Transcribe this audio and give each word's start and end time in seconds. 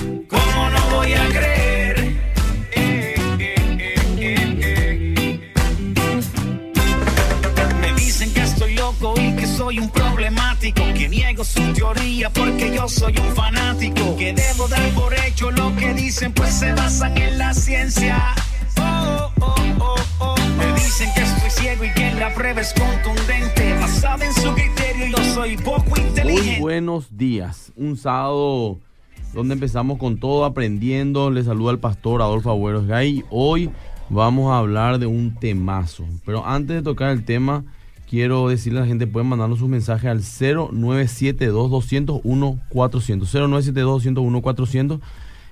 ¿Cómo 0.00 0.70
no 0.70 0.96
voy 0.96 1.12
a 1.12 1.28
creer? 1.28 1.98
Eh, 2.72 3.14
eh, 3.38 3.54
eh, 4.18 5.52
Me 7.82 7.92
dicen 7.94 8.32
que 8.32 8.40
estoy 8.40 8.74
loco 8.76 9.14
y 9.20 9.36
que 9.36 9.46
soy 9.46 9.78
un 9.78 9.90
problemático. 9.90 10.82
Que 10.94 11.06
niego 11.06 11.44
su 11.44 11.60
teoría 11.74 12.30
porque 12.30 12.74
yo 12.74 12.88
soy 12.88 13.14
un 13.18 13.34
fanático. 13.34 14.16
Que 14.16 14.32
debo 14.32 14.68
dar 14.68 14.88
por 14.90 15.12
hecho 15.12 15.50
lo 15.50 15.76
que 15.76 15.92
dicen, 15.92 16.32
pues 16.32 16.54
se 16.54 16.72
basan 16.72 17.18
en 17.18 17.36
la 17.36 17.52
ciencia. 17.52 18.34
Oh, 18.78 19.30
oh, 19.40 19.54
oh, 19.80 19.96
oh. 20.20 20.36
Me 20.56 20.72
dicen 20.74 21.10
que 21.14 21.20
estoy 21.22 21.50
ciego 21.50 21.84
y 21.84 21.92
que 21.92 22.14
la 22.14 22.32
prueba 22.32 22.62
es 22.62 22.72
contundente. 22.72 23.74
Basada 23.74 24.24
en 24.24 24.32
su 24.32 24.54
criterio, 24.54 25.08
yo 25.08 25.34
soy 25.34 25.58
poco 25.58 26.00
inteligente. 26.00 26.52
Muy 26.52 26.60
buenos 26.60 27.14
días. 27.14 27.70
Un 27.76 27.98
sábado 27.98 28.78
donde 29.32 29.54
empezamos 29.54 29.98
con 29.98 30.18
todo 30.18 30.44
aprendiendo. 30.44 31.30
Les 31.30 31.46
saluda 31.46 31.72
el 31.72 31.78
pastor 31.78 32.20
Adolfo 32.22 32.50
Agüeros 32.50 32.86
Gay. 32.86 33.24
Hoy 33.30 33.70
vamos 34.08 34.50
a 34.52 34.58
hablar 34.58 34.98
de 34.98 35.06
un 35.06 35.34
temazo. 35.34 36.04
Pero 36.24 36.46
antes 36.46 36.76
de 36.76 36.82
tocar 36.82 37.10
el 37.10 37.24
tema, 37.24 37.64
quiero 38.08 38.48
decirle 38.48 38.78
a 38.80 38.82
la 38.82 38.88
gente, 38.88 39.06
pueden 39.06 39.28
mandarnos 39.28 39.58
sus 39.60 39.68
mensajes 39.68 40.10
al 40.10 40.20
0972-201-400. 40.20 42.62
0972-201-400. 42.72 45.00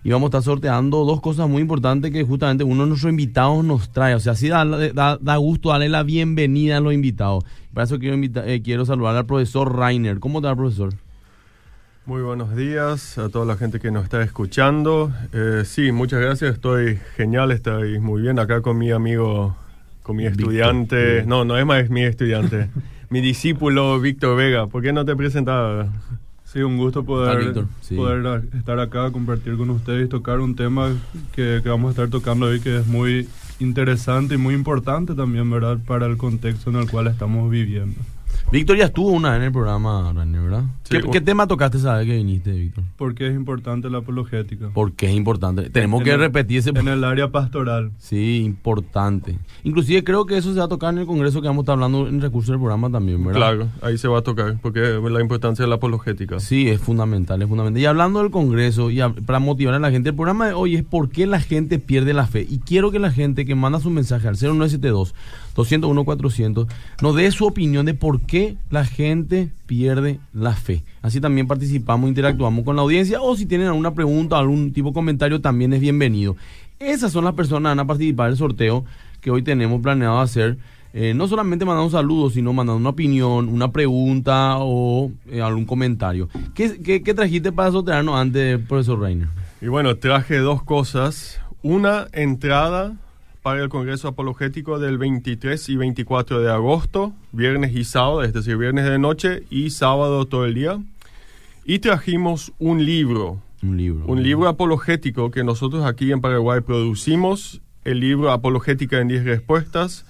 Y 0.04 0.10
vamos 0.10 0.26
a 0.26 0.28
estar 0.28 0.42
sorteando 0.42 1.04
dos 1.04 1.20
cosas 1.20 1.48
muy 1.48 1.60
importantes 1.60 2.12
que 2.12 2.22
justamente 2.24 2.62
uno 2.64 2.84
de 2.84 2.88
nuestros 2.90 3.10
invitados 3.10 3.64
nos 3.64 3.90
trae. 3.90 4.14
O 4.14 4.20
sea, 4.20 4.32
así 4.32 4.46
da, 4.48 4.64
da, 4.64 5.18
da 5.20 5.36
gusto 5.36 5.70
darle 5.70 5.88
la 5.88 6.04
bienvenida 6.04 6.76
a 6.76 6.80
los 6.80 6.94
invitados. 6.94 7.44
Para 7.74 7.84
eso 7.84 7.98
quiero, 7.98 8.14
invita- 8.14 8.46
eh, 8.46 8.62
quiero 8.62 8.84
saludar 8.86 9.16
al 9.16 9.26
profesor 9.26 9.76
Rainer. 9.76 10.20
¿Cómo 10.20 10.38
está, 10.38 10.54
profesor? 10.54 10.94
Muy 12.08 12.22
buenos 12.22 12.56
días 12.56 13.18
a 13.18 13.28
toda 13.28 13.44
la 13.44 13.56
gente 13.58 13.80
que 13.80 13.90
nos 13.90 14.04
está 14.04 14.22
escuchando. 14.22 15.12
Eh, 15.34 15.64
sí, 15.66 15.92
muchas 15.92 16.20
gracias. 16.22 16.54
Estoy 16.54 16.98
genial, 17.16 17.50
estoy 17.52 17.98
muy 17.98 18.22
bien 18.22 18.38
acá 18.38 18.62
con 18.62 18.78
mi 18.78 18.90
amigo, 18.90 19.54
con 20.02 20.16
mi 20.16 20.22
Víctor. 20.24 20.40
estudiante. 20.44 21.24
No, 21.26 21.44
no 21.44 21.58
es 21.58 21.66
más 21.66 21.90
mi 21.90 22.04
estudiante. 22.04 22.70
mi 23.10 23.20
discípulo 23.20 24.00
Víctor 24.00 24.38
Vega. 24.38 24.68
¿Por 24.68 24.82
qué 24.82 24.94
no 24.94 25.04
te 25.04 25.14
presentaba? 25.16 25.88
Sí, 26.44 26.60
un 26.62 26.78
gusto 26.78 27.00
Ah, 27.00 27.04
poder, 27.04 27.44
Víctor, 27.44 27.66
sí. 27.82 27.94
poder 27.94 28.26
a- 28.26 28.56
estar 28.56 28.80
acá, 28.80 29.10
compartir 29.10 29.58
con 29.58 29.68
ustedes 29.68 30.06
y 30.06 30.08
tocar 30.08 30.40
un 30.40 30.56
tema 30.56 30.90
que, 31.32 31.60
que 31.62 31.68
vamos 31.68 31.88
a 31.88 31.90
estar 31.90 32.08
tocando 32.08 32.46
hoy 32.46 32.60
que 32.60 32.78
es 32.78 32.86
muy 32.86 33.28
interesante 33.60 34.36
y 34.36 34.38
muy 34.38 34.54
importante 34.54 35.14
también, 35.14 35.50
¿verdad? 35.50 35.76
Para 35.86 36.06
el 36.06 36.16
contexto 36.16 36.70
en 36.70 36.76
el 36.76 36.90
cual 36.90 37.08
estamos 37.08 37.50
viviendo. 37.50 38.00
Víctor 38.50 38.78
ya 38.78 38.86
estuvo 38.86 39.08
una 39.08 39.32
vez 39.32 39.40
en 39.40 39.44
el 39.44 39.52
programa, 39.52 40.10
Rainer, 40.16 40.40
¿verdad? 40.40 40.64
Sí, 40.84 40.96
¿Qué, 41.12 41.20
tema 41.20 41.46
tocaste 41.46 41.76
esa 41.76 41.96
vez 41.98 42.06
que 42.06 42.16
viniste, 42.16 42.50
Víctor? 42.50 42.82
¿Por 42.96 43.14
qué 43.14 43.26
es 43.28 43.34
importante 43.34 43.90
la 43.90 43.98
apologética? 43.98 44.70
Porque 44.72 45.04
es 45.10 45.14
importante. 45.14 45.68
Tenemos 45.68 46.00
En 46.00 46.04
que 46.06 46.12
el- 46.12 46.18
repetir 46.20 46.60
ese... 46.60 46.70
En 46.70 46.88
el 46.88 47.04
área 47.04 47.30
pastoral. 47.30 47.92
Sí, 47.98 48.42
importante. 48.42 49.38
Inclusive 49.64 50.02
creo 50.02 50.24
que 50.24 50.38
eso 50.38 50.54
se 50.54 50.60
va 50.60 50.64
a 50.64 50.68
tocar 50.68 50.94
en 50.94 51.00
el 51.00 51.06
congreso 51.06 51.42
que 51.42 51.48
vamos 51.48 51.60
a 51.60 51.64
estar 51.64 51.72
hablando 51.74 52.08
en 52.08 52.22
recursos 52.22 52.48
del 52.52 52.58
programa 52.58 52.90
también, 52.90 53.22
¿verdad? 53.22 53.38
Claro, 53.38 53.68
ahí 53.82 53.98
se 53.98 54.08
va 54.08 54.20
a 54.20 54.22
tocar, 54.22 54.56
porque 54.62 54.80
la 54.80 55.20
importancia 55.20 55.62
de 55.62 55.68
la 55.68 55.74
apologética. 55.74 56.40
Sí, 56.40 56.70
es 56.70 56.80
fundamental, 56.80 57.42
es 57.42 57.48
fundamental. 57.48 57.82
Y 57.82 57.84
hablando 57.84 58.20
del 58.22 58.30
Congreso, 58.30 58.90
y 58.90 59.00
para 59.26 59.40
motivar 59.40 59.74
a 59.74 59.78
la 59.78 59.90
gente, 59.90 60.08
el 60.08 60.14
programa 60.16 60.46
de 60.46 60.54
hoy 60.54 60.74
es 60.74 60.84
por 60.84 61.10
qué 61.10 61.26
la 61.26 61.40
gente 61.40 61.78
pierde 61.78 62.14
la 62.14 62.26
fe. 62.26 62.46
Y 62.48 62.60
quiero 62.60 62.90
que 62.92 62.98
la 62.98 63.10
gente 63.10 63.44
que 63.44 63.54
manda 63.54 63.78
su 63.78 63.90
mensaje 63.90 64.26
al 64.26 64.36
0972 64.36 65.14
201 65.54 66.04
400 66.04 66.66
nos 67.02 67.16
dé 67.16 67.30
su 67.32 67.44
opinión 67.44 67.84
de 67.84 67.92
por 67.92 68.20
qué 68.20 68.37
la 68.70 68.84
gente 68.84 69.50
pierde 69.66 70.20
la 70.32 70.52
fe. 70.52 70.82
Así 71.02 71.20
también 71.20 71.46
participamos, 71.46 72.08
interactuamos 72.08 72.64
con 72.64 72.76
la 72.76 72.82
audiencia 72.82 73.20
o 73.20 73.36
si 73.36 73.46
tienen 73.46 73.68
alguna 73.68 73.94
pregunta, 73.94 74.38
algún 74.38 74.72
tipo 74.72 74.88
de 74.88 74.94
comentario, 74.94 75.40
también 75.40 75.72
es 75.72 75.80
bienvenido. 75.80 76.36
Esas 76.78 77.12
son 77.12 77.24
las 77.24 77.34
personas 77.34 77.70
que 77.70 77.76
van 77.76 77.80
a 77.80 77.86
participar 77.86 78.28
del 78.28 78.38
sorteo 78.38 78.84
que 79.20 79.30
hoy 79.30 79.42
tenemos 79.42 79.80
planeado 79.82 80.20
hacer. 80.20 80.58
Eh, 80.94 81.12
no 81.14 81.28
solamente 81.28 81.64
mandando 81.64 81.84
un 81.84 81.92
saludo, 81.92 82.30
sino 82.30 82.52
mandando 82.52 82.78
una 82.78 82.88
opinión, 82.90 83.48
una 83.48 83.70
pregunta 83.70 84.56
o 84.58 85.10
eh, 85.28 85.42
algún 85.42 85.66
comentario. 85.66 86.28
¿Qué, 86.54 86.80
qué, 86.82 87.02
qué 87.02 87.14
trajiste 87.14 87.52
para 87.52 87.70
sortearnos 87.70 88.14
antes, 88.14 88.58
profesor 88.66 89.00
Reiner? 89.00 89.28
Y 89.60 89.66
bueno, 89.66 89.96
traje 89.96 90.38
dos 90.38 90.62
cosas. 90.62 91.40
Una 91.62 92.06
entrada 92.12 92.94
para 93.42 93.62
el 93.62 93.68
Congreso 93.68 94.08
Apologético 94.08 94.78
del 94.78 94.98
23 94.98 95.68
y 95.68 95.76
24 95.76 96.40
de 96.40 96.50
agosto, 96.50 97.12
viernes 97.32 97.74
y 97.74 97.84
sábado, 97.84 98.22
es 98.22 98.32
decir, 98.32 98.56
viernes 98.56 98.84
de 98.84 98.98
noche 98.98 99.44
y 99.50 99.70
sábado 99.70 100.26
todo 100.26 100.44
el 100.44 100.54
día. 100.54 100.78
Y 101.64 101.78
trajimos 101.80 102.52
un 102.58 102.84
libro, 102.84 103.40
Un 103.62 103.76
libro. 103.76 104.06
un 104.06 104.22
libro 104.22 104.48
apologético 104.48 105.30
que 105.30 105.44
nosotros 105.44 105.84
aquí 105.84 106.12
en 106.12 106.20
Paraguay 106.20 106.60
producimos, 106.60 107.60
el 107.84 108.00
libro 108.00 108.32
Apologética 108.32 109.00
en 109.00 109.08
10 109.08 109.24
Respuestas, 109.24 110.04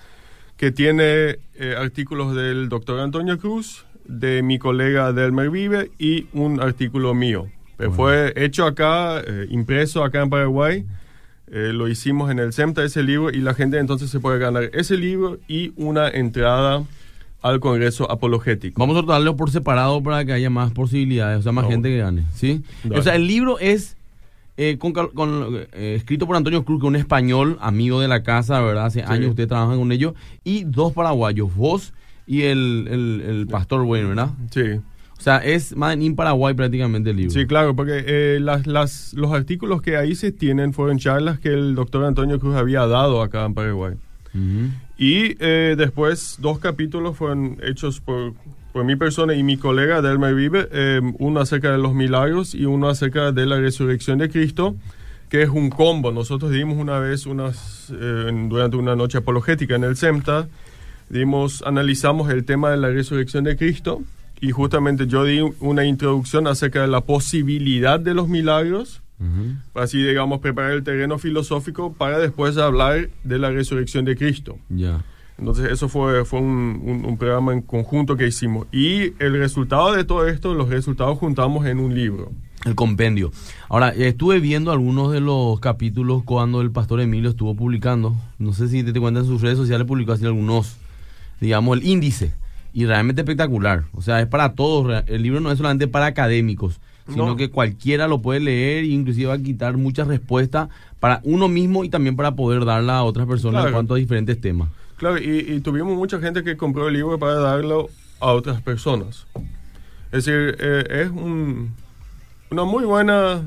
que 0.57 0.73
tiene 0.73 1.39
eh, 1.55 1.75
artículos 1.79 2.35
del 2.35 2.69
doctor 2.69 3.01
Antonio 3.01 3.39
Cruz, 3.39 3.85
de 4.05 4.43
mi 4.43 4.59
colega 4.59 5.13
Delmer 5.13 5.51
Vive 5.51 5.91
y 5.99 6.27
un 6.33 6.61
artículo 6.61 7.15
mío. 7.15 7.47
Bueno. 7.77 7.93
Fue 7.93 8.33
hecho 8.37 8.67
acá, 8.67 9.21
eh, 9.25 9.47
impreso 9.51 10.03
acá 10.03 10.23
en 10.23 10.31
Paraguay. 10.31 10.85
Eh, 11.53 11.73
lo 11.73 11.89
hicimos 11.89 12.31
en 12.31 12.39
el 12.39 12.53
CEMTA 12.53 12.85
ese 12.85 13.03
libro 13.03 13.31
y 13.31 13.39
la 13.39 13.55
gente 13.55 13.79
entonces 13.79 14.11
se 14.11 14.21
puede 14.21 14.39
ganar 14.39 14.65
ese 14.73 14.97
libro 14.97 15.39
y 15.49 15.73
una 15.77 16.09
entrada 16.09 16.85
al 17.43 17.61
Congreso 17.61 18.11
Apologético. 18.11 18.81
Vamos 18.81 18.97
a 18.97 19.01
sortearlo 19.01 19.37
por 19.37 19.51
separado 19.51 20.03
para 20.03 20.25
que 20.25 20.33
haya 20.33 20.51
más 20.51 20.73
posibilidades, 20.73 21.39
o 21.41 21.43
sea, 21.43 21.53
más 21.53 21.67
gente 21.69 21.89
que 21.89 21.99
gane, 21.99 22.25
¿sí? 22.35 22.63
Dale. 22.85 22.99
O 22.99 23.03
sea, 23.03 23.15
el 23.15 23.27
libro 23.27 23.59
es 23.59 23.97
eh, 24.57 24.77
con 24.77 24.93
con, 24.93 25.57
eh, 25.73 25.95
escrito 25.97 26.27
por 26.27 26.35
Antonio 26.35 26.65
Cruz, 26.65 26.81
que 26.81 26.87
es 26.87 26.89
un 26.89 26.97
español, 26.97 27.57
amigo 27.61 28.01
de 28.01 28.09
la 28.09 28.25
casa, 28.25 28.61
¿verdad? 28.61 28.87
Hace 28.87 29.01
Sí. 29.03 29.07
años 29.09 29.31
ustedes 29.31 29.49
trabajan 29.49 29.79
con 29.79 29.93
ellos, 29.93 30.15
y 30.43 30.65
dos 30.65 30.93
paraguayos, 30.93 31.55
vos 31.55 31.93
y 32.27 32.43
el, 32.43 32.89
el, 32.91 33.23
el 33.25 33.47
pastor 33.47 33.85
bueno, 33.85 34.09
¿verdad? 34.09 34.31
Sí. 34.51 34.81
O 35.19 35.21
sea, 35.21 35.39
es 35.39 35.75
más 35.77 35.97
en 35.97 36.15
Paraguay 36.15 36.55
prácticamente 36.55 37.11
el 37.11 37.17
libro. 37.17 37.33
Sí, 37.33 37.45
claro, 37.47 37.75
porque 37.75 38.05
eh, 38.07 38.39
las, 38.41 38.69
las, 38.69 39.13
los 39.15 39.33
artículos 39.33 39.83
que 39.83 39.97
ahí 39.97 40.15
se 40.15 40.31
tienen 40.31 40.73
fueron 40.73 40.99
charlas 40.99 41.41
que 41.41 41.49
el 41.49 41.75
doctor 41.75 42.05
Antonio 42.05 42.39
Cruz 42.39 42.55
había 42.55 42.87
dado 42.87 43.21
acá 43.21 43.45
en 43.45 43.55
Paraguay. 43.55 43.95
Ujú. 44.33 44.71
Y 44.97 45.37
eh, 45.41 45.75
después 45.77 46.37
dos 46.41 46.61
capítulos 46.61 47.17
fueron 47.17 47.59
hechos 47.63 48.01
por, 48.01 48.35
por 48.73 48.85
mi 48.85 48.95
persona 48.95 49.35
y 49.35 49.43
mi 49.43 49.57
colega 49.57 50.03
Delmer 50.03 50.37
Vive, 50.37 50.69
eh, 50.71 51.01
uno 51.19 51.41
acerca 51.41 51.73
de 51.73 51.79
los 51.79 51.95
milagros 51.95 52.55
y 52.55 52.65
uno 52.65 52.89
acerca 52.89 53.33
de 53.33 53.45
la 53.45 53.59
resurrección 53.59 54.19
de 54.19 54.31
Cristo, 54.31 54.77
que 55.31 55.43
es 55.43 55.49
un 55.49 55.69
combo. 55.71 56.13
Nosotros 56.13 56.53
dimos 56.53 56.79
una 56.79 57.01
vez, 57.01 57.27
unas, 57.27 57.93
eh, 57.93 58.31
durante 58.49 58.77
una 58.77 58.95
noche 58.95 59.19
apologética 59.19 59.75
en 59.75 59.83
el 59.83 59.97
CEMTA, 59.97 60.47
dimos, 61.09 61.63
analizamos 61.67 62.31
el 62.31 62.45
tema 62.45 62.71
de 62.71 62.77
la 62.77 62.89
resurrección 62.89 63.43
de 63.43 63.57
Cristo 63.57 64.03
y 64.41 64.51
justamente 64.51 65.07
yo 65.07 65.25
di 65.25 65.41
una 65.61 65.85
introducción 65.85 66.47
acerca 66.47 66.81
de 66.83 66.89
la 66.89 67.01
posibilidad 67.03 67.99
de 68.01 68.15
los 68.15 68.29
milagros 68.29 69.03
Ujú. 69.21 69.57
así 69.81 70.01
digamos 70.03 70.39
preparar 70.41 70.73
el 70.73 70.85
terreno 70.85 71.19
filosófico 71.19 71.93
para 71.93 72.19
después 72.19 72.57
hablar 72.57 73.09
de 73.25 73.39
la 73.39 73.51
resurrección 73.51 74.05
de 74.05 74.17
Cristo. 74.17 74.57
Ya. 74.69 75.03
Entonces 75.39 75.71
eso 75.73 75.89
fue, 75.89 76.25
fue 76.25 76.41
un, 76.41 76.81
un- 76.85 77.05
un 77.05 77.17
programa 77.19 77.53
en 77.53 77.63
conjunto 77.63 78.17
que 78.17 78.27
hicimos. 78.27 78.67
Y 78.73 79.13
el 79.23 79.39
resultado 79.39 79.93
de 79.93 80.05
todo 80.05 80.27
esto, 80.29 80.53
los 80.55 80.69
resultados 80.69 81.17
juntamos 81.19 81.65
en 81.67 81.79
un 81.79 81.95
libro. 81.95 82.33
El 82.65 82.75
compendio. 82.75 83.31
Ahora, 83.69 83.91
estuve 83.91 84.41
viendo 84.41 84.73
algunos 84.73 85.13
de 85.13 85.21
los 85.21 85.61
capítulos 85.61 86.25
cuando 86.25 86.61
el 86.61 86.73
pastor 86.73 87.01
Emilio 87.01 87.31
estuvo 87.31 87.55
publicando. 87.55 88.17
No 88.41 88.53
sé 88.53 88.67
si 88.69 88.83
te, 88.83 88.93
te 88.93 88.99
cuentas 88.99 89.25
en 89.25 89.31
sus 89.31 89.41
redes 89.43 89.59
sociales, 89.59 89.87
publicó 89.87 90.11
así 90.13 90.25
algunos, 90.27 90.77
digamos, 91.41 91.79
el 91.79 91.87
índice. 91.87 92.33
Y 92.73 92.85
realmente 92.87 93.23
espectacular. 93.23 93.85
O 93.95 94.03
sea, 94.03 94.21
es 94.21 94.27
para 94.27 94.53
todos. 94.55 95.03
El 95.07 95.23
libro 95.23 95.41
no 95.41 95.51
es 95.51 95.57
solamente 95.59 95.89
para 95.89 96.07
académicos, 96.07 96.81
sino 97.09 97.27
No. 97.27 97.37
que 97.37 97.51
cualquiera 97.51 98.07
lo 98.09 98.21
puede 98.21 98.41
leer 98.41 98.85
e 98.85 98.89
inclusive 98.89 99.27
va 99.29 99.35
a 99.35 99.39
quitar 99.39 99.77
muchas 99.77 100.07
respuestas 100.07 100.69
para 101.01 101.21
uno 101.25 101.49
mismo 101.49 101.85
y 101.85 101.89
también 101.89 102.15
para 102.17 102.33
poder 102.37 102.65
darla 102.65 102.99
a 102.99 103.05
otras 103.05 103.27
personas 103.27 103.65
en 103.67 103.73
cuanto 103.73 103.95
a 103.95 103.97
diferentes 103.97 104.41
temas. 104.41 104.69
Claro, 104.97 105.19
y, 105.19 105.39
y 105.49 105.61
tuvimos 105.61 105.97
mucha 105.97 106.19
gente 106.21 106.43
que 106.43 106.57
compró 106.57 106.89
el 106.89 106.95
libro 106.95 107.19
para 107.19 107.35
darlo 107.35 107.89
a 108.21 108.33
otras 108.33 108.61
personas. 108.63 109.27
Es 110.13 110.25
decir, 110.25 110.57
eh, 110.61 110.85
es 111.05 111.09
un- 111.11 111.73
una 112.51 112.65
muy 112.65 112.85
buena 112.85 113.43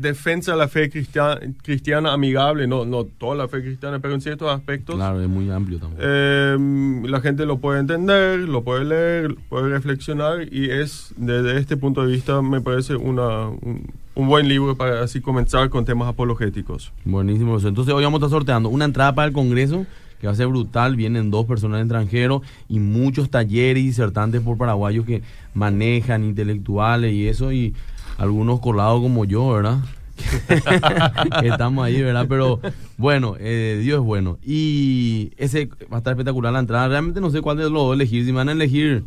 defensa 0.00 0.52
de 0.52 0.58
la 0.58 0.68
fe 0.68 0.90
cristiana, 0.90 1.40
cristiana 1.62 2.12
amigable, 2.12 2.66
no, 2.66 2.84
no 2.84 3.04
toda 3.04 3.34
la 3.36 3.48
fe 3.48 3.62
cristiana, 3.62 3.98
pero 3.98 4.14
en 4.14 4.20
ciertos 4.20 4.50
aspectos. 4.50 4.96
Claro, 4.96 5.20
es 5.20 5.28
muy 5.28 5.50
amplio 5.50 5.78
también. 5.78 6.00
Eh, 6.02 7.08
la 7.08 7.20
gente 7.20 7.46
lo 7.46 7.58
puede 7.58 7.80
entender, 7.80 8.40
lo 8.40 8.62
puede 8.62 8.84
leer, 8.84 9.36
puede 9.48 9.68
reflexionar 9.68 10.52
y 10.52 10.70
es 10.70 11.12
desde 11.16 11.58
este 11.58 11.76
punto 11.76 12.04
de 12.04 12.12
vista 12.12 12.42
me 12.42 12.60
parece 12.60 12.96
una, 12.96 13.48
un, 13.48 13.90
un 14.14 14.28
buen 14.28 14.48
libro 14.48 14.76
para 14.76 15.02
así 15.02 15.20
comenzar 15.20 15.70
con 15.70 15.84
temas 15.84 16.08
apologéticos. 16.08 16.92
Buenísimo. 17.04 17.56
eso. 17.56 17.68
Entonces 17.68 17.94
hoy 17.94 18.04
vamos 18.04 18.20
a 18.20 18.26
estar 18.26 18.38
sorteando 18.38 18.68
una 18.68 18.84
entrada 18.84 19.14
para 19.14 19.28
el 19.28 19.32
Congreso 19.32 19.86
que 20.20 20.26
va 20.26 20.32
a 20.32 20.36
ser 20.36 20.48
brutal. 20.48 20.96
Vienen 20.96 21.30
dos 21.30 21.46
personas 21.46 21.80
extranjeros 21.80 22.42
y 22.68 22.80
muchos 22.80 23.30
talleres 23.30 23.82
y 23.82 23.86
disertantes 23.86 24.40
por 24.40 24.58
paraguayos 24.58 25.06
que 25.06 25.22
manejan 25.54 26.24
intelectuales 26.24 27.12
y 27.12 27.28
eso. 27.28 27.52
Y 27.52 27.74
algunos 28.18 28.60
colados 28.60 29.00
como 29.00 29.24
yo, 29.24 29.48
¿verdad? 29.50 29.78
Estamos 31.42 31.84
ahí, 31.84 32.02
¿verdad? 32.02 32.26
Pero 32.28 32.60
bueno, 32.96 33.36
eh, 33.38 33.78
Dios 33.82 34.00
es 34.00 34.04
bueno. 34.04 34.38
Y 34.44 35.30
ese 35.36 35.68
va 35.90 35.96
a 35.96 35.98
estar 35.98 36.12
espectacular 36.12 36.52
la 36.52 36.58
entrada. 36.60 36.88
Realmente 36.88 37.20
no 37.20 37.30
sé 37.30 37.40
cuál 37.40 37.56
de 37.56 37.64
los 37.64 37.72
dos 37.72 37.94
elegir. 37.94 38.24
Si 38.24 38.32
me 38.32 38.38
van 38.38 38.48
a 38.48 38.52
elegir, 38.52 39.04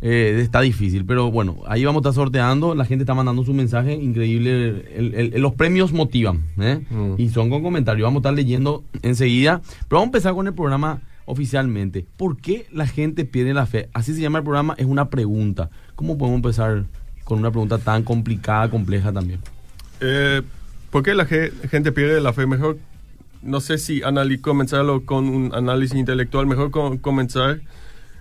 eh, 0.00 0.38
está 0.40 0.60
difícil. 0.60 1.04
Pero 1.04 1.30
bueno, 1.30 1.56
ahí 1.66 1.84
vamos 1.84 2.00
a 2.00 2.08
estar 2.10 2.14
sorteando. 2.24 2.74
La 2.74 2.84
gente 2.84 3.02
está 3.02 3.14
mandando 3.14 3.44
su 3.44 3.52
mensaje. 3.52 3.94
Increíble. 3.94 4.84
El- 4.96 5.14
el- 5.14 5.34
el- 5.34 5.42
los 5.42 5.54
premios 5.54 5.92
motivan. 5.92 6.44
¿eh? 6.58 6.80
Mm. 6.90 7.14
Y 7.18 7.28
son 7.30 7.50
con 7.50 7.62
comentarios. 7.62 8.06
Vamos 8.06 8.20
a 8.20 8.22
estar 8.28 8.34
leyendo 8.34 8.84
enseguida. 9.02 9.60
Pero 9.88 9.98
vamos 10.00 10.04
a 10.06 10.10
empezar 10.10 10.34
con 10.34 10.46
el 10.46 10.54
programa 10.54 11.00
oficialmente. 11.26 12.06
¿Por 12.16 12.36
qué 12.36 12.66
la 12.72 12.86
gente 12.86 13.24
pierde 13.24 13.54
la 13.54 13.66
fe? 13.66 13.88
Así 13.92 14.14
se 14.14 14.20
llama 14.20 14.38
el 14.38 14.44
programa. 14.44 14.74
Es 14.78 14.86
una 14.86 15.10
pregunta. 15.10 15.70
¿Cómo 15.96 16.16
podemos 16.18 16.36
empezar 16.38 16.84
con 17.24 17.38
una 17.38 17.50
pregunta 17.50 17.78
tan 17.78 18.02
complicada, 18.02 18.70
compleja 18.70 19.12
también? 19.12 19.40
Eh, 20.00 20.42
¿Por 20.90 21.02
qué 21.02 21.14
la 21.14 21.24
ge- 21.26 21.52
gente 21.70 21.90
pierde 21.92 22.20
la 22.20 22.32
fe? 22.32 22.46
Mejor, 22.46 22.78
no 23.42 23.60
sé 23.60 23.78
si 23.78 24.02
comenzarlo 24.42 25.04
con 25.04 25.28
un 25.28 25.54
análisis 25.54 25.98
intelectual, 25.98 26.46
mejor 26.46 26.70
con- 26.70 26.98
comenzar 26.98 27.60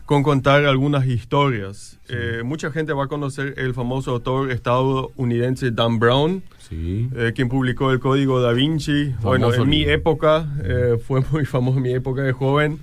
con 0.05 0.21
contar 0.21 0.65
algunas 0.65 1.05
historias. 1.07 1.97
Eh, 2.09 2.41
mucha 2.44 2.71
gente 2.71 2.91
va 2.94 3.05
a 3.05 3.07
conocer 3.07 3.53
el 3.57 3.73
famoso 3.73 4.11
autor 4.11 4.51
estadounidense 4.51 5.71
Dan 5.71 5.97
Brown, 6.00 6.44
Sí. 6.69 7.09
eh, 7.15 7.31
quien 7.35 7.47
publicó 7.47 7.91
el 7.91 8.00
Código 8.00 8.41
Da 8.41 8.51
Vinci. 8.51 9.13
bueno, 9.21 9.53
en 9.53 9.69
mi 9.69 9.79
libro. 9.79 9.94
época, 9.94 10.47
eh, 10.63 10.97
fue 11.05 11.21
muy 11.31 11.45
famoso 11.45 11.77
en 11.77 11.83
mi 11.83 11.94
época 11.94 12.21
de 12.21 12.33
joven. 12.33 12.79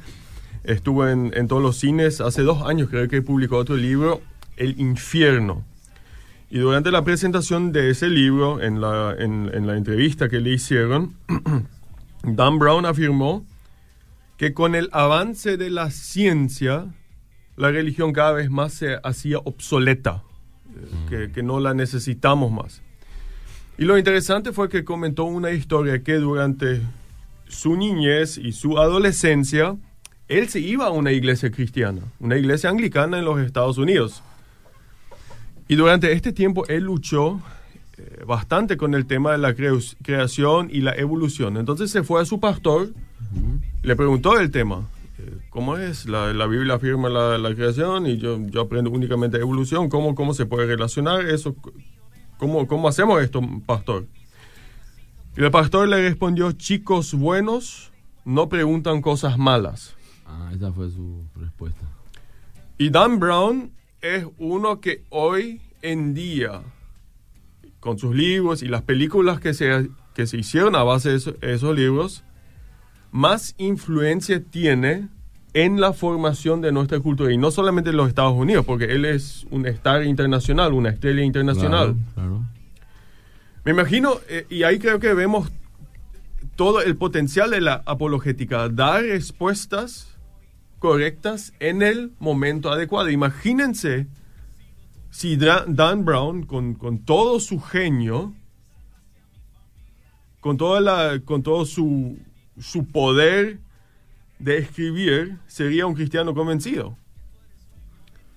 Estuvo 0.64 1.06
en, 1.08 1.32
en 1.34 1.46
todos 1.48 1.62
los 1.62 1.76
cines. 1.76 2.20
Hace 2.20 2.42
dos 2.42 2.62
años 2.66 2.88
creo 2.90 3.08
que 3.08 3.20
publicó 3.22 3.56
otro 3.56 3.76
libro, 3.76 4.20
El 4.56 4.78
Infierno. 4.80 5.64
Y 6.50 6.58
durante 6.58 6.90
la 6.90 7.04
presentación 7.04 7.70
de 7.70 7.90
ese 7.90 8.08
libro, 8.08 8.60
en 8.60 8.80
la, 8.80 9.14
en, 9.16 9.66
la 9.66 9.76
entrevista 9.76 10.28
que 10.28 10.40
le 10.40 10.52
hicieron, 10.52 11.14
Dan 12.24 12.58
Brown 12.58 12.84
afirmó 12.86 13.46
que 14.36 14.52
con 14.52 14.74
el 14.74 14.88
avance 14.92 15.56
de 15.56 15.70
la 15.70 15.92
ciencia, 15.92 16.86
la 17.56 17.70
religión 17.70 18.12
cada 18.12 18.32
vez 18.32 18.50
más 18.50 18.74
se 18.74 18.98
hacía 19.04 19.38
obsoleta, 19.38 20.24
eh, 20.74 21.08
que, 21.08 21.32
que 21.32 21.42
no 21.44 21.60
la 21.60 21.72
necesitamos 21.72 22.50
más. 22.50 22.82
Y 23.78 23.84
lo 23.84 23.96
interesante 23.96 24.52
fue 24.52 24.68
que 24.68 24.84
comentó 24.84 25.24
una 25.24 25.52
historia 25.52 26.02
que 26.02 26.14
durante 26.14 26.82
su 27.46 27.76
niñez 27.76 28.38
y 28.38 28.52
su 28.52 28.78
adolescencia, 28.78 29.76
él 30.26 30.48
se 30.48 30.58
iba 30.58 30.86
a 30.86 30.90
una 30.90 31.12
iglesia 31.12 31.52
cristiana, 31.52 32.02
una 32.18 32.36
iglesia 32.36 32.70
anglicana 32.70 33.18
en 33.18 33.24
los 33.24 33.40
Estados 33.40 33.78
Unidos. 33.78 34.22
Y 35.70 35.76
durante 35.76 36.10
este 36.10 36.32
tiempo 36.32 36.66
él 36.66 36.82
luchó 36.82 37.40
eh, 37.96 38.24
bastante 38.26 38.76
con 38.76 38.92
el 38.92 39.06
tema 39.06 39.30
de 39.30 39.38
la 39.38 39.54
creación 39.54 40.68
y 40.68 40.80
la 40.80 40.92
evolución. 40.96 41.56
Entonces 41.56 41.92
se 41.92 42.02
fue 42.02 42.20
a 42.20 42.24
su 42.24 42.40
pastor, 42.40 42.88
le 43.80 43.94
preguntó 43.94 44.36
el 44.40 44.50
tema. 44.50 44.88
eh, 45.18 45.38
¿Cómo 45.48 45.76
es? 45.76 46.06
La, 46.06 46.32
la 46.34 46.48
Biblia 46.48 46.74
afirma 46.74 47.08
la, 47.08 47.38
la 47.38 47.54
creación 47.54 48.08
y 48.08 48.18
yo, 48.18 48.44
yo 48.48 48.62
aprendo 48.62 48.90
únicamente 48.90 49.38
evolución. 49.38 49.88
¿Cómo, 49.88 50.16
¿Cómo 50.16 50.34
se 50.34 50.44
puede 50.44 50.66
relacionar 50.66 51.24
eso? 51.24 51.54
¿Cómo, 52.36 52.66
¿Cómo 52.66 52.88
hacemos 52.88 53.22
esto, 53.22 53.40
pastor? 53.64 54.08
Y 55.36 55.44
el 55.44 55.52
pastor 55.52 55.86
le 55.86 56.02
respondió, 56.02 56.50
chicos 56.50 57.14
buenos 57.14 57.92
no 58.24 58.48
preguntan 58.48 59.02
cosas 59.02 59.38
malas. 59.38 59.94
Ah, 60.26 60.50
esa 60.52 60.72
fue 60.72 60.90
su 60.90 61.22
respuesta. 61.36 61.86
Y 62.76 62.90
Dan 62.90 63.20
Brown 63.20 63.70
es 64.02 64.26
uno 64.38 64.80
que 64.80 65.02
hoy 65.10 65.60
en 65.82 66.14
día, 66.14 66.62
con 67.80 67.98
sus 67.98 68.14
libros 68.14 68.62
y 68.62 68.68
las 68.68 68.82
películas 68.82 69.40
que 69.40 69.54
se, 69.54 69.88
que 70.14 70.26
se 70.26 70.36
hicieron 70.38 70.74
a 70.76 70.82
base 70.82 71.10
de 71.10 71.16
eso- 71.16 71.34
esos 71.40 71.74
libros, 71.76 72.24
más 73.12 73.54
influencia 73.58 74.42
tiene 74.42 75.08
en 75.52 75.80
la 75.80 75.92
formación 75.92 76.60
de 76.60 76.70
nuestra 76.72 77.00
cultura. 77.00 77.32
Y 77.32 77.36
no 77.38 77.50
solamente 77.50 77.90
en 77.90 77.96
los 77.96 78.08
Estados 78.08 78.34
Unidos, 78.34 78.64
porque 78.64 78.84
él 78.84 79.04
es 79.04 79.46
un 79.50 79.66
star 79.66 80.04
internacional, 80.04 80.72
una 80.72 80.90
estrella 80.90 81.22
internacional. 81.22 81.96
Claro, 82.14 82.14
claro. 82.14 82.44
Me 83.64 83.72
imagino, 83.72 84.14
eh, 84.28 84.46
y 84.48 84.62
ahí 84.62 84.78
creo 84.78 85.00
que 85.00 85.12
vemos 85.12 85.50
todo 86.56 86.82
el 86.82 86.96
potencial 86.96 87.50
de 87.50 87.60
la 87.60 87.82
apologética, 87.84 88.68
dar 88.68 89.02
respuestas 89.02 90.09
correctas 90.80 91.52
en 91.60 91.82
el 91.82 92.12
momento 92.18 92.72
adecuado. 92.72 93.08
Imagínense 93.10 94.08
si 95.10 95.36
Dan 95.36 96.04
Brown, 96.04 96.46
con, 96.46 96.74
con 96.74 97.04
todo 97.04 97.38
su 97.38 97.60
genio, 97.60 98.34
con, 100.40 100.56
toda 100.56 100.80
la, 100.80 101.20
con 101.24 101.42
todo 101.42 101.64
su, 101.66 102.18
su 102.58 102.86
poder 102.86 103.60
de 104.38 104.58
escribir, 104.58 105.36
sería 105.46 105.86
un 105.86 105.94
cristiano 105.94 106.34
convencido. 106.34 106.96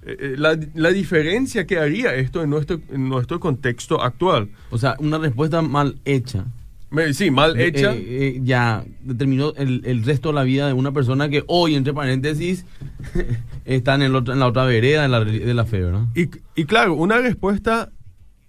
Eh, 0.06 0.18
eh, 0.20 0.36
La, 0.38 0.60
la 0.74 0.90
diferencia 0.90 1.66
que 1.66 1.80
haría 1.80 2.14
esto 2.16 2.44
en 2.44 2.50
nuestro, 2.50 2.82
en 2.90 3.08
nuestro 3.08 3.40
contexto 3.40 4.02
actual. 4.02 4.50
O 4.70 4.78
sea, 4.78 4.98
una 5.00 5.18
respuesta 5.18 5.62
mal 5.62 6.00
hecha. 6.04 6.46
Sí, 7.14 7.32
mal 7.32 7.60
eh, 7.60 7.68
hecha. 7.68 7.94
eh, 7.94 8.04
eh, 8.38 8.40
ya 8.44 8.84
determinó 9.02 9.54
el, 9.56 9.82
el 9.86 10.04
resto 10.04 10.30
de 10.30 10.36
la 10.36 10.44
vida 10.44 10.68
de 10.68 10.74
una 10.74 10.92
persona 10.92 11.28
que 11.30 11.44
hoy, 11.48 11.76
entre 11.76 11.94
paréntesis, 11.94 12.66
está 13.66 13.96
en, 13.96 14.04
el 14.04 14.16
otro- 14.16 14.34
en 14.34 14.40
la 14.40 14.48
otra 14.48 14.66
vereda 14.66 15.02
de 15.04 15.08
la, 15.10 15.24
de 15.24 15.54
la 15.54 15.66
fe, 15.66 15.82
¿verdad? 15.82 16.06
Y, 16.16 16.30
y 16.56 16.66
claro, 16.66 16.94
una 16.94 17.18
respuesta 17.18 17.90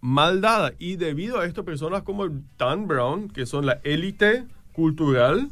mal 0.00 0.40
dada. 0.42 0.72
Y 0.78 0.96
debido 0.96 1.40
a 1.40 1.46
esto, 1.46 1.64
personas 1.64 2.02
como 2.02 2.28
Dan 2.58 2.86
Brown, 2.86 3.28
que 3.28 3.46
son 3.46 3.64
la 3.64 3.80
élite 3.84 4.44
cultural, 4.72 5.48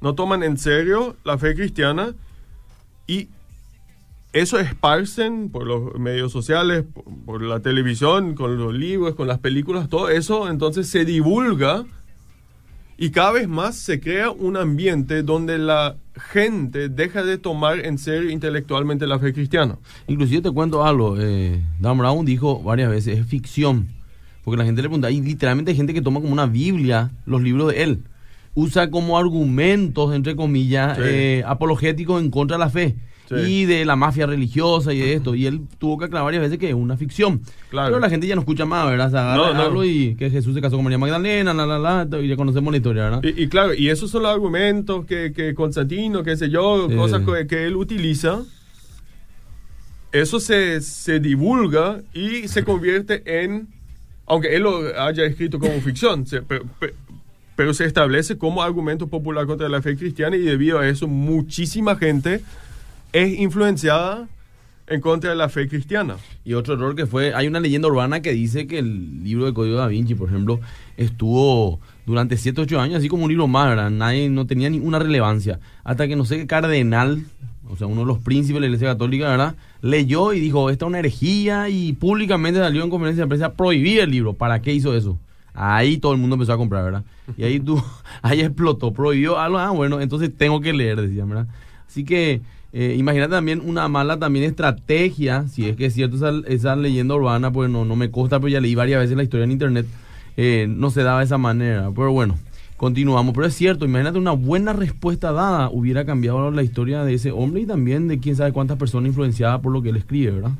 no 0.00 0.14
toman 0.14 0.42
en 0.42 0.56
serio 0.56 1.16
la 1.24 1.36
fe 1.38 1.54
cristiana 1.54 2.14
y 3.06 3.28
eso 4.32 4.58
esparcen 4.58 5.50
por 5.50 5.66
los 5.66 5.94
medios 5.98 6.32
sociales, 6.32 6.84
por, 6.92 7.04
por 7.26 7.42
la 7.42 7.60
televisión, 7.60 8.34
con 8.34 8.56
los 8.58 8.72
libros, 8.74 9.14
con 9.14 9.28
las 9.28 9.38
películas, 9.38 9.88
todo 9.88 10.08
eso 10.08 10.48
entonces 10.48 10.88
se 10.88 11.04
divulga 11.04 11.84
y 12.96 13.10
cada 13.10 13.32
vez 13.32 13.48
más 13.48 13.76
se 13.76 14.00
crea 14.00 14.30
un 14.30 14.56
ambiente 14.56 15.22
donde 15.22 15.58
la 15.58 15.96
gente 16.32 16.88
deja 16.88 17.22
de 17.24 17.38
tomar 17.38 17.80
en 17.84 17.98
serio 17.98 18.30
intelectualmente 18.30 19.06
la 19.06 19.18
fe 19.18 19.32
cristiana. 19.32 19.78
Inclusive 20.06 20.42
te 20.42 20.50
cuento 20.50 20.84
algo, 20.84 21.16
eh, 21.18 21.60
Dan 21.80 21.98
Brown 21.98 22.24
dijo 22.24 22.62
varias 22.62 22.90
veces, 22.90 23.18
es 23.18 23.26
ficción. 23.26 23.88
Porque 24.44 24.58
la 24.58 24.64
gente 24.64 24.82
le 24.82 24.88
pregunta, 24.88 25.10
y 25.10 25.20
literalmente 25.22 25.70
hay 25.70 25.76
gente 25.76 25.94
que 25.94 26.02
toma 26.02 26.20
como 26.20 26.32
una 26.32 26.46
Biblia 26.46 27.10
los 27.24 27.42
libros 27.42 27.72
de 27.72 27.82
él. 27.82 28.02
Usa 28.54 28.90
como 28.90 29.18
argumentos, 29.18 30.14
entre 30.14 30.36
comillas, 30.36 30.96
Sí. 30.98 31.02
eh, 31.04 31.42
apologéticos 31.46 32.22
en 32.22 32.30
contra 32.30 32.56
de 32.56 32.64
la 32.64 32.70
fe. 32.70 32.94
Sí. 33.28 33.34
Y 33.36 33.64
de 33.64 33.84
la 33.86 33.96
mafia 33.96 34.26
religiosa 34.26 34.92
y 34.92 34.98
de 34.98 35.14
esto. 35.14 35.34
Y 35.34 35.46
él 35.46 35.62
tuvo 35.78 35.96
que 35.98 36.04
aclarar 36.04 36.24
varias 36.26 36.42
veces 36.42 36.58
que 36.58 36.68
es 36.68 36.74
una 36.74 36.96
ficción. 36.98 37.40
Claro. 37.70 37.88
Pero 37.88 38.00
la 38.00 38.10
gente 38.10 38.26
ya 38.26 38.34
no 38.34 38.42
escucha 38.42 38.66
más, 38.66 38.86
¿verdad? 38.86 39.10
Se 39.10 39.16
agarra 39.16 39.52
No, 39.54 39.70
no. 39.70 39.84
y 39.84 40.14
que 40.16 40.28
Jesús 40.30 40.54
se 40.54 40.60
casó 40.60 40.76
con 40.76 40.84
María 40.84 40.98
Magdalena, 40.98 41.54
la, 41.54 41.64
la, 41.66 41.78
la, 41.78 42.20
y 42.20 42.28
ya 42.28 42.36
conocemos 42.36 42.70
la 42.70 42.76
historia, 42.76 43.04
¿verdad? 43.04 43.20
Y, 43.24 43.44
y 43.44 43.48
claro, 43.48 43.72
y 43.74 43.88
esos 43.88 44.10
son 44.10 44.24
los 44.24 44.32
argumentos 44.32 45.06
que, 45.06 45.32
que 45.34 45.54
Constantino, 45.54 46.22
qué 46.22 46.36
sé 46.36 46.50
yo, 46.50 46.86
Sí. 46.90 46.96
cosas 46.96 47.22
que, 47.22 47.46
que 47.46 47.66
él 47.66 47.76
utiliza. 47.76 48.42
Eso 50.12 50.38
se, 50.38 50.80
se 50.80 51.18
divulga 51.18 52.00
y 52.12 52.46
se 52.48 52.62
convierte 52.62 53.22
en, 53.42 53.68
aunque 54.26 54.54
él 54.54 54.62
lo 54.62 54.82
haya 55.00 55.24
escrito 55.24 55.58
como 55.58 55.80
ficción, 55.80 56.26
se- 56.26 56.42
pero- 56.42 56.64
pero 57.56 57.72
se 57.74 57.84
establece 57.84 58.36
como 58.38 58.62
argumento 58.62 59.06
popular 59.08 59.46
contra 59.46 59.68
la 59.68 59.80
fe 59.82 59.96
cristiana 59.96 60.36
y 60.36 60.40
debido 60.40 60.78
a 60.78 60.88
eso 60.88 61.06
muchísima 61.08 61.96
gente 61.96 62.40
es 63.14 63.38
influenciada 63.38 64.28
en 64.88 65.00
contra 65.00 65.30
de 65.30 65.36
la 65.36 65.48
fe 65.48 65.68
cristiana. 65.68 66.16
Y 66.44 66.54
otro 66.54 66.74
error 66.74 66.96
que 66.96 67.06
fue, 67.06 67.32
hay 67.32 67.46
una 67.46 67.60
leyenda 67.60 67.86
urbana 67.88 68.20
que 68.20 68.32
dice 68.32 68.66
que 68.66 68.80
el 68.80 69.22
libro 69.22 69.46
de 69.46 69.54
Código 69.54 69.76
da 69.76 69.86
Vinci, 69.86 70.16
por 70.16 70.28
ejemplo, 70.28 70.60
estuvo 70.96 71.78
durante 72.06 72.36
7 72.36 72.60
8 72.60 72.80
años 72.80 72.98
así 72.98 73.08
como 73.08 73.24
un 73.24 73.30
libro 73.30 73.46
más, 73.46 73.68
¿verdad? 73.68 73.88
Nadie, 73.88 74.28
no 74.28 74.46
tenía 74.46 74.68
ninguna 74.68 74.98
relevancia. 74.98 75.60
Hasta 75.84 76.08
que 76.08 76.16
no 76.16 76.24
sé 76.24 76.38
qué 76.38 76.48
cardenal, 76.48 77.24
o 77.68 77.76
sea, 77.76 77.86
uno 77.86 78.00
de 78.00 78.08
los 78.08 78.18
príncipes 78.18 78.56
de 78.56 78.60
la 78.60 78.66
Iglesia 78.66 78.88
Católica, 78.88 79.28
¿verdad? 79.30 79.54
Leyó 79.80 80.32
y 80.32 80.40
dijo, 80.40 80.68
esta 80.68 80.84
es 80.84 80.88
una 80.88 80.98
herejía 80.98 81.68
y 81.68 81.92
públicamente 81.92 82.58
salió 82.58 82.82
en 82.82 82.90
conferencia 82.90 83.24
de 83.24 83.28
prensa 83.28 83.46
a 83.46 83.52
prohibir 83.52 84.00
el 84.00 84.10
libro. 84.10 84.32
¿Para 84.32 84.60
qué 84.60 84.72
hizo 84.72 84.94
eso? 84.96 85.18
Ahí 85.54 85.98
todo 85.98 86.12
el 86.12 86.18
mundo 86.18 86.34
empezó 86.34 86.52
a 86.52 86.56
comprar, 86.56 86.82
¿verdad? 86.82 87.04
Y 87.36 87.44
ahí 87.44 87.60
tú, 87.60 87.80
ahí 88.22 88.40
explotó, 88.40 88.92
prohibió 88.92 89.38
algo, 89.38 89.58
ah, 89.58 89.70
bueno, 89.70 90.00
entonces 90.00 90.32
tengo 90.36 90.60
que 90.60 90.72
leer, 90.72 91.00
decían, 91.00 91.28
¿verdad? 91.28 91.46
Así 91.86 92.04
que 92.04 92.42
eh, 92.76 92.96
imagínate 92.98 93.30
también 93.30 93.62
una 93.64 93.86
mala 93.86 94.18
también 94.18 94.44
estrategia, 94.44 95.46
si 95.46 95.68
es 95.68 95.76
que 95.76 95.86
es 95.86 95.94
cierto 95.94 96.16
esa, 96.48 96.74
leyenda 96.74 97.14
urbana, 97.14 97.52
pues 97.52 97.70
no, 97.70 97.84
no 97.84 97.94
me 97.94 98.10
consta, 98.10 98.40
pero 98.40 98.48
ya 98.48 98.60
leí 98.60 98.74
varias 98.74 99.00
veces 99.00 99.16
la 99.16 99.22
historia 99.22 99.44
en 99.44 99.52
internet, 99.52 99.86
eh, 100.36 100.66
no 100.68 100.90
se 100.90 101.04
daba 101.04 101.20
de 101.20 101.26
esa 101.26 101.38
manera. 101.38 101.92
Pero 101.94 102.10
bueno, 102.10 102.36
continuamos. 102.76 103.32
Pero 103.32 103.46
es 103.46 103.54
cierto, 103.54 103.84
imagínate 103.84 104.18
una 104.18 104.32
buena 104.32 104.72
respuesta 104.72 105.30
dada 105.30 105.70
hubiera 105.70 106.04
cambiado 106.04 106.50
la 106.50 106.64
historia 106.64 107.04
de 107.04 107.14
ese 107.14 107.30
hombre 107.30 107.60
y 107.60 107.66
también 107.66 108.08
de 108.08 108.18
quién 108.18 108.34
sabe 108.34 108.50
cuántas 108.50 108.76
personas 108.76 109.06
influenciadas 109.06 109.60
por 109.60 109.72
lo 109.72 109.80
que 109.80 109.90
él 109.90 109.96
escribe, 109.96 110.32
¿verdad? 110.32 110.50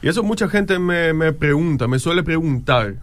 Y 0.00 0.06
eso 0.06 0.22
mucha 0.22 0.46
gente 0.48 0.78
me, 0.78 1.12
me 1.12 1.32
pregunta, 1.32 1.88
me 1.88 1.98
suele 1.98 2.22
preguntar. 2.22 2.94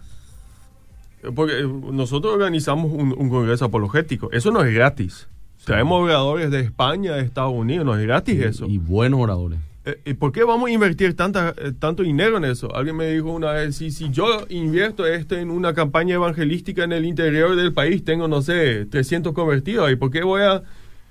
Porque 1.34 1.62
nosotros 1.92 2.32
organizamos 2.32 2.90
un, 2.90 3.14
un 3.18 3.28
congreso 3.28 3.66
apologético. 3.66 4.30
Eso 4.32 4.50
no 4.50 4.62
es 4.64 4.72
gratis. 4.72 5.28
Traemos 5.64 6.02
oradores 6.02 6.50
de 6.50 6.60
España, 6.60 7.14
de 7.14 7.22
Estados 7.22 7.52
Unidos. 7.52 7.84
No 7.84 7.96
es 7.96 8.02
gratis 8.02 8.40
eso. 8.40 8.66
Y 8.66 8.78
buenos 8.78 9.20
oradores. 9.20 9.58
Eh, 9.84 10.00
¿Y 10.04 10.14
por 10.14 10.32
qué 10.32 10.42
vamos 10.42 10.68
a 10.68 10.72
invertir 10.72 11.14
tanta, 11.14 11.54
eh, 11.56 11.72
tanto 11.78 12.02
dinero 12.02 12.36
en 12.36 12.44
eso? 12.44 12.74
Alguien 12.74 12.96
me 12.96 13.06
dijo 13.08 13.30
una 13.32 13.52
vez, 13.52 13.76
si, 13.76 13.90
si 13.90 14.10
yo 14.10 14.44
invierto 14.48 15.06
esto 15.06 15.36
en 15.36 15.50
una 15.50 15.74
campaña 15.74 16.16
evangelística 16.16 16.84
en 16.84 16.92
el 16.92 17.04
interior 17.04 17.54
del 17.54 17.72
país, 17.72 18.04
tengo, 18.04 18.26
no 18.26 18.42
sé, 18.42 18.86
300 18.86 19.32
convertidos. 19.32 19.90
¿Y 19.90 19.96
por 19.96 20.10
qué 20.10 20.24
voy 20.24 20.42
a 20.42 20.62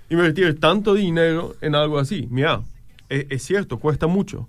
invertir 0.10 0.60
tanto 0.60 0.94
dinero 0.94 1.56
en 1.62 1.74
algo 1.74 2.00
así? 2.00 2.28
Mira, 2.30 2.62
es, 3.08 3.26
es 3.30 3.44
cierto, 3.44 3.80
cuesta 3.80 4.08
mucho. 4.08 4.48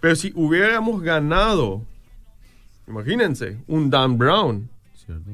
Pero 0.00 0.14
si 0.16 0.32
hubiéramos 0.34 1.02
ganado, 1.02 1.82
imagínense, 2.86 3.58
un 3.66 3.90
Dan 3.90 4.16
Brown, 4.16 4.68
¿Cierto? 5.04 5.30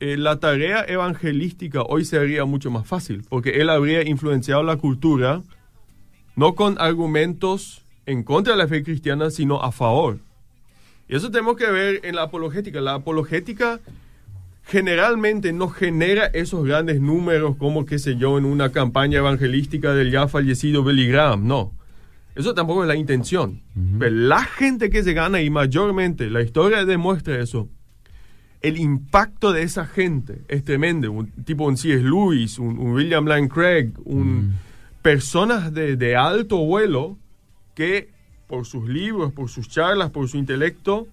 Eh, 0.00 0.16
la 0.16 0.40
tarea 0.40 0.84
evangelística 0.86 1.82
hoy 1.82 2.04
sería 2.04 2.44
mucho 2.44 2.70
más 2.70 2.86
fácil, 2.86 3.24
porque 3.28 3.60
él 3.60 3.70
habría 3.70 4.06
influenciado 4.06 4.62
la 4.62 4.76
cultura 4.76 5.42
no 6.36 6.54
con 6.54 6.76
argumentos 6.80 7.84
en 8.06 8.22
contra 8.22 8.54
de 8.54 8.58
la 8.58 8.68
fe 8.68 8.82
cristiana, 8.82 9.30
sino 9.30 9.62
a 9.62 9.72
favor. 9.72 10.18
Y 11.08 11.16
eso 11.16 11.30
tenemos 11.30 11.56
que 11.56 11.70
ver 11.70 12.00
en 12.02 12.16
la 12.16 12.22
apologética. 12.22 12.80
La 12.80 12.94
apologética 12.94 13.80
generalmente 14.64 15.52
no 15.52 15.68
genera 15.68 16.26
esos 16.26 16.64
grandes 16.64 17.00
números 17.00 17.56
como, 17.56 17.84
qué 17.84 17.98
sé 17.98 18.16
yo, 18.16 18.38
en 18.38 18.44
una 18.44 18.72
campaña 18.72 19.18
evangelística 19.18 19.94
del 19.94 20.10
ya 20.10 20.28
fallecido 20.28 20.82
Billy 20.82 21.06
Graham. 21.06 21.46
No. 21.46 21.72
Eso 22.34 22.54
tampoco 22.54 22.82
es 22.82 22.88
la 22.88 22.96
intención. 22.96 23.62
Pero 23.98 24.10
la 24.10 24.42
gente 24.42 24.90
que 24.90 25.04
se 25.04 25.12
gana, 25.12 25.40
y 25.40 25.50
mayormente 25.50 26.30
la 26.30 26.42
historia 26.42 26.84
demuestra 26.84 27.38
eso, 27.38 27.68
el 28.64 28.78
impacto 28.78 29.52
de 29.52 29.62
esa 29.62 29.86
gente 29.86 30.42
es 30.48 30.64
tremendo. 30.64 31.12
Un 31.12 31.26
tipo 31.44 31.64
un 31.66 31.76
C.S. 31.76 32.02
Lewis, 32.02 32.58
un, 32.58 32.78
un 32.78 32.92
William 32.92 33.26
Lane 33.26 33.48
Craig, 33.48 33.92
un, 34.04 34.54
personas 35.02 35.72
de, 35.72 35.96
de 35.96 36.16
alto 36.16 36.56
vuelo 36.58 37.18
que 37.74 38.08
por 38.46 38.64
sus 38.64 38.88
libros, 38.88 39.32
por 39.32 39.50
sus 39.50 39.68
charlas, 39.68 40.10
por 40.10 40.28
su 40.28 40.38
intelecto, 40.38 41.06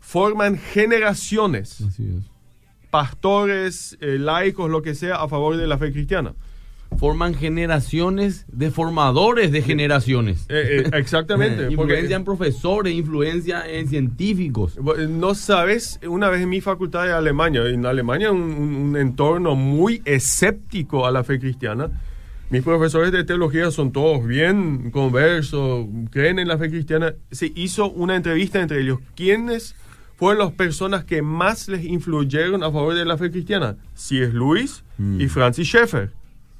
forman 0.00 0.58
generaciones, 0.58 1.80
Así 1.80 2.04
es. 2.06 2.24
pastores, 2.90 3.96
eh, 4.00 4.18
laicos, 4.18 4.70
lo 4.70 4.82
que 4.82 4.94
sea, 4.94 5.16
a 5.16 5.28
favor 5.28 5.56
de 5.56 5.66
la 5.66 5.78
fe 5.78 5.92
cristiana. 5.92 6.34
Forman 6.98 7.34
generaciones 7.34 8.44
de 8.52 8.70
formadores 8.70 9.52
de 9.52 9.62
generaciones. 9.62 10.44
Eh, 10.48 10.82
eh, 10.86 10.90
exactamente. 10.98 11.56
porque- 11.76 11.94
influencia 11.94 12.16
en 12.16 12.24
profesores, 12.24 12.94
influencia 12.94 13.66
en 13.70 13.88
científicos. 13.88 14.78
No 15.08 15.34
sabes, 15.34 15.98
una 16.06 16.28
vez 16.28 16.42
en 16.42 16.48
mi 16.48 16.60
facultad 16.60 17.04
de 17.06 17.12
Alemania, 17.12 17.66
en 17.68 17.86
Alemania 17.86 18.30
un, 18.32 18.40
un- 18.42 18.96
entorno 18.96 19.54
muy 19.54 20.02
escéptico 20.04 21.06
a 21.06 21.10
la 21.10 21.24
fe 21.24 21.38
cristiana. 21.38 21.90
Mis 22.50 22.62
profesores 22.62 23.12
de 23.12 23.22
teología 23.22 23.70
son 23.70 23.92
todos 23.92 24.26
bien 24.26 24.90
conversos, 24.90 25.86
creen 26.10 26.40
en 26.40 26.48
la 26.48 26.58
fe 26.58 26.68
cristiana. 26.68 27.14
Se 27.30 27.52
hizo 27.54 27.88
una 27.90 28.16
entrevista 28.16 28.60
entre 28.60 28.80
ellos. 28.82 28.98
¿Quiénes 29.14 29.76
fueron 30.16 30.44
las 30.44 30.52
personas 30.52 31.04
que 31.04 31.22
más 31.22 31.68
les 31.68 31.84
influyeron 31.84 32.62
a 32.64 32.72
favor 32.72 32.94
de 32.94 33.04
la 33.04 33.16
fe 33.16 33.30
cristiana? 33.30 33.76
C.S. 33.94 34.32
Lewis 34.34 34.82
y 35.18 35.28
Francis 35.28 35.68
Schaeffer, 35.68 36.10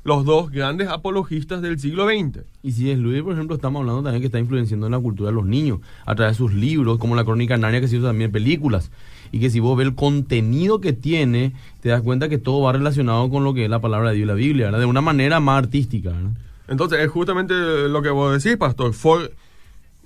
los 0.03 0.25
dos 0.25 0.51
grandes 0.51 0.89
apologistas 0.89 1.61
del 1.63 1.79
siglo 1.79 2.07
XX. 2.07 2.45
Y 2.63 2.73
si 2.73 2.91
es 2.91 2.99
Luis, 2.99 3.23
por 3.23 3.35
ejemplo, 3.35 3.55
estamos 3.57 3.81
hablando 3.81 4.03
también 4.03 4.21
que 4.23 4.27
está 4.27 4.39
influenciando 4.39 4.87
en 4.87 4.93
la 4.93 4.99
cultura 4.99 5.29
de 5.31 5.35
los 5.37 5.45
niños 5.45 5.81
a 6.07 6.15
través 6.15 6.35
de 6.35 6.39
sus 6.39 6.55
libros, 6.55 6.99
como 6.99 7.17
la 7.17 7.25
Crónica 7.25 7.57
Narnia, 7.57 7.81
que 7.81 7.89
se 7.89 7.97
hizo 7.97 8.07
también 8.07 8.29
en 8.29 8.33
películas. 8.33 8.91
Y 9.33 9.41
que 9.41 9.51
si 9.51 9.61
vos 9.61 9.77
ves 9.77 9.87
el 9.87 9.95
contenido 9.95 10.81
que 10.81 10.93
tiene, 10.93 11.53
te 11.81 11.91
das 11.91 12.01
cuenta 12.03 12.29
que 12.29 12.39
todo 12.39 12.63
va 12.63 12.73
relacionado 12.73 13.29
con 13.31 13.45
lo 13.45 13.53
que 13.55 13.65
es 13.65 13.71
la 13.71 13.81
palabra 13.81 14.11
de 14.11 14.17
Dios 14.17 14.25
y 14.25 14.29
la 14.29 14.35
Biblia, 14.35 14.67
¿verdad? 14.67 14.81
De 14.81 14.87
una 14.87 15.01
manera 15.03 15.39
más 15.39 15.59
artística, 15.65 16.11
¿verdad? 16.11 16.31
Entonces, 16.67 17.01
es 17.01 17.11
justamente 17.11 17.55
lo 17.89 18.01
que 18.03 18.11
vos 18.11 18.43
decís, 18.43 18.57
pastor. 18.57 18.95
For- 18.95 19.33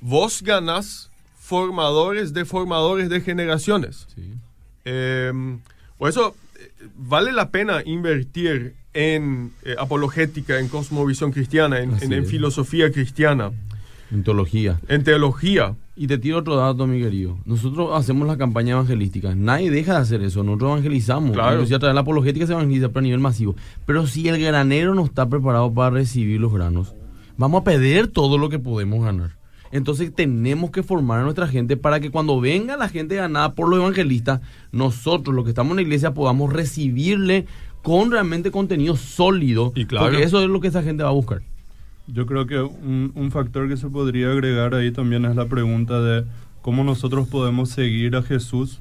vos 0.00 0.42
ganás 0.42 1.10
formadores 1.38 2.32
de 2.34 2.44
formadores 2.44 3.08
de 3.10 3.20
generaciones. 3.20 4.06
Sí. 4.14 4.32
Eh, 4.86 5.32
por 5.98 6.08
eso, 6.08 6.34
eh, 6.58 6.70
vale 6.96 7.32
la 7.32 7.50
pena 7.50 7.82
invertir 7.84 8.74
en 8.94 9.52
eh, 9.64 9.74
apologética, 9.78 10.58
en 10.58 10.68
cosmovisión 10.68 11.32
cristiana, 11.32 11.80
en, 11.80 12.26
filosofía 12.26 12.90
cristiana, 12.90 13.50
En 14.10 14.22
teología. 14.22 14.80
en 14.88 15.04
teología. 15.04 15.74
Y 15.96 16.08
te 16.08 16.18
tiro 16.18 16.38
otro 16.38 16.56
dato, 16.56 16.88
mi 16.88 17.00
querido. 17.00 17.38
Nosotros 17.44 17.90
hacemos 17.94 18.26
la 18.26 18.36
campaña 18.36 18.72
evangelística. 18.72 19.34
Nadie 19.36 19.70
deja 19.70 19.94
de 19.94 19.98
hacer 20.00 20.22
eso. 20.22 20.42
Nosotros 20.42 20.72
evangelizamos. 20.72 21.32
Claro. 21.32 21.52
Inclusive 21.52 21.76
a 21.76 21.78
través 21.78 21.92
de 21.92 21.94
la 21.94 22.00
apologética 22.00 22.46
se 22.46 22.52
evangeliza, 22.52 22.88
pero 22.88 22.98
a 22.98 23.02
nivel 23.02 23.20
masivo. 23.20 23.54
Pero 23.86 24.06
si 24.08 24.28
el 24.28 24.40
granero 24.40 24.94
no 24.96 25.04
está 25.04 25.28
preparado 25.28 25.72
para 25.72 25.90
recibir 25.90 26.40
los 26.40 26.52
granos, 26.52 26.94
vamos 27.36 27.60
a 27.60 27.64
perder 27.64 28.08
todo 28.08 28.38
lo 28.38 28.48
que 28.48 28.58
podemos 28.58 29.04
ganar. 29.04 29.36
Entonces 29.70 30.12
tenemos 30.14 30.70
que 30.70 30.84
formar 30.84 31.20
a 31.20 31.22
nuestra 31.24 31.48
gente 31.48 31.76
para 31.76 31.98
que 31.98 32.10
cuando 32.10 32.40
venga 32.40 32.76
la 32.76 32.88
gente 32.88 33.16
ganada 33.16 33.54
por 33.54 33.68
los 33.68 33.80
evangelistas, 33.80 34.40
nosotros, 34.70 35.34
los 35.34 35.44
que 35.44 35.50
estamos 35.50 35.72
en 35.72 35.76
la 35.76 35.82
iglesia, 35.82 36.14
podamos 36.14 36.52
recibirle 36.52 37.46
con 37.84 38.10
realmente 38.10 38.50
contenido 38.50 38.96
sólido. 38.96 39.72
Y 39.76 39.84
claro. 39.84 40.06
Porque 40.06 40.24
eso 40.24 40.42
es 40.42 40.48
lo 40.48 40.60
que 40.60 40.68
esa 40.68 40.82
gente 40.82 41.04
va 41.04 41.10
a 41.10 41.12
buscar. 41.12 41.42
Yo 42.08 42.26
creo 42.26 42.46
que 42.46 42.58
un, 42.60 43.12
un 43.14 43.30
factor 43.30 43.68
que 43.68 43.76
se 43.76 43.88
podría 43.88 44.32
agregar 44.32 44.74
ahí 44.74 44.90
también 44.90 45.24
es 45.26 45.36
la 45.36 45.46
pregunta 45.46 46.00
de 46.02 46.24
cómo 46.62 46.82
nosotros 46.82 47.28
podemos 47.28 47.68
seguir 47.70 48.16
a 48.16 48.22
Jesús 48.22 48.80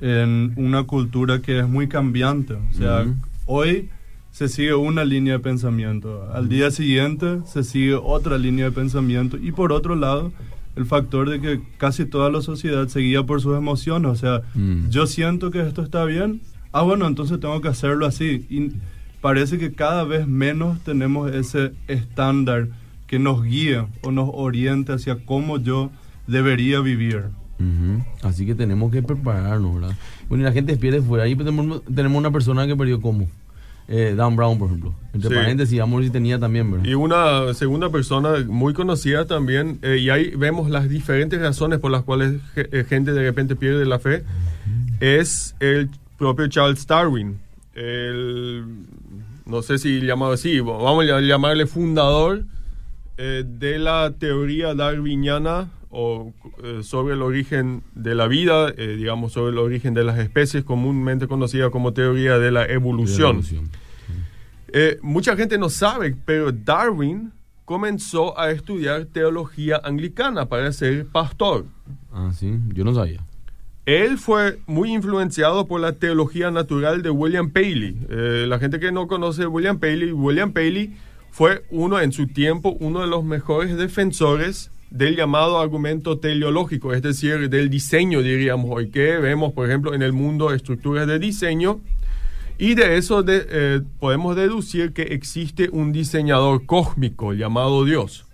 en 0.00 0.52
una 0.56 0.84
cultura 0.84 1.40
que 1.40 1.58
es 1.60 1.68
muy 1.68 1.86
cambiante. 1.88 2.54
O 2.54 2.72
sea, 2.72 3.06
hoy 3.46 3.88
se 4.30 4.48
sigue 4.48 4.74
una 4.74 5.04
línea 5.04 5.34
de 5.34 5.38
pensamiento, 5.40 6.28
al 6.32 6.48
día 6.48 6.70
siguiente 6.70 7.40
se 7.46 7.64
sigue 7.64 7.94
otra 7.94 8.38
línea 8.38 8.66
de 8.66 8.70
pensamiento 8.72 9.36
y 9.36 9.52
por 9.52 9.72
otro 9.72 9.96
lado 9.96 10.32
el 10.76 10.86
factor 10.86 11.28
de 11.28 11.40
que 11.40 11.60
casi 11.78 12.04
toda 12.06 12.30
la 12.30 12.40
sociedad 12.40 12.86
seguía 12.88 13.24
por 13.24 13.40
sus 13.42 13.56
emociones. 13.56 14.10
O 14.12 14.16
sea, 14.16 14.42
Mm. 14.54 14.88
yo 14.88 15.06
siento 15.06 15.50
que 15.50 15.60
esto 15.60 15.82
está 15.82 16.04
bien, 16.04 16.40
ah 16.72 16.82
bueno, 16.82 17.06
entonces 17.06 17.40
tengo 17.40 17.60
que 17.60 17.68
hacerlo 17.68 18.06
así. 18.06 18.46
Y 18.50 18.72
parece 19.20 19.58
que 19.58 19.72
cada 19.72 20.04
vez 20.04 20.26
menos 20.26 20.80
tenemos 20.80 21.30
ese 21.32 21.72
estándar 21.88 22.68
que 23.06 23.18
nos 23.18 23.42
guíe 23.42 23.84
o 24.02 24.10
nos 24.12 24.30
oriente 24.32 24.92
hacia 24.92 25.16
cómo 25.24 25.58
yo 25.58 25.90
debería 26.26 26.80
vivir. 26.80 27.24
Ujú. 27.58 28.04
Así 28.22 28.46
que 28.46 28.54
tenemos 28.54 28.90
que 28.92 29.02
prepararnos, 29.02 29.74
¿verdad? 29.80 29.96
Bueno, 30.28 30.42
y 30.42 30.44
la 30.46 30.52
gente 30.52 30.76
pierde 30.76 31.02
fuera. 31.02 31.24
Ahí 31.24 31.34
tenemos, 31.36 31.82
tenemos 31.84 32.18
una 32.18 32.30
persona 32.30 32.66
que 32.66 32.76
perdió 32.76 33.00
como. 33.00 33.28
Eh, 33.92 34.14
Dan 34.16 34.36
Brown, 34.36 34.56
por 34.56 34.68
ejemplo. 34.68 34.94
Entre 35.12 35.28
Sí. 35.30 35.34
paréntesis, 35.34 35.78
vamos 35.80 35.94
a 35.94 35.98
ver 35.98 36.06
si 36.06 36.12
tenía 36.12 36.38
también, 36.38 36.70
¿verdad? 36.70 36.86
Y 36.86 36.94
una 36.94 37.52
segunda 37.54 37.90
persona 37.90 38.34
muy 38.48 38.72
conocida 38.72 39.26
también, 39.26 39.80
eh, 39.82 39.98
y 40.00 40.10
ahí 40.10 40.30
vemos 40.36 40.70
las 40.70 40.88
diferentes 40.88 41.40
razones 41.40 41.80
por 41.80 41.90
las 41.90 42.02
cuales 42.04 42.34
eh, 42.54 42.84
gente 42.88 43.12
de 43.12 43.20
repente 43.22 43.56
pierde 43.56 43.84
la 43.86 43.98
fe, 43.98 44.22
es 45.00 45.56
el 45.58 45.90
propio 46.20 46.46
Charles 46.48 46.86
Darwin. 46.86 47.40
El, 47.74 48.62
no 49.46 49.62
sé 49.62 49.78
si 49.78 50.02
llamado 50.02 50.32
así, 50.32 50.60
vamos 50.60 51.08
a 51.08 51.20
llamarle 51.20 51.66
fundador 51.66 52.44
eh, 53.16 53.42
de 53.46 53.78
la 53.78 54.12
teoría 54.18 54.74
darwiniana 54.74 55.70
o 55.88 56.34
eh, 56.62 56.82
sobre 56.82 57.14
el 57.14 57.22
origen 57.22 57.82
de 57.94 58.14
la 58.14 58.28
vida, 58.28 58.68
eh, 58.76 58.96
digamos 58.98 59.32
sobre 59.32 59.52
el 59.52 59.58
origen 59.58 59.94
de 59.94 60.04
las 60.04 60.18
especies, 60.18 60.62
comúnmente 60.62 61.26
conocida 61.26 61.70
como 61.70 61.94
teoría 61.94 62.38
de 62.38 62.50
la 62.50 62.60
De 62.60 62.68
la 62.68 62.74
evolución. 62.74 63.30
evolución. 63.30 63.70
Mucha 65.00 65.34
gente 65.36 65.56
no 65.56 65.70
sabe, 65.70 66.14
pero 66.26 66.52
Darwin 66.52 67.32
comenzó 67.64 68.38
a 68.38 68.50
estudiar 68.50 69.06
teología 69.06 69.80
anglicana 69.82 70.46
para 70.46 70.70
ser 70.72 71.06
pastor. 71.06 71.64
Ah, 72.12 72.30
sí, 72.34 72.58
yo 72.74 72.84
no 72.84 72.94
sabía. 72.94 73.24
Él 73.86 74.18
fue 74.18 74.58
muy 74.66 74.92
influenciado 74.92 75.66
por 75.66 75.80
la 75.80 75.92
teología 75.92 76.50
natural 76.50 77.02
de 77.02 77.10
William 77.10 77.50
Paley. 77.50 77.96
Eh, 78.08 78.44
la 78.48 78.58
gente 78.58 78.78
que 78.78 78.92
no 78.92 79.08
conoce 79.08 79.46
William 79.46 79.78
Paley, 79.78 80.12
William 80.12 80.52
Paley 80.52 80.94
fue 81.30 81.64
uno 81.70 82.00
en 82.00 82.12
su 82.12 82.26
tiempo, 82.26 82.76
uno 82.80 83.00
de 83.00 83.06
los 83.06 83.24
mejores 83.24 83.76
defensores 83.76 84.70
del 84.90 85.16
llamado 85.16 85.58
argumento 85.58 86.18
teleológico, 86.18 86.92
es 86.92 87.02
decir, 87.02 87.48
del 87.48 87.70
diseño, 87.70 88.22
diríamos 88.22 88.70
hoy, 88.72 88.90
que 88.90 89.16
vemos, 89.18 89.52
por 89.52 89.66
ejemplo, 89.68 89.94
en 89.94 90.02
el 90.02 90.12
mundo 90.12 90.52
estructuras 90.52 91.06
de 91.06 91.18
diseño. 91.18 91.80
Y 92.58 92.74
de 92.74 92.98
eso 92.98 93.22
de- 93.22 93.46
eh, 93.48 93.80
podemos 93.98 94.36
deducir 94.36 94.92
que 94.92 95.02
existe 95.02 95.70
un 95.72 95.92
diseñador 95.92 96.66
cósmico 96.66 97.32
llamado 97.32 97.84
Dios. 97.84 98.26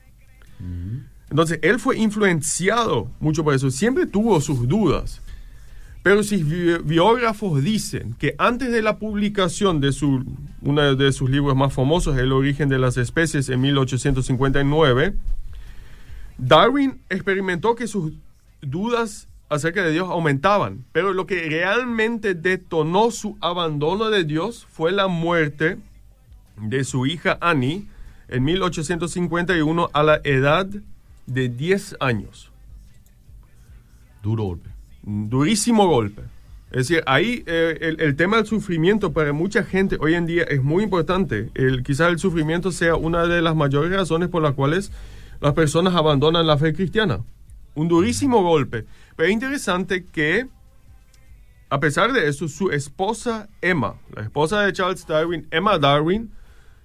Entonces, 1.31 1.61
él 1.63 1.79
fue 1.79 1.99
influenciado 1.99 3.11
mucho 3.21 3.45
por 3.45 3.55
eso. 3.55 3.71
Siempre 3.71 4.07
tuvo 4.07 4.41
sus 4.41 4.67
dudas. 4.67 5.23
Pero 6.07 6.21
bi- 6.23 6.79
biógrafos 6.85 7.65
dicen 7.65 8.15
que 8.17 8.37
antes 8.39 8.71
de 8.71 8.81
la 8.81 8.97
publicación 9.01 9.81
de 9.81 9.91
su, 9.91 10.25
uno 10.63 10.95
de 10.95 11.13
sus 11.13 11.29
libros 11.29 11.57
más 11.57 11.73
famosos, 11.73 12.17
El 12.17 12.31
origen 12.31 12.69
de 12.69 12.79
las 12.79 12.97
especies, 12.97 13.49
en 13.49 13.61
1859, 13.61 15.17
Darwin 16.39 17.01
experimentó 17.11 17.75
que 17.75 17.89
sus 17.89 18.13
dudas 18.63 19.27
acerca 19.49 19.83
de 19.83 19.91
Dios 19.91 20.09
aumentaban, 20.09 20.85
pero 20.93 21.13
lo 21.13 21.27
que 21.27 21.49
realmente 21.49 22.35
detonó 22.35 23.11
su 23.11 23.37
abandono 23.41 24.09
de 24.09 24.23
Dios 24.23 24.65
fue 24.71 24.93
la 24.93 25.09
muerte 25.09 25.77
de 26.63 26.85
su 26.85 27.07
hija 27.07 27.37
Annie 27.41 27.85
en 28.29 28.45
1851 28.45 29.91
a 29.93 30.03
la 30.05 30.21
edad 30.23 30.69
de 31.27 31.49
10 31.49 31.97
años. 31.99 32.53
Duro 34.23 34.45
golpe. 34.45 34.76
Durísimo 35.07 35.87
golpe. 35.87 36.23
Es 36.73 36.89
decir, 36.89 37.05
ahí 37.07 37.45
eh, 37.47 37.95
el, 37.97 38.17
tema 38.17 38.39
del 38.39 38.47
sufrimiento 38.47 39.13
para 39.13 39.33
mucha 39.33 39.63
gente 39.63 39.97
hoy 40.01 40.15
en 40.15 40.27
día 40.27 40.43
es 40.43 40.65
muy 40.65 40.83
importante. 40.83 41.51
El, 41.55 41.85
quizás 41.85 42.11
el 42.11 42.19
sufrimiento 42.19 42.73
sea 42.73 42.97
una 42.97 43.27
de 43.29 43.41
las 43.41 43.55
mayores 43.55 43.93
razones 43.93 44.29
por 44.29 44.43
las 44.43 44.55
cuales 44.55 44.91
las 45.41 45.55
personas 45.55 45.95
abandonan 45.95 46.45
la 46.47 46.59
fe 46.59 46.75
cristiana. 46.75 47.21
Un 47.77 47.87
durísimo 47.87 48.43
golpe. 48.43 48.85
Pero 49.15 49.29
es 49.29 49.33
interesante 49.33 50.05
que, 50.05 50.49
a 51.71 51.79
pesar 51.79 52.13
de 52.13 52.29
eso, 52.29 52.49
su 52.49 52.73
esposa 52.73 53.49
Emma, 53.63 53.95
la 54.13 54.23
esposa 54.23 54.63
de 54.63 54.73
Charles 54.73 55.07
Darwin, 55.07 55.47
Emma 55.53 55.79
Darwin, 55.79 56.33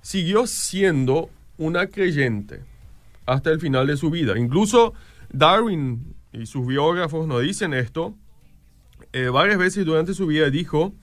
siguió 0.01 0.45
siendo 0.45 1.31
una 1.57 1.87
creyente 1.87 2.61
hasta 3.25 3.49
el 3.49 3.59
final 3.59 3.87
de 3.87 3.97
su 3.97 4.11
vida. 4.11 4.37
Incluso 4.37 4.93
Darwin 5.31 6.15
y 6.33 6.45
sus 6.45 6.65
biógrafos 6.65 7.27
nos 7.27 7.41
dicen 7.41 7.73
esto. 7.73 8.15
eh, 9.13 9.27
varias 9.29 9.57
veces 9.57 9.85
durante 9.85 10.13
su 10.13 10.27
vida 10.27 10.49
dijo 10.49 10.93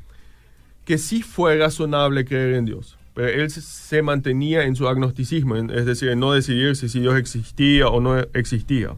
que 0.87 0.97
sí 0.99 1.23
fue 1.23 1.58
razonable 1.58 2.25
creer 2.25 2.54
en 2.54 2.64
Dios. 2.64 2.97
Pero 3.12 3.28
él 3.28 3.50
se- 3.50 4.00
mantenía 4.02 4.62
en 4.64 4.76
su 4.76 4.88
agnosticismo, 4.88 5.56
es 5.56 5.85
decir, 5.85 6.08
en 6.11 6.20
no 6.20 6.32
decidirse 6.32 6.88
si 6.88 7.00
Dios 7.00 7.16
existía 7.18 7.88
o 7.88 8.00
no 8.00 8.18
existía. 8.32 8.90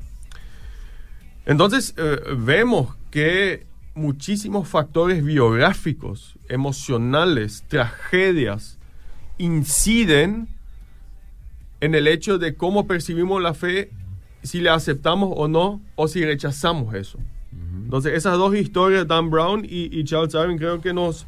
Entonces, 1.46 1.94
eh, 1.96 2.18
vemos 2.36 2.94
que 3.10 3.66
muchísimos 3.94 4.68
factores 4.68 5.24
biográficos, 5.24 6.36
emocionales, 6.48 7.64
tragedias, 7.66 8.78
inciden 9.38 10.48
en 11.80 11.94
el 11.94 12.06
hecho 12.06 12.38
de 12.38 12.54
cómo 12.54 12.86
percibimos 12.86 13.42
la 13.42 13.54
fe, 13.54 13.90
si 14.42 14.60
la 14.60 14.74
aceptamos 14.74 15.32
o 15.36 15.48
no, 15.48 15.80
o 15.96 16.08
si 16.08 16.24
rechazamos 16.24 16.94
eso. 16.94 17.18
Entonces, 17.84 18.14
esas 18.14 18.38
dos 18.38 18.54
historias, 18.54 19.06
Dan 19.08 19.30
Brown 19.30 19.64
y, 19.64 19.96
y 19.98 20.04
Charles 20.04 20.32
Darwin, 20.32 20.58
creo 20.58 20.80
que 20.80 20.92
nos 20.92 21.26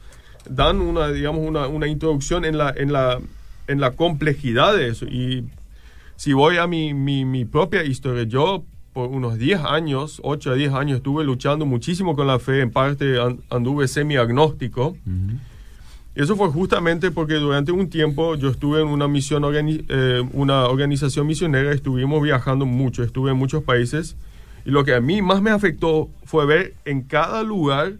dan 0.49 0.81
una, 0.81 1.09
digamos, 1.09 1.47
una, 1.47 1.66
una 1.66 1.87
introducción 1.88 2.45
en 2.45 2.57
la, 2.59 2.73
en, 2.76 2.92
la, 2.92 3.19
en 3.66 3.81
la 3.81 3.90
complejidad 3.92 4.76
de 4.76 4.88
eso. 4.88 5.07
Y 5.07 5.45
si 6.16 6.33
voy 6.33 6.59
a 6.59 6.66
mi, 6.66 6.95
mi, 6.95 7.25
mi 7.25 7.45
propia 7.45 7.83
historia, 7.85 8.23
yo 8.25 8.64
por 8.92 9.09
unos 9.09 9.38
10 9.38 9.61
años, 9.64 10.21
8 10.23 10.50
a 10.52 10.54
10 10.54 10.73
años, 10.75 10.97
estuve 10.99 11.25
luchando 11.25 11.64
muchísimo 11.66 12.14
con 12.14 12.26
la 12.26 12.38
fe, 12.38 12.61
en 12.61 12.71
parte 12.71 13.19
an- 13.21 13.40
anduve 13.50 13.88
semi-agnóstico. 13.88 14.97
Y 15.07 15.51
eso 16.14 16.37
fue 16.37 16.49
justamente 16.49 17.11
porque 17.11 17.35
durante 17.35 17.73
un 17.73 17.88
tiempo 17.88 18.35
yo 18.35 18.50
estuve 18.50 18.83
en 18.83 18.88
una 18.88 19.09
misión, 19.09 19.42
eh, 19.54 20.23
una 20.33 20.66
organización 20.66 21.26
misionera, 21.26 21.73
estuvimos 21.73 22.23
viajando 22.23 22.66
mucho, 22.66 23.02
estuve 23.02 23.31
en 23.31 23.38
muchos 23.38 23.62
países. 23.62 24.16
Y 24.64 24.71
lo 24.71 24.85
que 24.85 24.95
a 24.95 25.00
mí 25.00 25.23
más 25.23 25.40
me 25.40 25.50
afectó 25.50 26.11
fue 26.25 26.45
ver 26.45 26.75
en 26.85 27.02
cada 27.02 27.42
lugar 27.42 27.95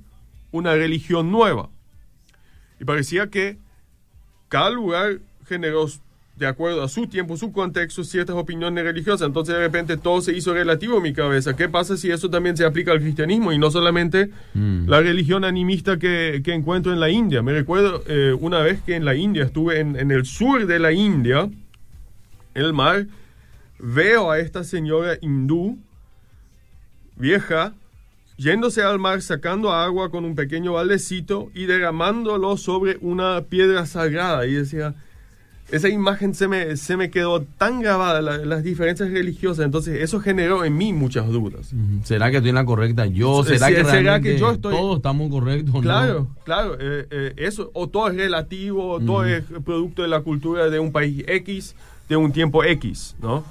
una 0.50 0.75
religión 0.75 1.33
nueva. 1.33 1.71
Y 2.78 2.85
parecía 2.85 3.28
que 3.28 3.57
cada 4.49 4.71
lugar 4.71 5.21
generó, 5.47 5.87
de 6.36 6.46
acuerdo 6.46 6.82
a 6.82 6.88
su 6.88 7.06
tiempo, 7.06 7.36
su 7.36 7.52
contexto, 7.52 8.02
ciertas 8.04 8.34
opiniones 8.36 8.82
religiosas. 8.84 9.26
Entonces 9.26 9.54
de 9.54 9.60
repente 9.60 9.96
todo 9.96 10.20
se 10.22 10.32
hizo 10.34 10.54
relativo 10.54 10.96
en 10.96 11.02
mi 11.02 11.12
cabeza. 11.12 11.54
¿Qué 11.54 11.68
pasa 11.68 11.96
si 11.96 12.10
eso 12.10 12.30
también 12.30 12.56
se 12.56 12.64
aplica 12.64 12.90
al 12.92 13.00
cristianismo 13.00 13.52
y 13.52 13.58
no 13.58 13.70
solamente 13.70 14.30
Mm. 14.54 14.88
la 14.88 15.00
religión 15.00 15.44
animista 15.44 15.98
que, 15.98 16.40
que 16.44 16.52
encuentro 16.54 16.92
en 16.92 17.00
la 17.00 17.10
India? 17.10 17.42
Me 17.42 17.52
recuerdo 17.52 18.02
eh, 18.06 18.34
una 18.40 18.60
vez 18.60 18.80
que 18.82 18.96
en 18.96 19.04
la 19.04 19.14
India 19.14 19.44
estuve 19.44 19.80
en, 19.80 19.94
en 19.96 20.10
el 20.10 20.25
sur 20.25 20.66
de 20.66 20.78
la 20.78 20.90
India, 20.92 21.50
el 22.54 22.73
mar, 22.73 23.06
veo 23.78 24.30
a 24.30 24.38
esta 24.38 24.64
señora 24.64 25.18
hindú, 25.21 25.78
vieja, 27.16 27.75
yéndose 28.36 28.82
al 28.82 28.99
mar, 28.99 29.23
sacando 29.23 29.73
agua 29.73 30.10
con 30.10 30.25
un 30.25 30.34
pequeño 30.34 30.73
baldecito 30.73 31.50
y 31.54 31.66
derramándolo 31.66 32.56
sobre 32.56 32.97
una 33.00 33.42
piedra 33.42 33.86
sagrada. 33.86 34.47
Y 34.47 34.54
decía, 34.54 34.95
esa 35.73 35.89
imagen 35.89 36.35
se 36.35 36.47
me, 36.49 36.76
se 36.76 36.97
me 36.97 37.11
quedó 37.11 37.43
tan 37.58 37.80
grabada, 37.80 38.21
la- 38.23 38.39
las 38.39 38.63
diferencias 38.63 39.11
religiosas. 39.11 39.65
Entonces, 39.65 40.00
eso 40.02 40.21
generó 40.21 40.65
en 40.65 40.76
mí 40.76 40.93
muchas 40.93 41.26
dudas. 41.28 41.73
¿Será 42.04 42.30
que 42.30 42.37
estoy 42.37 42.50
en 42.50 42.54
la 42.56 42.65
correcta? 42.65 43.06
Yo, 43.06 43.43
¿será 43.43 43.69
que 43.69 43.76
¿será 43.76 43.91
realmente 43.93 44.32
que 44.35 44.39
yo 44.39 44.52
estoy- 44.52 44.75
todos 44.76 44.97
estamos 44.99 45.30
correctos? 45.30 45.75
o 45.75 45.78
no? 45.78 45.82
Claro, 45.82 46.28
claro, 46.45 46.76
eh, 46.78 47.06
eh, 47.11 47.32
eso, 47.39 47.71
o 47.75 47.89
todo 47.89 48.08
es 48.08 48.17
relativo, 48.17 48.89
o 48.93 49.00
todo 49.00 49.25
es 49.25 49.43
producto 49.65 50.02
de 50.02 50.08
la 50.08 50.21
cultura 50.21 50.71
de 50.71 50.78
un 50.78 50.93
país 50.93 51.25
X, 51.26 51.75
de 52.08 52.17
un 52.17 52.30
tiempo 52.32 52.63
X, 52.65 53.17
¿no? 53.21 53.45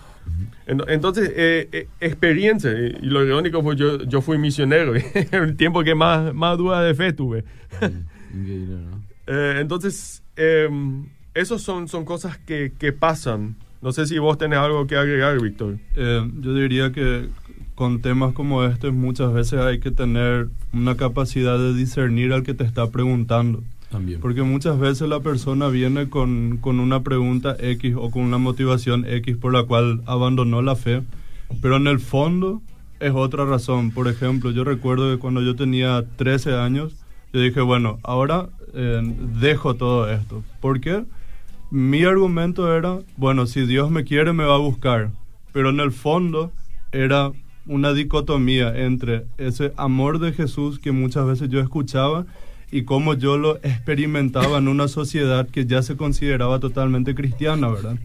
En- 0.67 0.83
Entonces, 0.87 1.31
eh, 1.35 1.67
eh, 1.71 1.87
experiencia, 1.99 2.71
y, 2.71 2.91
lo 3.07 3.25
irónico 3.25 3.63
fue 3.63 3.75
yo, 3.75 4.03
yo 4.03 4.21
fui 4.21 4.37
misionero, 4.37 4.93
el 5.31 5.57
tiempo 5.57 5.83
que 5.83 5.95
más, 5.95 6.33
más 6.33 6.57
duda 6.57 6.81
de 6.83 6.93
fe 6.93 7.11
tuve. 7.13 7.43
Increíble, 8.33 8.75
¿no? 8.89 9.01
Eh, 9.27 9.57
entonces, 9.61 10.23
esos 11.33 11.61
son, 11.61 11.87
son 11.87 12.05
cosas 12.05 12.37
que, 12.37 12.73
que 12.77 12.93
pasan. 12.93 13.55
No 13.81 13.91
sé 13.91 14.05
si 14.05 14.19
vos 14.19 14.37
tenés 14.37 14.59
algo 14.59 14.85
que 14.87 14.95
agregar, 14.95 15.39
Víctor. 15.41 15.77
Eh, 15.95 16.29
yo 16.39 16.53
diría 16.53 16.91
que 16.91 17.29
con 17.75 18.01
temas 18.01 18.33
como 18.33 18.63
este 18.63 18.91
muchas 18.91 19.33
veces 19.33 19.59
hay 19.59 19.79
que 19.79 19.91
tener 19.91 20.49
una 20.71 20.95
capacidad 20.97 21.57
de 21.57 21.73
discernir 21.73 22.31
al 22.33 22.43
que 22.43 22.53
te 22.53 22.63
está 22.63 22.89
preguntando. 22.91 23.63
También. 23.89 24.21
Porque 24.21 24.43
muchas 24.43 24.79
veces 24.79 25.09
la 25.09 25.19
persona 25.19 25.67
viene 25.67 26.09
con, 26.09 26.57
con 26.57 26.79
una 26.79 27.01
pregunta 27.01 27.55
X 27.59 27.95
o 27.97 28.09
con 28.11 28.21
una 28.23 28.37
motivación 28.37 29.05
X 29.05 29.35
por 29.35 29.51
la 29.51 29.63
cual 29.63 30.01
abandonó 30.05 30.61
la 30.61 30.75
fe, 30.75 31.01
pero 31.61 31.77
en 31.77 31.87
el 31.87 31.99
fondo 31.99 32.61
es 32.99 33.11
otra 33.13 33.45
razón. 33.45 33.91
Por 33.91 34.07
ejemplo, 34.07 34.51
yo 34.51 34.63
recuerdo 34.63 35.11
que 35.11 35.19
cuando 35.19 35.41
yo 35.41 35.55
tenía 35.55 36.05
13 36.17 36.53
años, 36.53 36.93
yo 37.33 37.41
dije, 37.41 37.61
bueno, 37.61 37.99
ahora 38.03 38.47
eh, 38.73 39.01
dejo 39.39 39.73
todo 39.73 40.09
esto. 40.09 40.43
¿Por 40.61 40.79
qué? 40.79 41.03
Mi 41.71 42.03
argumento 42.03 42.75
era, 42.75 42.99
bueno, 43.15 43.47
si 43.47 43.65
Dios 43.65 43.89
me 43.91 44.03
quiere 44.03 44.33
me 44.33 44.43
va 44.43 44.55
a 44.55 44.59
buscar, 44.59 45.11
pero 45.53 45.69
en 45.69 45.79
el 45.79 45.93
fondo 45.93 46.51
era 46.91 47.31
una 47.65 47.93
dicotomía 47.93 48.77
entre 48.77 49.25
ese 49.37 49.71
amor 49.77 50.19
de 50.19 50.33
Jesús 50.33 50.79
que 50.79 50.91
muchas 50.91 51.25
veces 51.25 51.47
yo 51.49 51.61
escuchaba 51.61 52.25
y 52.71 52.83
cómo 52.83 53.13
yo 53.13 53.37
lo 53.37 53.55
experimentaba 53.57 54.57
en 54.57 54.67
una 54.67 54.89
sociedad 54.89 55.47
que 55.47 55.65
ya 55.65 55.81
se 55.81 55.95
consideraba 55.95 56.59
totalmente 56.59 57.15
cristiana, 57.15 57.69
¿verdad? 57.69 57.97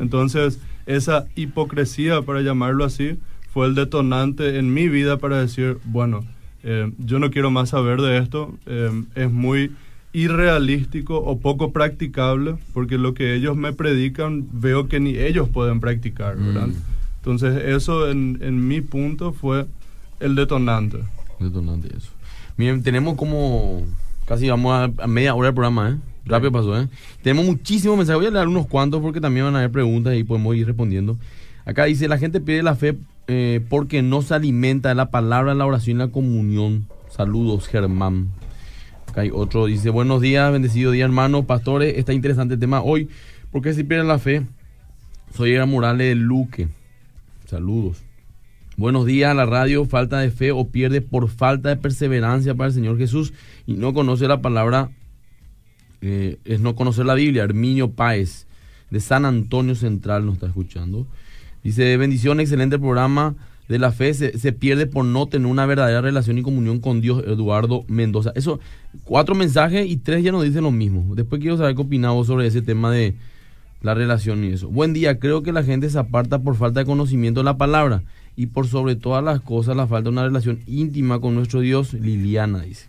Entonces, 0.00 0.60
esa 0.84 1.26
hipocresía, 1.34 2.20
para 2.20 2.42
llamarlo 2.42 2.84
así, 2.84 3.18
fue 3.54 3.66
el 3.66 3.74
detonante 3.74 4.58
en 4.58 4.74
mi 4.74 4.88
vida 4.88 5.16
para 5.16 5.40
decir, 5.40 5.78
bueno, 5.84 6.24
eh, 6.62 6.92
yo 6.98 7.18
no 7.18 7.30
quiero 7.30 7.50
más 7.50 7.70
saber 7.70 8.02
de 8.02 8.18
esto, 8.18 8.54
eh, 8.66 8.90
es 9.14 9.30
muy 9.30 9.70
irrealístico 10.14 11.18
o 11.18 11.38
poco 11.40 11.72
practicable, 11.72 12.56
porque 12.72 12.96
lo 12.96 13.12
que 13.12 13.34
ellos 13.34 13.56
me 13.56 13.72
predican 13.72 14.46
veo 14.52 14.88
que 14.88 15.00
ni 15.00 15.16
ellos 15.16 15.48
pueden 15.50 15.80
practicar, 15.80 16.36
¿verdad? 16.36 16.68
Mm. 16.68 16.74
Entonces, 17.16 17.64
eso 17.64 18.08
en, 18.08 18.38
en 18.40 18.66
mi 18.66 18.80
punto 18.80 19.32
fue 19.32 19.66
el 20.20 20.36
detonante. 20.36 20.98
Detonante 21.40 21.88
eso. 21.94 22.10
Miren, 22.56 22.82
tenemos 22.82 23.16
como 23.16 23.82
casi 24.24 24.48
vamos 24.48 24.72
a, 24.72 25.02
a 25.02 25.06
media 25.06 25.34
hora 25.34 25.48
del 25.48 25.54
programa, 25.54 25.90
¿eh? 25.90 25.96
Rápido 26.26 26.52
pasó, 26.52 26.80
¿eh? 26.80 26.88
Tenemos 27.22 27.44
muchísimos 27.44 27.98
mensajes. 27.98 28.18
Voy 28.18 28.28
a 28.28 28.30
leer 28.30 28.48
unos 28.48 28.66
cuantos 28.66 29.02
porque 29.02 29.20
también 29.20 29.46
van 29.46 29.56
a 29.56 29.58
haber 29.58 29.72
preguntas 29.72 30.14
y 30.16 30.24
podemos 30.24 30.54
ir 30.56 30.66
respondiendo. 30.66 31.18
Acá 31.66 31.84
dice, 31.84 32.08
la 32.08 32.18
gente 32.18 32.40
pide 32.40 32.62
la 32.62 32.76
fe 32.76 32.96
eh, 33.26 33.60
porque 33.68 34.00
no 34.00 34.22
se 34.22 34.34
alimenta 34.34 34.90
de 34.90 34.94
la 34.94 35.10
palabra, 35.10 35.54
la 35.54 35.66
oración 35.66 35.96
y 35.96 35.98
la 35.98 36.08
comunión. 36.08 36.86
Saludos, 37.10 37.66
Germán. 37.66 38.28
Hay 39.16 39.30
otro, 39.32 39.66
dice, 39.66 39.90
buenos 39.90 40.20
días, 40.20 40.50
bendecido 40.50 40.90
día, 40.90 41.04
hermano, 41.04 41.44
pastores. 41.44 41.96
Está 41.98 42.12
interesante 42.12 42.54
el 42.54 42.60
tema 42.60 42.82
hoy. 42.82 43.08
¿Por 43.52 43.62
qué 43.62 43.72
se 43.72 43.84
pierde 43.84 44.04
la 44.04 44.18
fe? 44.18 44.44
Soy 45.36 45.52
Era 45.52 45.66
Morales 45.66 46.08
de 46.08 46.14
Luque. 46.16 46.66
Saludos. 47.46 48.02
Buenos 48.76 49.06
días 49.06 49.30
a 49.30 49.34
la 49.34 49.46
radio, 49.46 49.84
falta 49.84 50.18
de 50.18 50.32
fe 50.32 50.50
o 50.50 50.66
pierde 50.66 51.00
por 51.00 51.28
falta 51.28 51.68
de 51.68 51.76
perseverancia 51.76 52.56
para 52.56 52.68
el 52.68 52.74
Señor 52.74 52.98
Jesús 52.98 53.32
y 53.66 53.74
no 53.74 53.94
conoce 53.94 54.26
la 54.26 54.42
palabra, 54.42 54.90
eh, 56.00 56.38
es 56.44 56.58
no 56.58 56.74
conocer 56.74 57.06
la 57.06 57.14
Biblia. 57.14 57.44
Herminio 57.44 57.92
Páez, 57.92 58.48
de 58.90 58.98
San 58.98 59.24
Antonio 59.26 59.76
Central, 59.76 60.26
nos 60.26 60.34
está 60.34 60.48
escuchando. 60.48 61.06
Dice, 61.62 61.96
bendición, 61.96 62.40
excelente 62.40 62.80
programa 62.80 63.36
de 63.68 63.78
la 63.78 63.92
fe, 63.92 64.12
se, 64.12 64.52
pierde 64.52 64.86
por 64.86 65.04
no 65.04 65.26
tener 65.26 65.46
una 65.46 65.64
verdadera 65.64 66.02
relación 66.02 66.36
y 66.38 66.42
comunión 66.42 66.80
con 66.80 67.00
Dios, 67.00 67.24
Eduardo 67.26 67.84
Mendoza. 67.88 68.32
Eso, 68.34 68.60
cuatro 69.04 69.34
mensajes 69.34 69.88
y 69.88 69.96
tres 69.96 70.22
ya 70.22 70.32
nos 70.32 70.44
dicen 70.44 70.64
lo 70.64 70.70
mismo. 70.70 71.14
Después 71.14 71.40
quiero 71.40 71.56
saber 71.56 71.74
qué 71.74 71.82
opinamos 71.82 72.26
sobre 72.26 72.46
ese 72.46 72.60
tema 72.60 72.90
de 72.90 73.14
la 73.80 73.94
relación 73.94 74.44
y 74.44 74.48
eso. 74.48 74.68
Buen 74.68 74.92
día, 74.92 75.18
creo 75.18 75.42
que 75.42 75.52
la 75.52 75.62
gente 75.62 75.88
se 75.88 75.98
aparta 75.98 76.40
por 76.40 76.56
falta 76.56 76.80
de 76.80 76.86
conocimiento 76.86 77.40
de 77.40 77.44
la 77.44 77.56
palabra 77.56 78.02
y 78.36 78.46
por 78.46 78.66
sobre 78.66 78.96
todas 78.96 79.24
las 79.24 79.40
cosas 79.40 79.76
la 79.76 79.86
falta 79.86 80.04
de 80.04 80.12
una 80.12 80.24
relación 80.24 80.60
íntima 80.66 81.20
con 81.20 81.34
nuestro 81.34 81.60
Dios, 81.60 81.94
Liliana 81.94 82.60
dice. 82.62 82.86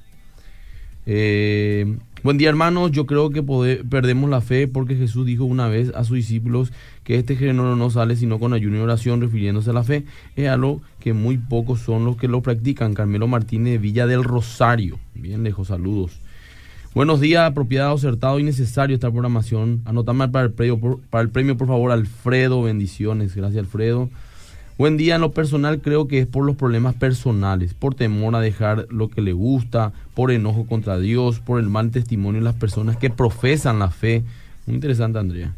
Eh, 1.06 1.98
buen 2.26 2.40
día 2.40 2.50
hermanos, 2.50 2.90
yo 2.90 3.06
creo 3.06 3.30
que 3.30 3.44
perdemos 3.88 4.32
la 4.32 4.42
fe 4.42 4.68
porque 4.68 4.96
Jesús 4.96 5.28
dijo 5.28 5.44
una 5.44 5.68
vez 5.68 5.92
a 5.94 6.04
sus 6.04 6.16
discípulos 6.16 6.74
que 7.04 7.20
este 7.20 7.36
género 7.36 7.76
no 7.76 7.90
sale 7.92 8.16
sino 8.16 8.40
con 8.40 8.52
ayuno 8.54 8.78
y 8.78 8.80
oración 8.80 9.22
refiriéndose 9.22 9.70
a 9.70 9.74
la 9.74 9.84
fe. 9.84 10.06
Es 10.36 10.50
algo 10.50 10.82
que 11.00 11.14
muy 11.14 11.38
pocos 11.38 11.82
son 11.82 12.04
los 12.04 12.18
que 12.18 12.28
lo 12.28 12.42
practican. 12.42 12.96
Carmelo 12.96 13.28
Martínez 13.28 13.74
de 13.74 13.78
Villa 13.78 14.08
del 14.08 14.24
Rosario. 14.24 14.98
Bien 15.14 15.44
lejos, 15.44 15.68
saludos. 15.68 16.20
Buenos 16.96 17.22
días, 17.22 17.54
propiedad 17.54 17.92
acertado 17.92 18.40
y 18.40 18.44
necesario 18.44 18.96
esta 18.96 19.12
programación. 19.12 19.84
Anotame 19.86 20.28
para 20.28 20.46
el 20.46 20.52
premio, 20.52 20.80
por, 20.80 21.02
para 21.02 21.22
el 21.22 21.30
premio, 21.30 21.56
por 21.56 21.68
favor, 21.68 21.92
Alfredo. 21.92 22.64
Bendiciones. 22.64 23.36
Gracias, 23.36 23.60
Alfredo. 23.60 24.10
Buen 24.78 24.98
día 24.98 25.16
en 25.16 25.22
lo 25.22 25.32
personal 25.32 25.80
creo 25.80 26.06
que 26.06 26.20
es 26.20 26.28
por 26.28 26.44
los 26.44 26.58
problemas 26.58 26.96
personales, 26.96 27.74
por 27.74 27.96
temor 27.96 28.36
a 28.36 28.42
dejar 28.42 28.88
lo 28.90 29.08
que 29.08 29.22
le 29.22 29.32
gusta, 29.32 29.94
por 30.14 30.32
enojo 30.32 30.66
contra 30.66 31.00
Dios, 31.00 31.40
por 31.40 31.62
el 31.62 31.70
mal 31.70 31.92
testimonio 31.92 32.42
de 32.42 32.44
las 32.46 32.56
personas 32.56 32.98
que 32.98 33.10
profesan 33.10 33.80
la 33.80 33.90
fe. 33.90 34.26
Muy 34.66 34.76
interesante, 34.76 35.18
Andrea. 35.18 35.54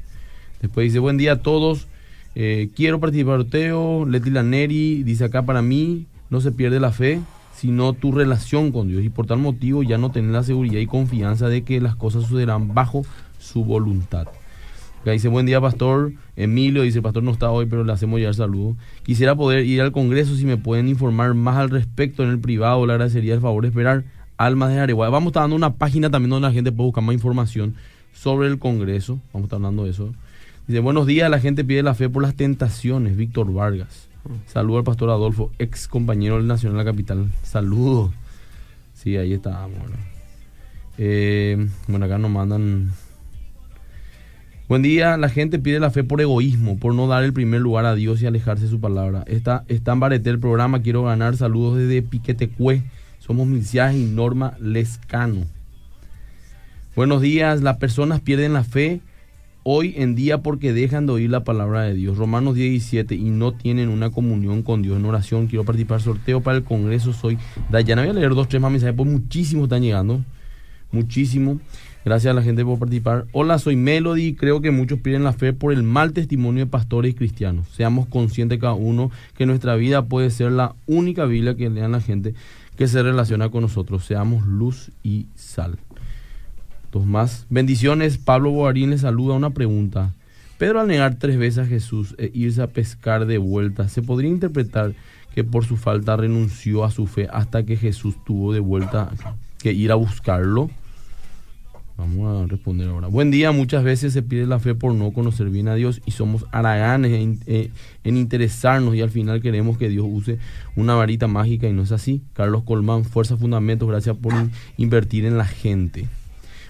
Después 0.62 0.84
dice, 0.84 1.00
buen 1.00 1.18
día 1.18 1.32
a 1.32 1.42
todos. 1.42 1.88
Eh, 2.36 2.70
quiero 2.76 3.00
participar, 3.00 3.44
Teo. 3.46 4.06
Leti 4.06 4.30
Laneri 4.30 5.02
dice 5.02 5.26
acá 5.26 5.42
para 5.42 5.64
mí, 5.64 6.06
no 6.30 6.40
se 6.40 6.52
pierde 6.52 6.80
la 6.80 6.92
fe, 6.92 7.20
sino 7.56 7.94
tu 7.94 8.12
relación 8.12 8.72
con 8.72 8.88
Dios. 8.88 9.04
Y 9.04 9.10
por 9.10 9.26
tal 9.26 9.40
motivo 9.40 9.82
ya 9.82 9.98
no 9.98 10.12
tener 10.12 10.30
la 10.30 10.44
seguridad 10.44 10.80
y 10.80 10.86
confianza 10.86 11.50
de 11.50 11.64
que 11.64 11.82
las 11.82 11.96
cosas 11.96 12.26
sucederán 12.26 12.76
bajo 12.76 13.04
su 13.40 13.66
voluntad 13.66 14.28
dice, 15.06 15.28
buen 15.28 15.46
día, 15.46 15.62
pastor. 15.62 16.14
Emilio 16.36 16.82
dice, 16.82 17.02
pastor 17.02 17.24
no 17.24 17.32
está 17.32 17.50
hoy, 17.50 17.66
pero 17.66 17.84
le 17.84 17.94
hacemos 17.94 18.20
ya 18.20 18.28
el 18.28 18.34
saludo. 18.34 18.76
Quisiera 19.04 19.36
poder 19.36 19.66
ir 19.66 19.82
al 19.82 19.92
Congreso 19.92 20.36
si 20.36 20.46
me 20.46 20.58
pueden 20.58 20.88
informar 20.88 21.34
más 21.34 21.58
al 21.58 21.70
respecto 21.70 22.24
en 22.24 22.30
el 22.30 22.40
privado. 22.40 22.86
Le 22.86 22.94
agradecería 22.94 23.34
el 23.34 23.42
favor 23.42 23.64
de 23.64 23.70
esperar. 23.70 24.04
Almas 24.38 24.70
de 24.70 24.80
Areguay. 24.80 25.10
Vamos 25.10 25.28
a 25.28 25.30
estar 25.30 25.44
dando 25.44 25.56
una 25.56 25.76
página 25.76 26.10
también 26.10 26.30
donde 26.30 26.48
la 26.48 26.54
gente 26.54 26.72
puede 26.72 26.88
buscar 26.88 27.04
más 27.04 27.14
información 27.14 27.76
sobre 28.14 28.48
el 28.48 28.60
Congreso. 28.60 29.20
Vamos 29.34 29.46
a 29.46 29.48
estar 29.48 29.58
hablando 29.58 29.86
de 29.86 29.92
eso. 29.92 30.14
Dice, 30.68 30.80
buenos 30.80 31.08
días, 31.08 31.30
la 31.32 31.40
gente 31.40 31.64
pide 31.64 31.82
la 31.82 31.96
fe 31.96 32.10
por 32.10 32.22
las 32.22 32.36
tentaciones. 32.36 33.16
Víctor 33.16 33.52
Vargas. 33.54 34.08
Saludo 34.46 34.80
al 34.80 34.84
pastor 34.84 35.10
Adolfo, 35.10 35.52
ex 35.58 35.88
compañero 35.88 36.36
del 36.36 36.48
Nacional 36.48 36.78
de 36.78 36.84
la 36.84 36.92
Capital. 36.92 37.32
Saludos. 37.44 38.12
Sí, 38.94 39.16
ahí 39.16 39.34
está. 39.34 39.66
Bueno, 39.66 39.96
eh, 40.98 41.68
bueno 41.88 42.06
acá 42.06 42.18
nos 42.18 42.32
mandan 42.32 42.92
Buen 44.68 44.82
día, 44.82 45.16
la 45.16 45.30
gente 45.30 45.60
pide 45.60 45.80
la 45.80 45.92
fe 45.92 46.04
por 46.04 46.20
egoísmo, 46.20 46.78
por 46.78 46.94
no 46.94 47.08
dar 47.08 47.24
el 47.24 47.32
primer 47.32 47.62
lugar 47.62 47.86
a 47.86 47.96
Dios 47.96 48.22
y 48.22 48.26
alejarse 48.26 48.66
de 48.66 48.70
su 48.70 48.82
palabra. 48.82 49.24
Está, 49.26 49.64
está 49.70 49.94
en 49.94 50.28
el 50.28 50.40
programa, 50.40 50.82
quiero 50.82 51.04
ganar 51.04 51.38
saludos 51.38 51.78
desde 51.78 52.02
Piquetecue. 52.02 52.84
Somos 53.20 53.48
Milcias 53.48 53.96
y 53.96 54.04
Norma 54.04 54.58
Lescano. 54.60 55.46
Buenos 56.98 57.22
días, 57.22 57.62
las 57.62 57.78
personas 57.78 58.20
pierden 58.20 58.52
la 58.52 58.66
fe 58.66 59.00
hoy 59.64 59.94
en 59.96 60.16
día 60.16 60.40
porque 60.40 60.74
dejan 60.74 61.06
de 61.06 61.14
oír 61.14 61.30
la 61.30 61.46
palabra 61.46 61.84
de 61.84 61.94
Dios. 61.94 62.18
Romanos 62.18 62.56
17 62.56 63.16
y 63.16 63.30
no 63.30 63.54
tienen 63.54 63.88
una 63.88 64.10
comunión 64.10 64.64
con 64.64 64.82
Dios 64.82 64.98
en 64.98 65.06
oración. 65.06 65.48
Quiero 65.48 65.64
participar 65.64 66.02
sorteo 66.02 66.42
para 66.42 66.58
el 66.58 66.66
Congreso. 66.66 67.14
Soy 67.14 67.38
Dayana. 67.70 68.02
Voy 68.02 68.12
a 68.12 68.14
leer 68.16 68.36
dos, 68.36 68.50
tres 68.50 68.62
más 68.62 68.72
mensajes, 68.72 68.98
pues 68.98 69.10
muchísimos 69.10 69.64
están 69.64 69.82
llegando. 69.82 70.26
Muchísimo. 70.92 71.62
Gracias 72.08 72.32
a 72.32 72.34
la 72.34 72.42
gente 72.42 72.64
por 72.64 72.80
participar. 72.80 73.26
Hola, 73.34 73.60
soy 73.60 73.76
Melody. 73.76 74.34
Creo 74.36 74.62
que 74.62 74.72
muchos 74.72 74.98
pierden 75.02 75.26
la 75.26 75.34
fe 75.34 75.52
por 75.52 75.74
el 75.74 75.84
mal 75.84 76.14
testimonio 76.14 76.64
de 76.64 76.72
pastores 76.72 77.12
y 77.12 77.14
cristianos. 77.14 77.68
Seamos 77.68 78.08
conscientes 78.08 78.62
cada 78.62 78.76
uno 78.76 79.12
que 79.36 79.46
nuestra 79.46 79.76
vida 79.76 80.06
puede 80.06 80.30
ser 80.30 80.54
la 80.54 80.74
única 80.86 81.26
Biblia 81.26 81.58
que 81.58 81.70
lean 81.70 81.92
la 81.92 82.00
gente 82.00 82.34
que 82.78 82.88
se 82.88 83.04
relaciona 83.04 83.50
con 83.50 83.64
nosotros. 83.64 84.06
Seamos 84.06 84.48
luz 84.48 84.90
y 85.04 85.26
sal. 85.36 85.80
Dos 86.94 87.06
más. 87.06 87.46
Bendiciones. 87.50 88.18
Pablo 88.18 88.52
Boarín 88.52 88.92
le 88.92 89.00
saluda. 89.00 89.36
Una 89.36 89.50
pregunta. 89.50 90.14
Pedro 90.58 90.80
al 90.80 90.88
negar 90.88 91.16
tres 91.16 91.38
veces 91.38 91.66
a 91.66 91.68
Jesús 91.68 92.16
e 92.18 92.32
irse 92.34 92.62
a 92.62 92.68
pescar 92.68 93.26
de 93.26 93.38
vuelta, 93.38 93.90
¿se 93.90 94.02
podría 94.02 94.32
interpretar 94.32 94.94
que 95.36 95.44
por 95.44 95.66
su 95.66 95.76
falta 95.76 96.16
renunció 96.16 96.86
a 96.86 96.90
su 96.90 97.06
fe 97.06 97.28
hasta 97.30 97.64
que 97.64 97.76
Jesús 97.76 98.16
tuvo 98.26 98.54
de 98.54 98.62
vuelta 98.62 99.12
que 99.60 99.74
ir 99.74 99.92
a 99.92 99.96
buscarlo? 99.96 100.70
Vamos 101.98 102.44
a 102.44 102.46
responder 102.46 102.88
ahora. 102.90 103.08
Buen 103.08 103.32
día, 103.32 103.52
muchas 103.52 103.84
veces 103.84 104.14
se 104.14 104.22
pide 104.22 104.46
la 104.46 104.60
fe 104.60 104.76
por 104.76 104.94
no 104.94 105.12
conocer 105.14 105.50
bien 105.50 105.68
a 105.68 105.74
Dios 105.74 106.00
y 106.06 106.12
somos 106.12 106.46
haraganes 106.52 107.12
en, 107.14 107.40
eh, 107.48 107.72
interesarnos 108.04 108.94
y 108.94 109.02
al 109.02 109.10
final 109.10 109.42
queremos 109.42 109.80
que 109.80 109.90
Dios 109.90 110.06
use 110.08 110.38
una 110.76 110.94
varita 110.94 111.28
mágica 111.28 111.68
y 111.68 111.74
no 111.74 111.82
es 111.82 111.92
así. 111.92 112.22
Carlos 112.34 112.62
Colmán, 112.64 113.04
Fuerza 113.04 113.36
Fundamentos, 113.36 113.90
gracias 113.90 114.16
por 114.16 114.34
invertir 114.78 115.26
en 115.26 115.40
la 115.40 115.46
gente. 115.46 116.06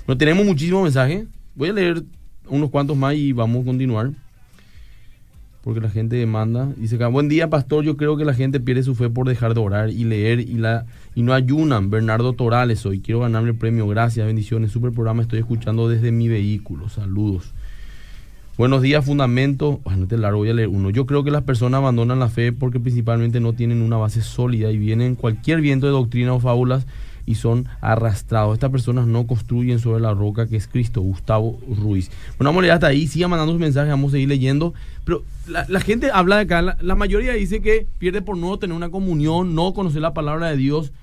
Bueno, 0.05 0.17
tenemos 0.17 0.45
muchísimos 0.45 0.83
mensajes. 0.83 1.25
Voy 1.55 1.69
a 1.69 1.73
leer 1.73 2.03
unos 2.47 2.69
cuantos 2.69 2.95
más 2.95 3.15
y 3.15 3.33
vamos 3.33 3.63
a 3.63 3.65
continuar 3.65 4.11
porque 5.67 5.81
la 5.81 5.89
gente 5.89 6.15
demanda. 6.15 6.71
Dice 6.77 6.95
acá, 6.95 7.09
buen 7.09 7.27
día, 7.27 7.49
pastor. 7.49 7.83
Yo 7.83 7.97
creo 7.97 8.15
que 8.15 8.23
la 8.23 8.33
gente 8.33 8.61
pierde 8.61 8.83
su 8.83 8.95
fe 8.95 9.09
por 9.09 9.27
dejar 9.27 9.53
de 9.53 9.59
orar 9.59 9.89
y 9.89 10.05
leer 10.05 10.39
y, 10.39 10.53
la, 10.53 10.85
y 11.13 11.23
no 11.23 11.33
ayunan. 11.33 11.89
Bernardo 11.89 12.31
Torales 12.31 12.85
hoy. 12.85 13.01
Quiero 13.01 13.19
ganarme 13.19 13.49
el 13.49 13.57
premio. 13.57 13.85
Gracias, 13.85 14.25
bendiciones. 14.25 14.71
Super 14.71 14.93
programa. 14.93 15.23
Estoy 15.23 15.39
escuchando 15.39 15.89
desde 15.89 16.13
mi 16.13 16.29
vehículo. 16.29 16.87
Saludos. 16.87 17.51
Buenos 18.57 18.81
días, 18.81 19.03
Fundamento. 19.03 19.81
Bueno, 19.83 20.07
te 20.07 20.17
largo, 20.17 20.37
voy 20.37 20.51
a 20.51 20.53
leer 20.53 20.69
uno. 20.69 20.89
Yo 20.89 21.05
creo 21.05 21.25
que 21.25 21.31
las 21.31 21.43
personas 21.43 21.79
abandonan 21.79 22.19
la 22.19 22.29
fe 22.29 22.53
porque 22.53 22.79
principalmente 22.79 23.41
no 23.41 23.51
tienen 23.51 23.81
una 23.81 23.97
base 23.97 24.21
sólida 24.21 24.71
y 24.71 24.77
vienen 24.77 25.15
cualquier 25.15 25.59
viento 25.59 25.85
de 25.85 25.91
doctrina 25.91 26.31
o 26.31 26.39
fábulas 26.39 26.87
y 27.27 27.35
son 27.35 27.67
arrastrados. 27.81 28.53
Estas 28.53 28.71
personas 28.71 29.05
no 29.05 29.27
construyen 29.27 29.79
sobre 29.79 30.01
la 30.01 30.13
roca 30.13 30.47
que 30.47 30.55
es 30.55 30.67
Cristo. 30.67 31.01
Gustavo 31.01 31.59
Ruiz. 31.67 32.09
Bueno, 32.37 32.49
vamos 32.49 32.59
a 32.59 32.61
leer 32.61 32.73
hasta 32.73 32.87
ahí. 32.87 33.05
Siga 33.05 33.27
mandando 33.27 33.51
sus 33.53 33.59
mensajes, 33.59 33.91
vamos 33.91 34.09
a 34.09 34.11
seguir 34.13 34.29
leyendo. 34.29 34.73
Pero 35.03 35.23
la, 35.45 35.79
gente 35.81 36.09
habla 36.11 36.37
de 36.37 36.41
acá, 36.43 36.77
la, 36.79 36.95
mayoría 36.95 37.33
dice 37.33 37.61
que 37.61 37.85
pierde 37.99 38.21
por 38.21 38.37
no 38.37 38.57
tener 38.57 38.75
una 38.75 38.89
comunión, 38.89 39.53
no 39.53 39.73
conocer 39.73 40.01
la 40.01 40.13
palabra 40.13 40.49
de 40.49 40.57
Dios. 40.57 40.93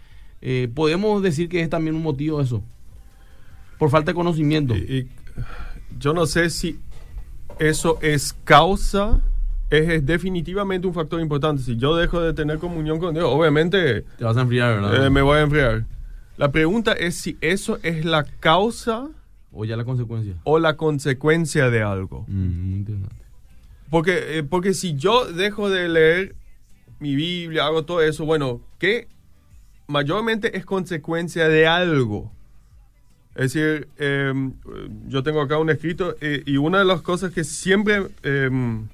Eh, 0.41 0.69
podemos 0.75 1.23
decir 1.23 1.49
que 1.49 1.61
es 1.61 1.69
también 1.69 1.95
un 1.95 2.03
motivo 2.03 2.41
eso. 2.41 2.63
Por 3.79 3.91
falta 3.91 4.13
de 4.13 4.15
conocimiento. 4.15 4.75
yo 6.01 6.15
no 6.15 6.25
sé 6.25 6.49
si 6.49 6.79
eso 7.59 7.99
es 8.01 8.35
causa 8.45 9.21
es, 9.71 10.05
definitivamente 10.07 10.87
un 10.87 10.95
factor 10.95 11.21
importante. 11.21 11.63
Si 11.63 11.77
yo 11.77 11.97
dejo 11.97 12.21
de 12.21 12.33
tener 12.33 12.59
comunión 12.59 12.99
con 12.99 13.15
Dios, 13.15 13.27
obviamente... 13.29 14.03
Te 14.19 14.25
vas 14.25 14.37
a 14.37 14.43
enfriar, 14.43 14.81
¿verdad? 14.81 15.07
Eh, 15.07 15.11
me 15.11 15.23
voy 15.23 15.39
a 15.39 15.43
enfriar. 15.43 15.85
La 16.37 16.51
pregunta 16.51 16.93
es 16.93 17.17
si 17.17 17.37
eso 17.41 17.79
es 17.83 18.05
la 18.05 18.25
causa 18.25 19.09
o 19.55 19.65
ya 19.65 19.77
la 19.77 19.85
consecuencia. 19.85 20.35
O 20.45 20.59
la 20.59 20.77
consecuencia 20.77 21.71
de 21.71 21.83
algo. 21.83 22.25
Mm, 22.27 22.73
interesante. 22.73 23.25
Porque, 23.89 24.39
eh, 24.39 24.43
porque 24.43 24.75
si 24.75 24.97
yo 24.97 25.27
dejo 25.27 25.71
de 25.71 25.89
leer 25.89 26.35
mi 26.99 27.15
Biblia, 27.15 27.67
hago 27.67 27.85
todo 27.85 28.03
eso, 28.03 28.25
bueno, 28.25 28.61
que 28.79 29.07
mayormente 29.87 30.57
es 30.57 30.65
consecuencia 30.65 31.49
de 31.49 31.69
algo. 31.69 32.33
Es 33.37 33.53
decir, 33.53 33.89
em, 33.99 34.55
yo 35.07 35.23
tengo 35.23 35.41
acá 35.41 35.59
un 35.59 35.71
escrito 35.71 36.17
eh, 36.21 36.43
y 36.47 36.57
una 36.57 36.79
de 36.79 36.85
las 36.85 37.03
cosas 37.03 37.33
que 37.33 37.45
siempre, 37.45 38.07
em, 38.23 38.89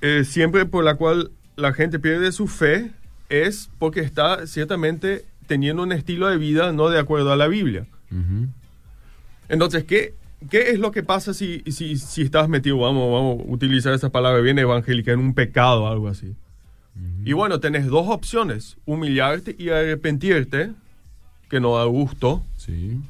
eh, 0.00 0.24
siempre 0.24 0.66
por 0.66 0.84
la 0.84 0.96
cual 0.96 1.30
la 1.56 1.72
gente 1.72 1.98
pierde 1.98 2.32
su 2.32 2.46
fe 2.46 2.92
es 3.28 3.70
porque 3.78 4.00
está 4.00 4.46
ciertamente 4.46 5.24
teniendo 5.48 5.82
un 5.82 5.90
estilo 5.90 6.28
de 6.28 6.36
vida 6.36 6.70
no 6.72 6.88
de 6.90 7.00
acuerdo 7.00 7.32
a 7.32 7.36
la 7.36 7.48
Biblia. 7.48 7.86
Entonces, 9.48 9.82
¿qué, 9.84 10.14
¿qué 10.48 10.70
es 10.70 10.78
lo 10.78 10.92
que 10.92 11.02
pasa 11.02 11.34
si, 11.34 11.62
si, 11.66 11.96
si, 11.96 12.22
estás 12.22 12.48
metido, 12.48 12.78
vamos, 12.78 13.12
vamos 13.12 13.40
a 13.40 13.52
utilizar 13.52 13.92
esa 13.92 14.10
palabra 14.10 14.40
bien 14.40 14.58
evangélica, 14.58 15.10
en 15.10 15.18
un 15.18 15.34
pecado 15.34 15.84
o 15.84 15.88
algo 15.88 16.06
así? 16.06 16.36
Y 17.24 17.32
bueno, 17.32 17.60
tenés 17.60 17.86
dos 17.86 18.08
opciones, 18.08 18.76
humillarte 18.84 19.54
y 19.58 19.68
arrepentirte, 19.68 20.72
que 21.48 21.60
no 21.60 21.76
da 21.76 21.84
gusto. 21.84 22.42
Sí. 22.56 23.00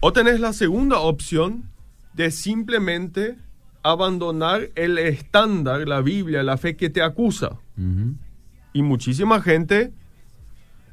O 0.00 0.12
tenés 0.12 0.40
la 0.40 0.52
segunda 0.52 0.98
opción 0.98 1.64
de 2.12 2.30
simplemente 2.30 3.36
abandonar 3.82 4.70
el 4.74 4.98
estándar, 4.98 5.88
la 5.88 6.02
Biblia, 6.02 6.42
la 6.42 6.58
fe 6.58 6.76
que 6.76 6.90
te 6.90 7.02
acusa. 7.02 7.58
Y 8.74 8.82
muchísima 8.82 9.40
gente 9.40 9.92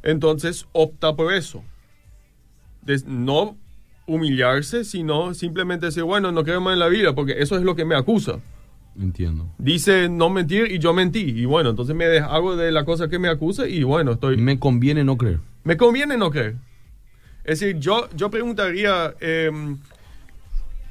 entonces 0.10 0.68
opta 0.72 1.16
por 1.16 1.34
eso. 1.34 1.64
De 2.82 3.02
no 3.06 3.58
humillarse, 4.08 4.84
sino 4.84 5.34
simplemente 5.34 5.88
decir, 5.88 6.04
bueno, 6.04 6.32
no 6.32 6.44
creo 6.44 6.62
más 6.62 6.74
en 6.74 6.80
la 6.80 6.88
vida, 6.88 7.14
porque 7.14 7.36
eso 7.40 7.56
es 7.56 7.64
lo 7.64 7.76
que 7.76 7.86
me 7.86 7.96
acusa. 7.96 8.40
Entiendo. 9.00 9.48
Dice 9.58 10.10
no 10.10 10.30
mentir 10.30 10.72
y 10.72 10.80
yo 10.80 10.94
mentí. 10.94 11.22
Y 11.22 11.46
bueno, 11.46 11.70
entonces 11.70 11.96
me 11.96 12.06
hago 12.18 12.56
de 12.56 12.72
la 12.72 12.86
cosa 12.86 13.08
que 13.08 13.20
me 13.20 13.30
acusa 13.30 13.68
y 13.68 13.84
bueno, 13.84 14.14
estoy... 14.14 14.38
Me 14.38 14.60
conviene 14.60 15.04
no 15.04 15.18
creer. 15.18 15.40
Me 15.64 15.78
conviene 15.78 16.18
no 16.18 16.32
creer. 16.32 16.56
Es 17.44 17.60
decir, 17.60 17.80
yo, 17.80 18.10
yo 18.16 18.30
preguntaría, 18.30 19.14
em, 19.22 19.78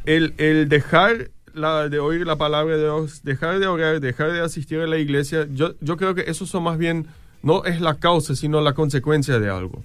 el, 0.04 0.34
el 0.38 0.68
dejar 0.68 1.30
la, 1.52 1.88
de 1.88 1.98
oír 1.98 2.26
la 2.26 2.36
palabra 2.36 2.76
de 2.76 2.82
Dios, 2.82 3.22
dejar 3.22 3.58
de 3.58 3.66
orar, 3.66 4.00
dejar 4.00 4.32
de 4.32 4.40
asistir 4.40 4.80
a 4.80 4.86
la 4.86 4.98
iglesia, 4.98 5.46
yo, 5.52 5.74
yo 5.80 5.96
creo 5.96 6.14
que 6.14 6.22
eso 6.22 6.46
son 6.46 6.62
más 6.62 6.78
bien, 6.78 7.06
no 7.42 7.64
es 7.64 7.80
la 7.80 7.94
causa, 7.94 8.34
sino 8.34 8.60
la 8.60 8.72
consecuencia 8.74 9.38
de 9.38 9.48
algo. 9.50 9.84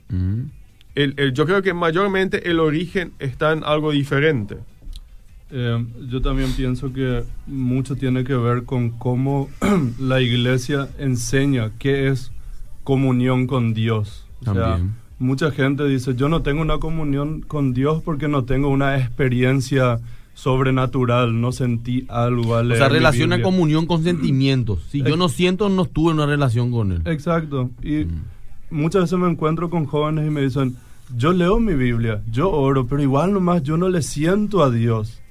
El- 0.96 1.14
el- 1.18 1.34
yo 1.34 1.46
creo 1.46 1.62
que 1.62 1.74
mayormente 1.74 2.50
el 2.50 2.60
origen 2.60 3.14
está 3.20 3.52
en 3.52 3.64
algo 3.64 3.92
diferente. 3.92 4.58
Eh, 5.56 5.86
yo 6.10 6.22
también 6.22 6.52
pienso 6.54 6.92
que 6.94 7.24
mucho 7.46 7.96
tiene 7.96 8.24
que 8.24 8.36
ver 8.36 8.64
con 8.64 8.90
cómo 8.92 9.50
la 10.00 10.20
iglesia 10.22 10.90
enseña 10.98 11.72
qué 11.78 12.08
es 12.10 12.32
comunión 12.84 13.46
con 13.48 13.74
Dios. 13.74 14.26
O 14.42 14.54
sea, 14.54 14.54
También. 14.54 14.94
mucha 15.20 15.52
gente 15.52 15.86
dice, 15.88 16.16
yo 16.16 16.28
no 16.28 16.42
tengo 16.42 16.62
una 16.62 16.80
comunión 16.80 17.42
con 17.42 17.74
Dios 17.74 18.02
porque 18.04 18.28
no 18.28 18.46
tengo 18.46 18.70
una 18.70 18.98
experiencia 18.98 20.00
sobrenatural, 20.34 21.40
no 21.40 21.52
sentí 21.52 22.06
algo 22.10 22.56
al 22.56 22.72
O 22.72 22.76
sea, 22.76 22.90
relaciona 22.90 23.36
Biblia". 23.38 23.44
comunión 23.52 23.86
con 23.86 24.04
sentimientos. 24.04 24.84
Si 24.90 25.02
yo 25.04 25.16
no 25.18 25.30
siento, 25.30 25.70
no 25.70 25.84
estuve 25.84 26.12
en 26.12 26.18
una 26.18 26.26
relación 26.26 26.72
con 26.72 26.92
él. 26.92 27.02
Exacto. 27.06 27.70
Y 27.82 28.06
Mm. 28.06 28.22
muchas 28.72 29.04
veces 29.04 29.20
me 29.20 29.30
encuentro 29.30 29.70
con 29.70 29.86
jóvenes 29.86 30.28
y 30.28 30.30
me 30.30 30.42
dicen, 30.42 30.76
yo 31.16 31.34
leo 31.34 31.60
mi 31.60 31.74
Biblia, 31.76 32.22
yo 32.32 32.50
oro, 32.52 32.88
pero 32.88 33.02
igual 33.02 33.34
nomás 33.34 33.62
yo 33.64 33.78
no 33.78 33.90
le 33.90 34.02
siento 34.02 34.64
a 34.64 34.70
Dios. 34.72 35.22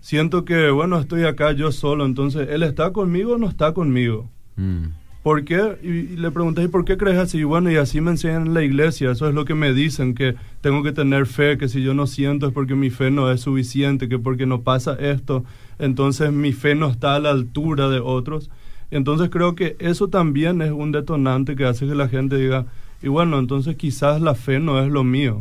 Siento 0.00 0.44
que, 0.44 0.70
bueno, 0.70 0.98
estoy 1.00 1.24
acá 1.24 1.52
yo 1.52 1.72
solo, 1.72 2.06
entonces, 2.06 2.48
¿Él 2.50 2.62
está 2.62 2.92
conmigo 2.92 3.34
o 3.34 3.38
no 3.38 3.48
está 3.48 3.72
conmigo? 3.74 4.30
Mm. 4.56 4.84
¿Por 5.26 5.42
qué? 5.44 5.76
Y, 5.82 5.88
y 5.88 6.16
le 6.18 6.30
pregunté, 6.30 6.62
¿y 6.62 6.68
por 6.68 6.84
qué 6.84 6.96
crees 6.96 7.18
así? 7.18 7.38
Y 7.38 7.42
bueno, 7.42 7.68
y 7.68 7.74
así 7.74 8.00
me 8.00 8.12
enseñan 8.12 8.46
en 8.46 8.54
la 8.54 8.62
iglesia, 8.62 9.10
eso 9.10 9.28
es 9.28 9.34
lo 9.34 9.44
que 9.44 9.54
me 9.54 9.74
dicen, 9.74 10.14
que 10.14 10.36
tengo 10.60 10.84
que 10.84 10.92
tener 10.92 11.26
fe, 11.26 11.58
que 11.58 11.68
si 11.68 11.82
yo 11.82 11.94
no 11.94 12.06
siento 12.06 12.46
es 12.46 12.52
porque 12.52 12.76
mi 12.76 12.90
fe 12.90 13.10
no 13.10 13.28
es 13.32 13.40
suficiente, 13.40 14.08
que 14.08 14.20
porque 14.20 14.46
no 14.46 14.60
pasa 14.60 14.94
esto, 15.00 15.42
entonces 15.80 16.30
mi 16.30 16.52
fe 16.52 16.76
no 16.76 16.88
está 16.88 17.16
a 17.16 17.18
la 17.18 17.30
altura 17.32 17.88
de 17.88 17.98
otros. 17.98 18.50
Entonces 18.92 19.28
creo 19.28 19.56
que 19.56 19.74
eso 19.80 20.06
también 20.06 20.62
es 20.62 20.70
un 20.70 20.92
detonante 20.92 21.56
que 21.56 21.64
hace 21.64 21.88
que 21.88 21.96
la 21.96 22.06
gente 22.08 22.36
diga, 22.36 22.66
y 23.02 23.08
bueno, 23.08 23.40
entonces 23.40 23.74
quizás 23.74 24.20
la 24.20 24.36
fe 24.36 24.60
no 24.60 24.80
es 24.80 24.88
lo 24.92 25.02
mío. 25.02 25.38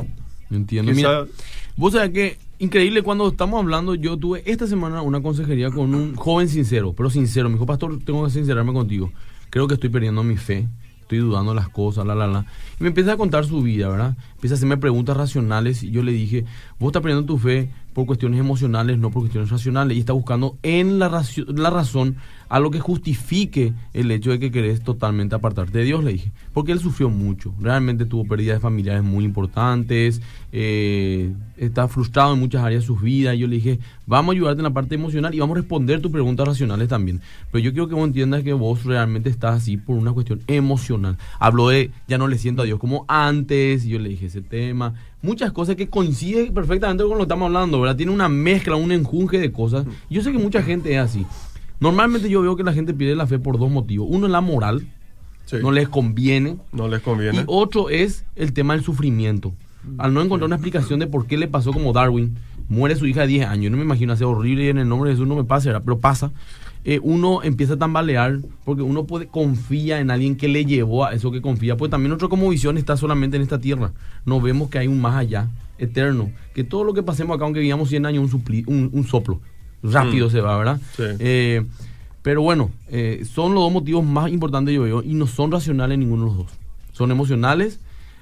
Entiendo. 0.50 0.93
Quizá- 0.93 1.26
Mira, 1.26 1.26
vos 1.78 1.93
sabés 1.93 2.10
que 2.10 2.38
increíble 2.58 3.04
cuando 3.04 3.28
estamos 3.28 3.60
hablando, 3.62 3.93
yo 3.93 4.17
tuve 4.17 4.41
esta 4.48 4.65
semana 4.65 5.04
una 5.04 5.21
consejería 5.21 5.69
con 5.69 5.93
un 5.93 6.15
joven 6.15 6.50
sincero, 6.50 6.91
pero 6.98 7.12
sincero. 7.12 7.50
Me 7.50 7.54
dijo, 7.54 7.67
pastor, 7.67 8.00
tengo 8.04 8.26
que 8.26 8.32
sincerarme 8.32 8.74
contigo. 8.74 9.12
Creo 9.55 9.69
que 9.69 9.75
estoy 9.75 9.89
perdiendo 9.89 10.21
mi 10.21 10.35
fe, 10.35 10.67
estoy 10.99 11.19
dudando 11.19 11.53
las 11.53 11.69
cosas, 11.69 12.05
la, 12.05 12.13
la, 12.13 12.27
la. 12.27 12.45
Y 12.77 12.83
me 12.83 12.89
empieza 12.89 13.13
a 13.13 13.15
contar 13.15 13.45
su 13.45 13.61
vida, 13.61 13.87
¿verdad? 13.87 14.17
Empieza 14.33 14.55
a 14.55 14.57
hacerme 14.57 14.75
preguntas 14.75 15.15
racionales 15.15 15.81
y 15.81 15.91
yo 15.91 16.03
le 16.03 16.11
dije, 16.11 16.43
vos 16.77 16.89
estás 16.89 17.01
perdiendo 17.01 17.25
tu 17.25 17.37
fe 17.37 17.69
por 17.95 18.05
cuestiones 18.05 18.41
emocionales, 18.41 18.99
no 18.99 19.10
por 19.10 19.21
cuestiones 19.21 19.49
racionales. 19.49 19.95
Y 19.95 20.01
está 20.01 20.12
buscando 20.12 20.58
en 20.63 20.99
la, 20.99 21.23
la 21.47 21.69
razón 21.69 22.17
algo 22.49 22.69
que 22.69 22.81
justifique 22.81 23.73
el 23.93 24.12
hecho 24.12 24.31
de 24.31 24.39
que 24.39 24.51
querés 24.51 24.84
totalmente 24.84 25.34
apartarte 25.34 25.79
de 25.79 25.86
Dios, 25.86 26.03
le 26.03 26.12
dije. 26.12 26.31
Porque 26.53 26.73
él 26.73 26.79
sufrió 26.79 27.10
mucho. 27.10 27.55
Realmente 27.58 28.05
tuvo 28.05 28.25
pérdidas 28.25 28.62
familiares 28.62 29.01
muy 29.01 29.23
importantes. 29.23 30.21
eh, 30.51 31.34
está 31.55 31.88
frustrado 31.88 32.34
en 32.34 32.39
muchas 32.39 32.63
áreas 32.63 32.84
de 32.84 32.88
sus 32.88 33.01
vidas. 33.01 33.38
Yo 33.38 33.47
le 33.47 33.55
dije, 33.55 33.79
vamos 34.05 34.34
a 34.34 34.36
ayudarte 34.36 34.60
en 34.60 34.65
la 34.65 34.73
parte 34.73 34.95
emocional 34.95 35.34
y 35.34 35.39
vamos 35.39 35.55
a 35.55 35.62
responder 35.62 36.01
tus 36.01 36.12
preguntas 36.12 36.45
racionales 36.45 36.89
también. 36.89 37.21
Pero 37.49 37.63
yo 37.63 37.71
quiero 37.71 37.88
que 37.88 37.95
vos 37.95 38.05
entiendas 38.05 38.43
que 38.43 38.51
vos 38.51 38.84
realmente 38.84 39.29
estás 39.29 39.55
así 39.55 39.77
por 39.77 39.95
una 39.95 40.12
cuestión 40.12 40.41
emocional. 40.47 41.17
Habló 41.39 41.69
de, 41.69 41.91
ya 42.10 42.17
no 42.17 42.27
le 42.27 42.38
siento 42.38 42.62
a 42.62 42.65
Dios 42.65 42.77
como 42.77 43.05
antes. 43.08 43.86
Y 43.86 43.89
yo 43.89 43.99
le 43.99 44.10
dije 44.10 44.25
ese 44.25 44.41
tema. 44.41 44.95
Muchas 45.25 45.51
cosas 45.51 45.75
que 45.75 45.89
coinciden 45.89 46.53
perfectamente 46.53 47.03
con 47.03 47.13
lo 47.13 47.17
que 47.17 47.23
estamos 47.23 47.47
hablando, 47.47 47.81
¿verdad? 47.81 47.95
Tiene 47.95 48.11
una 48.11 48.29
mezcla, 48.29 48.75
un 48.75 48.91
enjunje 48.91 49.39
de 49.39 49.51
cosas. 49.51 49.85
Yo 50.09 50.21
sé 50.21 50.31
que 50.31 50.38
mucha 50.38 50.61
gente 50.61 50.93
es 50.93 50.99
así. 50.99 51.25
Normalmente 51.79 52.29
yo 52.29 52.41
veo 52.41 52.55
que 52.55 52.63
la 52.63 52.73
gente 52.73 52.93
pierde 52.93 53.15
la 53.15 53.25
fe 53.27 53.39
por 53.39 53.57
dos 53.57 53.69
motivos. 53.71 54.07
Uno 54.09 54.27
es 54.27 54.31
la 54.31 54.41
moral, 54.41 54.88
Sí. 55.45 55.57
no 55.61 55.71
les 55.71 55.89
conviene. 55.89 56.57
No 56.71 56.88
les 56.88 57.01
conviene. 57.01 57.39
Y 57.39 57.43
otro 57.47 57.89
es 57.89 58.23
el 58.35 58.53
tema 58.53 58.73
del 58.75 58.83
sufrimiento. 58.83 59.53
Al 59.97 60.13
no 60.13 60.21
encontrar 60.21 60.47
una 60.47 60.55
explicación 60.55 60.99
de 60.99 61.07
por 61.07 61.27
qué 61.27 61.38
le 61.38 61.47
pasó 61.47 61.71
como 61.71 61.91
Darwin, 61.93 62.38
muere 62.69 62.95
su 62.95 63.05
hija 63.05 63.21
de 63.21 63.27
10 63.27 63.45
años. 63.47 63.65
Yo 63.65 63.69
no 63.71 63.77
me 63.77 63.83
imagino 63.83 64.13
hacer 64.13 64.25
horrible 64.25 64.65
y 64.65 64.69
en 64.69 64.77
el 64.79 64.88
nombre 64.89 65.09
de 65.09 65.15
Jesús 65.15 65.27
no 65.27 65.35
me 65.35 65.43
pasa, 65.43 65.69
¿verdad? 65.69 65.83
pero 65.85 65.99
pasa. 65.99 66.31
Eh, 66.88 67.00
uno 67.02 67.41
empieza 67.41 67.74
a 67.74 67.78
tambalear 67.78 68.39
porque 68.63 68.84
uno 68.84 69.06
puede 69.06 69.26
confía 69.28 70.00
en 70.00 70.12
alguien 70.12 70.36
que 70.36 70.48
le 70.48 70.65
llevó 70.65 71.04
a 71.04 71.13
eso 71.13 71.32
que 71.32 71.41
confía. 71.41 71.76
Pues 71.78 71.89
también 71.89 72.10
nosotros 72.12 72.30
como 72.30 72.48
visión 72.50 72.78
está 72.78 72.95
solamente 72.95 73.38
en 73.38 73.43
esta 73.43 73.60
tierra. 73.60 73.91
No 74.24 74.39
vemos 74.39 74.69
que 74.69 74.78
hay 74.78 74.88
un 74.88 75.02
más 75.02 75.15
allá, 75.15 75.50
eterno. 75.80 76.30
Que 76.54 76.63
todo 76.63 76.84
lo 76.84 76.93
que 76.93 77.02
pasemos 77.02 77.36
acá, 77.36 77.45
aunque 77.45 77.60
vivamos 77.60 77.89
100 77.89 78.06
años, 78.06 78.32
un, 78.32 78.39
supli- 78.41 78.63
un, 78.67 78.91
un 78.93 79.04
soplo. 79.08 79.41
Rápido 79.82 80.28
Mm. 80.28 80.32
se 80.32 80.41
va, 80.41 80.58
¿verdad? 80.58 80.80
Sí. 80.95 81.04
Eh, 81.19 81.65
pero 82.21 82.41
bueno, 82.43 82.69
eh, 82.89 83.24
son 83.32 83.54
los 83.56 83.63
dos 83.63 83.74
motivos 83.74 84.04
más 84.06 84.32
importantes 84.32 84.74
yo 84.74 84.84
veo 84.84 85.02
y 85.04 85.13
no 85.15 85.26
son 85.28 85.52
racionales 85.52 85.98
ninguno 85.98 86.24
de 86.24 86.28
los 86.30 86.38
dos. 86.38 86.48
Son 86.91 87.10
emocionales, 87.12 87.80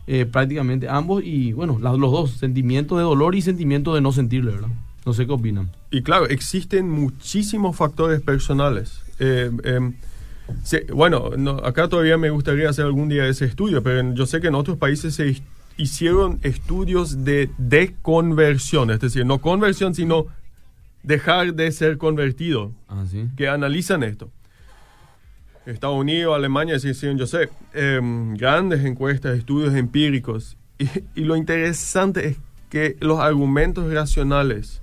eh, 0.08 0.26
prácticamente 0.26 0.88
ambos 0.90 1.22
y 1.24 1.52
bueno, 1.54 1.80
las- 1.82 1.98
los 1.98 2.12
dos, 2.12 2.32
sentimiento 2.32 2.98
de 2.98 3.04
dolor 3.04 3.36
y 3.36 3.42
sentimiento 3.42 3.94
de 3.94 4.02
no 4.02 4.12
sentirle, 4.14 4.52
¿verdad? 4.52 4.70
No 5.06 5.14
sé 5.14 5.26
qué 5.26 5.34
opinan. 5.34 5.70
Y 5.92 6.02
claro, 6.02 6.28
existen 6.28 6.90
muchísimos 6.90 7.76
factores 7.76 8.22
personales. 8.22 9.02
Eh, 9.20 9.52
em, 9.64 9.94
sí, 10.64 10.78
bueno, 10.94 11.32
no, 11.38 11.52
acá 11.58 11.88
todavía 11.90 12.18
me 12.18 12.30
gustaría 12.30 12.70
hacer 12.70 12.86
algún 12.86 13.10
día 13.10 13.28
ese 13.28 13.46
estudio, 13.46 13.84
pero 13.84 14.14
yo 14.14 14.26
sé 14.26 14.40
que 14.40 14.48
en 14.48 14.56
otros 14.56 14.78
países 14.78 15.16
se 15.16 15.42
hicieron 15.78 16.40
estudios 16.44 17.24
de 17.26 17.50
deconversión, 17.58 18.92
es 18.92 19.00
decir, 19.00 19.26
no 19.26 19.40
conversión, 19.40 19.94
sino 19.96 20.28
dejar 21.04 21.54
de 21.56 21.72
ser 21.72 21.98
convertido, 21.98 22.72
Ah, 22.88 23.04
sí. 23.10 23.28
que 23.36 23.50
analizan 23.50 24.04
esto. 24.04 24.30
Estados 25.66 25.98
Unidos, 25.98 26.36
Alemania, 26.36 26.78
sí, 26.80 26.94
sí, 26.94 27.08
yo 27.16 27.26
sé, 27.26 27.50
em, 27.74 28.36
grandes 28.36 28.84
encuestas, 28.86 29.38
estudios 29.38 29.74
empíricos. 29.76 30.58
Y, 30.78 30.88
y 31.16 31.24
lo 31.24 31.36
interesante 31.36 32.28
es 32.28 32.38
que 32.70 32.98
los 33.00 33.20
argumentos 33.20 33.92
racionales, 33.94 34.82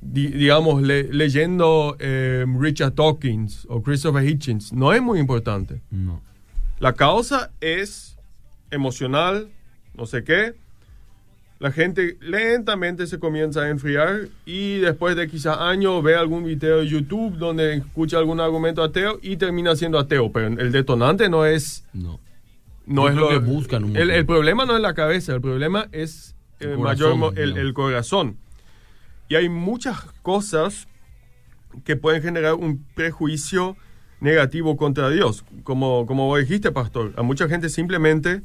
digamos, 0.00 0.82
le- 0.82 1.04
leyendo 1.12 1.96
em, 2.00 2.60
Richard 2.60 2.94
Dawkins 2.94 3.66
o 3.68 3.82
Christopher 3.82 4.24
Hitchens, 4.26 4.72
no 4.72 4.92
es 4.92 5.00
muy 5.02 5.18
importante. 5.20 5.80
No. 5.90 6.20
La 6.80 6.92
causa 6.94 7.50
es 7.60 8.16
emocional, 8.70 9.48
no 9.94 10.06
sé 10.06 10.24
qué. 10.24 10.54
La 11.60 11.70
gente 11.70 12.16
lentamente 12.20 13.06
se 13.06 13.20
comienza 13.20 13.60
a 13.62 13.68
enfriar 13.68 14.22
y 14.44 14.78
después 14.78 15.14
de 15.14 15.28
quizás 15.28 15.58
años 15.60 16.02
ve 16.02 16.16
algún 16.16 16.42
video 16.44 16.78
de 16.78 16.88
YouTube 16.88 17.36
donde 17.38 17.74
escucha 17.76 18.18
algún 18.18 18.40
argumento 18.40 18.82
ateo 18.82 19.20
y 19.22 19.36
termina 19.36 19.76
siendo 19.76 19.96
ateo. 20.00 20.32
Pero 20.32 20.48
el 20.48 20.72
detonante 20.72 21.28
no 21.28 21.46
es, 21.46 21.84
No. 21.92 22.18
no 22.84 23.02
Yo 23.04 23.08
es 23.10 23.14
lo 23.14 23.28
que 23.28 23.38
buscan 23.38 23.84
un 23.84 23.96
el, 23.96 24.26
problema 24.26 24.64
no 24.66 24.74
es 24.74 24.82
la 24.82 24.94
cabeza, 24.94 25.34
el 25.36 25.40
problema 25.40 25.86
es 25.92 26.34
El 26.58 26.70
eh, 26.72 26.74
corazón, 26.74 27.20
mayor 27.20 27.38
el, 27.38 27.44
digamos. 27.50 27.66
el 27.68 27.74
corazón. 27.74 28.36
Y 29.28 29.34
hay 29.34 29.48
muchas 29.48 30.00
cosas 30.22 30.88
que 31.84 31.96
pueden 31.96 32.22
generar 32.22 32.54
un 32.54 32.84
prejuicio 32.94 33.76
negativo 34.20 34.76
contra 34.76 35.10
Dios. 35.10 35.44
Como, 35.64 36.06
como 36.06 36.26
vos 36.26 36.40
dijiste, 36.40 36.70
pastor, 36.70 37.12
a 37.16 37.22
mucha 37.22 37.48
gente 37.48 37.68
simplemente 37.68 38.42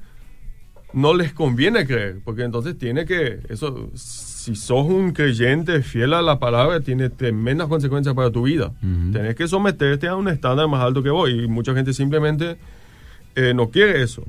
no 0.93 1.13
les 1.13 1.33
conviene 1.33 1.85
creer, 1.85 2.19
porque 2.23 2.43
entonces 2.43 2.77
tiene 2.77 3.05
que, 3.05 3.39
eso, 3.49 3.91
si 3.93 4.55
sos 4.55 4.85
un 4.85 5.11
creyente 5.11 5.81
fiel 5.83 6.13
a 6.13 6.21
la 6.21 6.39
palabra, 6.39 6.79
tiene 6.79 7.09
tremendas 7.09 7.67
consecuencias 7.67 8.15
para 8.15 8.31
tu 8.31 8.43
vida. 8.43 8.71
Ujú. 8.81 9.11
Tenés 9.11 9.35
que 9.35 9.47
someterte 9.47 10.07
a 10.07 10.15
un 10.15 10.29
estándar 10.29 10.67
más 10.67 10.81
alto 10.81 11.03
que 11.03 11.09
vos, 11.09 11.29
y 11.29 11.47
mucha 11.47 11.73
gente 11.73 11.93
simplemente 11.93 12.57
eh, 13.35 13.53
no 13.53 13.69
quiere 13.69 14.01
eso. 14.01 14.23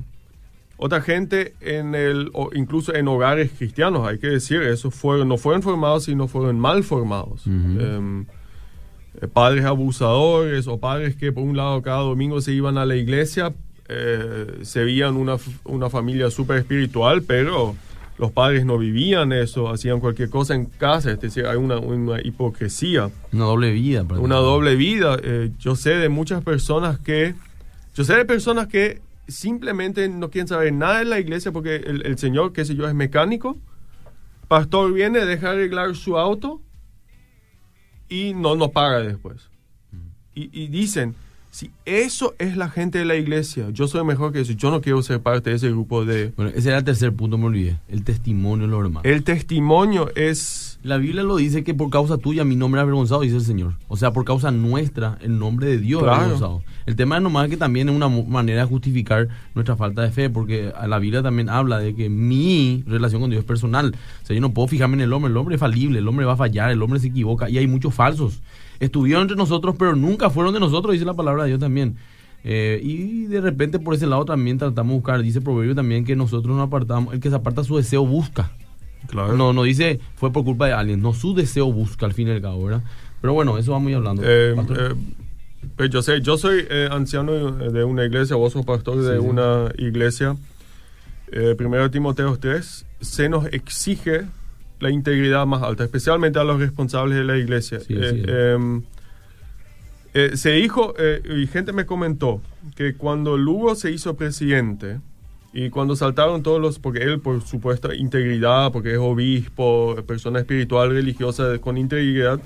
Otra 0.81 1.01
gente 1.01 1.55
en 1.59 1.93
el, 1.93 2.29
o 2.33 2.51
incluso 2.55 2.95
en 2.95 3.07
hogares 3.09 3.51
cristianos, 3.57 4.07
hay 4.07 4.17
que 4.17 4.27
decir, 4.27 4.61
eso 4.61 4.91
fueron, 4.91 5.27
no 5.27 5.35
fueron 5.37 5.61
formados, 5.61 6.05
sino 6.05 6.29
fueron 6.29 6.57
mal 6.57 6.85
formados. 6.85 7.45
Ujú. 7.45 7.79
Em, 7.81 8.25
eh, 9.21 9.27
padres 9.27 9.65
abusadores 9.65 10.67
o 10.67 10.77
padres 10.79 11.17
que 11.17 11.33
por 11.33 11.43
un 11.43 11.57
lado 11.57 11.81
cada 11.81 11.99
domingo 11.99 12.39
se 12.39 12.53
iban 12.53 12.77
a 12.77 12.85
la 12.85 12.95
iglesia, 12.95 13.53
eh, 13.89 14.59
se 14.61 14.83
veían 14.85 15.17
una, 15.17 15.35
una 15.65 15.89
familia 15.89 16.29
súper 16.31 16.59
espiritual, 16.59 17.23
pero 17.23 17.75
los 18.17 18.31
padres 18.31 18.65
no 18.65 18.77
vivían 18.77 19.33
eso, 19.33 19.69
hacían 19.69 19.99
cualquier 19.99 20.29
cosa 20.29 20.55
en 20.55 20.65
casa, 20.65 21.11
es 21.11 21.19
decir, 21.19 21.45
hay 21.45 21.57
una, 21.57 21.79
una 21.79 22.21
hipocresía 22.21 23.09
Una 23.33 23.45
doble 23.45 23.71
vida. 23.73 24.01
una 24.01 24.07
prácticamente. 24.07 24.45
doble 24.45 24.75
vida. 24.75 25.17
Eh, 25.23 25.51
yo 25.59 25.75
sé 25.75 25.89
de 25.95 26.07
muchas 26.07 26.41
personas 26.41 26.99
que, 26.99 27.33
yo 27.95 28.03
sé 28.05 28.15
de 28.15 28.23
personas 28.25 28.67
que 28.67 29.01
simplemente 29.29 30.07
no 30.09 30.29
quieren 30.29 30.47
saber 30.47 30.73
nada 30.73 30.99
de 30.99 31.05
la 31.05 31.19
iglesia 31.19 31.51
porque 31.51 31.77
el, 31.77 32.05
el 32.05 32.17
señor, 32.17 32.53
qué 32.53 32.65
sé 32.65 32.75
yo, 32.75 32.87
es 32.87 32.93
mecánico. 32.93 33.57
Pastor 34.47 34.91
viene, 34.93 35.25
deja 35.25 35.51
arreglar 35.51 35.95
su 35.95 36.17
auto 36.17 36.61
y 38.09 38.33
no, 38.33 38.55
no 38.55 38.69
paga 38.71 38.99
después. 39.01 39.49
Y, 40.33 40.49
y 40.59 40.67
dicen, 40.67 41.15
si 41.51 41.71
eso 41.85 42.33
es 42.39 42.55
la 42.57 42.69
gente 42.69 42.99
de 42.99 43.05
la 43.05 43.15
iglesia, 43.15 43.69
yo 43.71 43.87
soy 43.87 44.03
mejor 44.03 44.31
que 44.31 44.41
eso, 44.41 44.53
yo 44.53 44.71
no 44.71 44.81
quiero 44.81 45.01
ser 45.01 45.19
parte 45.19 45.49
de 45.49 45.55
ese 45.57 45.69
grupo 45.69 46.05
de... 46.05 46.31
Bueno, 46.35 46.51
ese 46.55 46.69
era 46.69 46.77
el 46.79 46.83
tercer 46.83 47.13
punto, 47.13 47.37
me 47.37 47.45
olvidé. 47.45 47.79
El 47.89 48.03
testimonio 48.03 48.65
de 48.67 48.71
los 48.71 48.79
hermanos. 48.85 49.05
El 49.05 49.23
testimonio 49.23 50.09
es 50.15 50.79
La 50.83 50.97
Biblia 50.97 51.23
lo 51.23 51.35
dice 51.35 51.63
que 51.63 51.73
por 51.73 51.89
causa 51.89 52.17
tuya 52.17 52.43
mi 52.45 52.55
nombre 52.55 52.79
es 52.79 52.83
avergonzado, 52.83 53.21
dice 53.21 53.35
el 53.35 53.41
Señor. 53.43 53.73
O 53.87 53.97
sea, 53.97 54.13
por 54.13 54.25
causa 54.25 54.51
nuestra, 54.51 55.17
el 55.21 55.37
nombre 55.37 55.67
de 55.67 55.77
Dios 55.79 56.01
Claro. 56.01 56.13
es 56.15 56.19
avergonzado. 56.21 56.63
El 56.89 56.95
tema 56.95 57.17
es 57.17 57.21
nomás 57.21 57.47
que 57.49 57.55
también 57.55 57.87
es 57.87 57.95
una 57.95 58.09
manera 58.09 58.61
de 58.61 58.67
justificar 58.67 59.27
nuestra 59.53 59.75
falta 59.75 60.01
de 60.01 60.09
fe, 60.09 60.27
porque 60.27 60.73
la 60.87 60.97
Biblia 60.97 61.21
también 61.21 61.47
habla 61.47 61.77
de 61.77 61.93
que 61.93 62.09
mi 62.09 62.83
relación 62.87 63.21
con 63.21 63.29
Dios 63.29 63.41
es 63.41 63.45
personal. 63.45 63.95
O 64.23 64.25
sea, 64.25 64.33
yo 64.33 64.41
no 64.41 64.55
puedo 64.55 64.67
fijarme 64.67 64.95
en 64.95 65.01
el 65.01 65.13
hombre, 65.13 65.29
el 65.29 65.37
hombre 65.37 65.53
es 65.53 65.59
falible, 65.59 65.99
el 65.99 66.07
hombre 66.07 66.25
va 66.25 66.33
a 66.33 66.35
fallar, 66.35 66.71
el 66.71 66.81
hombre 66.81 66.99
se 66.99 67.09
equivoca, 67.09 67.47
y 67.47 67.59
hay 67.59 67.67
muchos 67.67 67.93
falsos. 67.93 68.41
Estuvieron 68.79 69.21
entre 69.21 69.37
nosotros, 69.37 69.75
pero 69.77 69.95
nunca 69.95 70.31
fueron 70.31 70.51
de 70.51 70.59
nosotros, 70.59 70.93
dice 70.93 71.05
la 71.05 71.13
palabra 71.13 71.43
de 71.43 71.49
Dios 71.49 71.59
también. 71.59 71.95
Eh, 72.43 72.81
y 72.81 73.25
de 73.25 73.39
repente 73.39 73.77
por 73.77 73.93
ese 73.93 74.07
lado 74.07 74.25
también 74.25 74.57
tratamos 74.57 74.89
de 74.89 74.95
buscar, 74.95 75.21
dice 75.21 75.41
Proverbio 75.41 75.75
también 75.75 76.05
que 76.05 76.15
nosotros 76.15 76.57
nos 76.57 76.65
apartamos, 76.65 77.13
el 77.13 77.19
que 77.19 77.29
se 77.29 77.35
aparta 77.35 77.63
su 77.63 77.77
deseo 77.77 78.03
busca. 78.03 78.51
Claro. 79.05 79.37
No, 79.37 79.53
no 79.53 79.61
dice 79.61 79.99
fue 80.15 80.31
por 80.31 80.43
culpa 80.43 80.65
de 80.65 80.73
alguien, 80.73 81.03
no 81.03 81.13
su 81.13 81.35
deseo 81.35 81.71
busca 81.71 82.07
al 82.07 82.13
fin 82.13 82.29
y 82.29 82.31
al 82.31 82.41
cabo, 82.41 82.63
¿verdad? 82.63 82.81
Pero 83.21 83.33
bueno, 83.33 83.59
eso 83.59 83.73
vamos 83.73 83.89
a 83.89 83.91
ir 83.91 83.97
hablando. 83.97 84.23
Eh, 84.25 84.55
eh, 84.57 84.95
pues 85.79 85.89
yo 85.91 86.01
sé, 86.01 86.19
yo 86.19 86.37
soy 86.37 86.65
eh, 86.69 86.89
anciano 86.91 87.51
de 87.53 87.85
una 87.85 88.03
iglesia, 88.03 88.35
vos 88.35 88.51
sos 88.51 88.65
pastor 88.65 88.97
de 89.01 89.15
Sí, 89.15 89.21
sí. 89.23 89.25
una 89.29 89.71
iglesia. 89.77 90.35
Eh, 91.31 91.55
primero 91.57 91.89
Timoteo 91.89 92.35
3, 92.37 92.85
se 92.99 93.29
nos 93.29 93.45
exige 93.45 94.25
la 94.81 94.89
integridad 94.89 95.45
más 95.45 95.63
alta, 95.63 95.85
especialmente 95.85 96.37
a 96.37 96.43
los 96.43 96.59
responsables 96.59 97.17
de 97.17 97.23
la 97.23 97.37
iglesia. 97.37 97.79
Sí, 97.79 97.93
Eh, 97.97 98.09
sí. 98.11 98.23
em, 98.27 98.81
eh, 100.13 100.31
se 100.35 100.51
dijo, 100.51 100.95
eh, 100.99 101.21
y 101.43 101.47
gente 101.47 101.71
me 101.71 101.85
comentó, 101.85 102.41
que 102.75 102.95
cuando 102.95 103.37
Lugo 103.37 103.73
se 103.75 103.89
hizo 103.89 104.17
presidente, 104.17 104.99
y 105.53 105.69
cuando 105.69 105.95
saltaron 105.95 106.43
todos 106.43 106.59
los, 106.59 106.77
porque 106.77 106.99
él 107.03 107.21
por 107.21 107.41
supuesta 107.41 107.95
integridad, 107.95 108.73
porque 108.73 108.91
es 108.91 108.99
obispo, 108.99 109.95
persona 110.05 110.39
espiritual, 110.39 110.89
religiosa 110.89 111.57
con 111.59 111.77
integridad, 111.77 112.37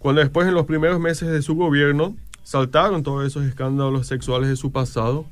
cuando 0.00 0.22
después 0.22 0.48
en 0.48 0.54
los 0.54 0.66
primeros 0.66 0.98
meses 0.98 1.28
de 1.30 1.40
su 1.40 1.54
gobierno 1.54 2.16
saltaron 2.44 3.02
todos 3.02 3.26
esos 3.26 3.44
escándalos 3.44 4.06
sexuales 4.06 4.48
de 4.48 4.54
su 4.56 4.70
pasado, 4.70 5.26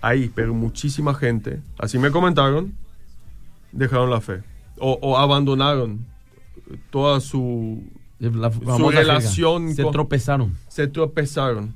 ahí, 0.00 0.30
pero 0.34 0.54
muchísima 0.54 1.14
gente, 1.14 1.60
así 1.78 1.98
me 1.98 2.10
comentaron, 2.10 2.74
dejaron 3.72 4.08
la 4.10 4.20
fe 4.22 4.42
o, 4.78 4.98
o 5.02 5.18
abandonaron 5.18 6.06
toda 6.90 7.20
su... 7.20 7.82
La 8.20 8.50
su 8.50 8.60
famosa 8.62 8.96
jerga. 8.96 9.14
relación 9.14 9.74
se 9.74 9.82
con- 9.82 9.92
tropezaron. 9.92 10.56
se 10.68 10.86
tropezaron. 10.86 11.74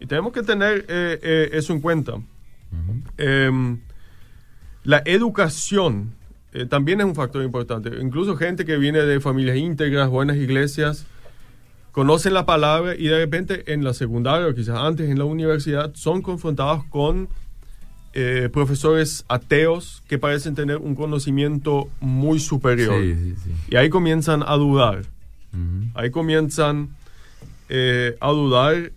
Y 0.00 0.06
tenemos 0.06 0.32
que 0.32 0.42
tener 0.42 0.86
eh, 0.88 1.18
eh, 1.22 1.50
eso 1.52 1.72
en 1.74 1.80
cuenta. 1.80 2.14
Em, 3.18 3.80
la 4.84 5.02
educación 5.04 6.14
eh, 6.52 6.64
también 6.66 7.00
es 7.00 7.06
un 7.06 7.14
factor 7.14 7.42
importante. 7.44 7.90
Incluso 8.00 8.36
gente 8.36 8.64
que 8.64 8.76
viene 8.78 9.00
de 9.00 9.20
familias 9.20 9.56
íntegras, 9.56 10.08
buenas 10.08 10.36
iglesias, 10.36 11.06
conocen 11.92 12.34
la 12.34 12.46
palabra 12.46 12.94
y 12.96 13.08
de 13.08 13.18
repente 13.18 13.72
en 13.72 13.84
la 13.84 13.94
secundaria 13.94 14.46
o 14.46 14.54
quizás 14.54 14.78
antes 14.78 15.10
en 15.10 15.18
la 15.18 15.24
universidad 15.24 15.92
son 15.94 16.22
confrontados 16.22 16.84
con 16.84 17.28
eh, 18.12 18.48
profesores 18.52 19.24
ateos 19.28 20.02
que 20.08 20.18
parecen 20.18 20.54
tener 20.54 20.78
un 20.78 20.94
conocimiento 20.94 21.88
muy 22.00 22.40
superior. 22.40 23.00
Sí, 23.00 23.14
sí, 23.14 23.34
sí. 23.44 23.50
Y 23.70 23.76
ahí 23.76 23.88
comienzan 23.88 24.42
a 24.46 24.56
dudar. 24.56 25.02
Ahí 25.94 26.10
comienzan 26.10 26.90
eh, 27.68 28.16
a 28.20 28.30
dudar 28.30 28.92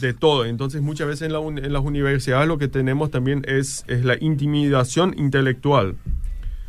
de 0.00 0.14
todo. 0.14 0.44
Entonces 0.44 0.82
muchas 0.82 1.06
veces 1.06 1.22
en, 1.22 1.32
la 1.32 1.38
en 1.38 1.72
las 1.72 1.82
universidades 1.82 2.48
lo 2.48 2.58
que 2.58 2.68
tenemos 2.68 3.10
también 3.10 3.44
es, 3.46 3.84
es 3.88 4.04
la 4.04 4.16
intimidación 4.20 5.14
intelectual. 5.16 5.96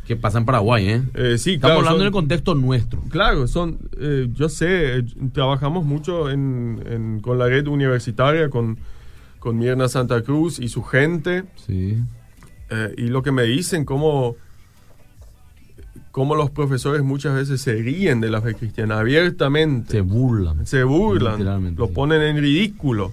Que 0.06 0.14
pasa 0.16 0.38
en 0.38 0.44
Paraguay, 0.44 0.88
¿eh? 0.88 1.02
Eh, 1.14 1.36
sí, 1.38 1.54
Estamos 1.54 1.58
claro, 1.58 1.78
hablando 1.78 1.90
son- 1.96 2.00
en 2.02 2.06
el 2.06 2.12
contexto 2.12 2.54
nuestro. 2.54 3.00
Claro, 3.10 3.46
son, 3.48 3.78
eh, 3.98 4.28
yo 4.32 4.48
sé, 4.48 4.98
eh, 4.98 5.02
trabajamos 5.32 5.84
mucho 5.84 6.30
en, 6.30 6.80
en- 6.86 7.20
con 7.20 7.38
la 7.38 7.46
red 7.46 7.66
universitaria, 7.66 8.48
con, 8.48 8.78
con 9.40 9.58
Mirna 9.58 9.88
Santa 9.88 10.22
Cruz 10.22 10.60
y 10.60 10.68
su 10.68 10.82
gente, 10.84 11.44
Sí. 11.66 11.96
eh, 12.70 12.94
y 12.96 13.02
lo 13.08 13.22
que 13.22 13.32
me 13.32 13.42
dicen, 13.44 13.84
cómo, 13.84 14.36
cómo 16.12 16.34
los 16.34 16.50
profesores 16.50 17.02
muchas 17.02 17.34
veces 17.34 17.60
se 17.60 17.74
ríen 17.74 18.20
de 18.20 18.30
la 18.30 18.40
fe 18.40 18.54
cristiana 18.54 18.98
abiertamente. 19.00 19.90
Se 19.92 20.00
burlan. 20.02 20.66
se 20.66 20.84
burlan, 20.84 21.38
Literalmente, 21.38 21.80
lo 21.80 21.88
sí. 21.88 21.92
ponen 21.94 22.22
en 22.22 22.36
ridículo. 22.38 23.12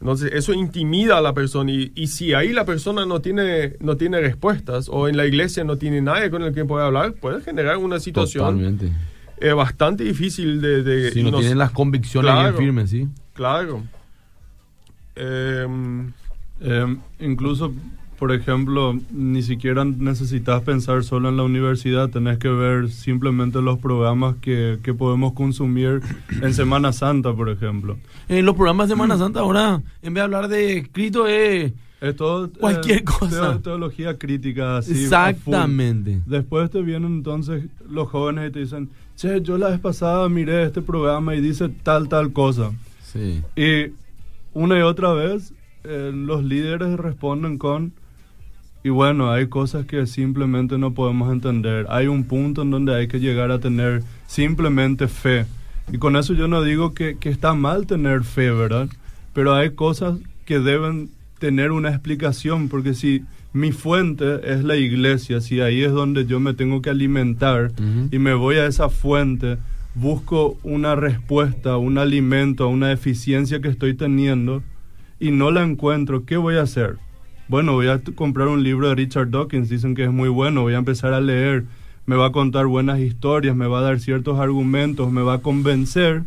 Entonces, 0.00 0.30
eso 0.32 0.52
intimida 0.52 1.18
a 1.18 1.20
la 1.20 1.32
persona. 1.34 1.72
Y, 1.72 1.90
y 1.94 2.06
si 2.06 2.32
ahí 2.32 2.52
la 2.52 2.64
persona 2.64 3.04
no 3.04 3.20
tiene, 3.20 3.74
no 3.80 3.96
tiene 3.96 4.20
respuestas, 4.20 4.88
o 4.88 5.08
en 5.08 5.16
la 5.16 5.26
iglesia 5.26 5.64
no 5.64 5.76
tiene 5.76 6.00
nadie 6.00 6.30
con 6.30 6.42
el 6.42 6.54
que 6.54 6.64
pueda 6.64 6.86
hablar, 6.86 7.14
puede 7.14 7.40
generar 7.40 7.78
una 7.78 7.98
situación 7.98 8.44
Totalmente. 8.44 8.92
eh, 9.40 9.52
bastante 9.52 10.04
difícil 10.04 10.60
de... 10.60 10.82
de- 10.84 11.10
Si 11.10 11.22
no 11.24 11.32
nos- 11.32 11.40
tienen 11.40 11.58
las 11.58 11.72
convicciones 11.72 12.30
Claro. 12.30 12.52
bien 12.58 12.64
firmes, 12.68 12.90
¿sí? 12.90 13.08
Claro. 13.34 13.82
Em, 15.16 16.12
Eh, 16.60 16.96
incluso, 17.20 17.72
por 18.18 18.32
ejemplo, 18.32 18.98
ni 19.12 19.42
siquiera 19.42 19.84
necesitas 19.84 20.62
pensar 20.62 21.04
solo 21.04 21.28
en 21.28 21.36
la 21.36 21.44
universidad, 21.44 22.10
tenés 22.10 22.38
que 22.38 22.48
ver 22.48 22.90
simplemente 22.90 23.62
los 23.62 23.78
programas 23.78 24.36
que, 24.40 24.78
que 24.82 24.92
podemos 24.94 25.34
consumir 25.34 26.00
en 26.42 26.52
Semana 26.54 26.92
Santa, 26.92 27.32
por 27.32 27.48
ejemplo. 27.48 27.96
En 28.28 28.44
los 28.44 28.54
programas 28.56 28.88
de 28.88 28.94
Semana 28.94 29.16
Santa 29.18 29.40
ahora, 29.40 29.82
en 30.02 30.14
vez 30.14 30.20
de 30.20 30.24
hablar 30.24 30.48
de 30.48 30.88
Cristo, 30.92 31.26
es... 31.26 31.72
Es 32.00 32.14
todo, 32.14 32.46
eh, 32.46 32.50
Cualquier 32.60 33.02
cosa. 33.02 33.28
teo- 33.54 33.60
teología 33.60 34.16
crítica, 34.18 34.78
así. 34.78 34.92
Exactamente. 34.92 36.20
Después 36.26 36.70
te 36.70 36.80
vienen 36.82 37.12
entonces 37.12 37.64
los 37.90 38.08
jóvenes 38.08 38.50
y 38.50 38.52
te 38.52 38.60
dicen, 38.60 38.88
che, 39.16 39.40
yo 39.42 39.58
la 39.58 39.68
vez 39.70 39.80
pasada 39.80 40.28
miré 40.28 40.62
este 40.64 40.80
programa 40.80 41.34
y 41.34 41.40
dice 41.40 41.68
tal, 41.82 42.08
tal 42.08 42.32
cosa. 42.32 42.70
Sí. 43.02 43.42
Y 43.56 43.92
una 44.54 44.78
y 44.78 44.82
otra 44.82 45.12
vez 45.12 45.52
eh, 45.82 46.12
los 46.14 46.44
líderes 46.44 46.96
responden 46.98 47.58
con, 47.58 47.92
y 48.84 48.90
bueno, 48.90 49.30
hay 49.30 49.48
cosas 49.48 49.86
que 49.86 50.06
simplemente 50.06 50.78
no 50.78 50.94
podemos 50.94 51.32
entender. 51.32 51.86
Hay 51.88 52.06
un 52.06 52.24
punto 52.24 52.62
en 52.62 52.70
donde 52.70 52.94
hay 52.94 53.08
que 53.08 53.20
llegar 53.20 53.50
a 53.50 53.58
tener 53.58 54.02
simplemente 54.26 55.08
fe. 55.08 55.46
Y 55.92 55.98
con 55.98 56.16
eso 56.16 56.34
yo 56.34 56.48
no 56.48 56.62
digo 56.62 56.94
que, 56.94 57.16
que 57.18 57.28
está 57.28 57.54
mal 57.54 57.86
tener 57.86 58.22
fe, 58.22 58.50
¿verdad? 58.50 58.88
Pero 59.32 59.54
hay 59.54 59.70
cosas 59.70 60.18
que 60.44 60.60
deben 60.60 61.10
tener 61.38 61.72
una 61.72 61.90
explicación, 61.90 62.68
porque 62.68 62.94
si 62.94 63.24
mi 63.52 63.72
fuente 63.72 64.52
es 64.52 64.62
la 64.64 64.76
iglesia, 64.76 65.40
si 65.40 65.60
ahí 65.60 65.82
es 65.82 65.92
donde 65.92 66.26
yo 66.26 66.40
me 66.40 66.54
tengo 66.54 66.82
que 66.82 66.90
alimentar 66.90 67.72
y 68.10 68.18
me 68.18 68.34
voy 68.34 68.56
a 68.56 68.66
esa 68.66 68.88
fuente, 68.88 69.58
busco 69.94 70.58
una 70.62 70.94
respuesta, 70.94 71.76
un 71.76 71.98
alimento 71.98 72.68
una 72.68 72.88
deficiencia 72.88 73.60
que 73.60 73.68
estoy 73.68 73.94
teniendo 73.94 74.62
y 75.18 75.30
no 75.30 75.50
la 75.50 75.62
encuentro, 75.62 76.24
¿qué 76.24 76.36
voy 76.36 76.56
a 76.56 76.62
hacer? 76.62 76.98
Bueno, 77.48 77.72
voy 77.72 77.88
a 77.88 78.02
comprar 78.14 78.48
un 78.48 78.62
libro 78.62 78.90
de 78.90 78.94
Richard 78.94 79.30
Dawkins, 79.30 79.70
dicen 79.70 79.94
que 79.94 80.04
es 80.04 80.12
muy 80.12 80.28
bueno, 80.28 80.62
voy 80.62 80.74
a 80.74 80.78
empezar 80.78 81.14
a 81.14 81.20
leer, 81.22 81.64
me 82.04 82.14
va 82.14 82.26
a 82.26 82.32
contar 82.32 82.66
buenas 82.66 83.00
historias, 83.00 83.56
me 83.56 83.66
va 83.66 83.78
a 83.78 83.82
dar 83.82 84.00
ciertos 84.00 84.38
argumentos, 84.38 85.10
me 85.10 85.22
va 85.22 85.34
a 85.34 85.38
convencer. 85.38 86.24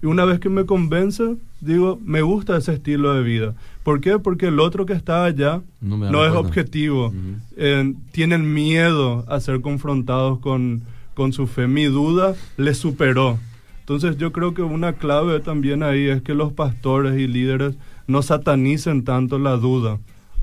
Y 0.00 0.06
una 0.06 0.24
vez 0.24 0.38
que 0.38 0.48
me 0.48 0.66
convence, 0.66 1.36
digo, 1.60 1.98
me 2.04 2.22
gusta 2.22 2.56
ese 2.56 2.74
estilo 2.74 3.12
de 3.14 3.24
vida. 3.24 3.54
¿Por 3.82 4.00
qué? 4.00 4.20
Porque 4.20 4.46
el 4.46 4.60
otro 4.60 4.86
que 4.86 4.92
está 4.92 5.24
allá 5.24 5.60
No 5.80 6.24
es 6.24 6.32
objetivo. 6.32 7.12
Eh, 7.56 7.92
tienen 8.12 8.54
miedo 8.54 9.24
a 9.28 9.40
ser 9.40 9.60
confrontados 9.62 10.38
con, 10.38 10.82
con 11.14 11.32
su 11.32 11.48
fe. 11.48 11.66
Mi 11.66 11.86
duda 11.86 12.36
les 12.56 12.78
superó. 12.78 13.38
Entonces 13.80 14.18
yo 14.18 14.30
creo 14.30 14.54
que 14.54 14.62
una 14.62 14.92
clave 14.92 15.40
también 15.40 15.82
ahí 15.82 16.08
es 16.08 16.22
que 16.22 16.34
los 16.34 16.52
pastores 16.52 17.18
y 17.18 17.26
líderes 17.26 17.74
no 18.06 18.22
satanicen 18.22 19.02
tanto 19.02 19.40
la 19.40 19.56
duda 19.56 19.98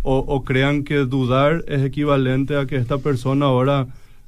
o, 0.09 0.19
o 0.19 0.43
crean 0.45 0.83
que 0.85 0.99
dudar 0.99 1.65
es 1.67 1.81
equivalente 1.83 2.55
a 2.55 2.65
que 2.65 2.77
esta 2.77 2.97
persona 2.97 3.47
ahora 3.47 3.87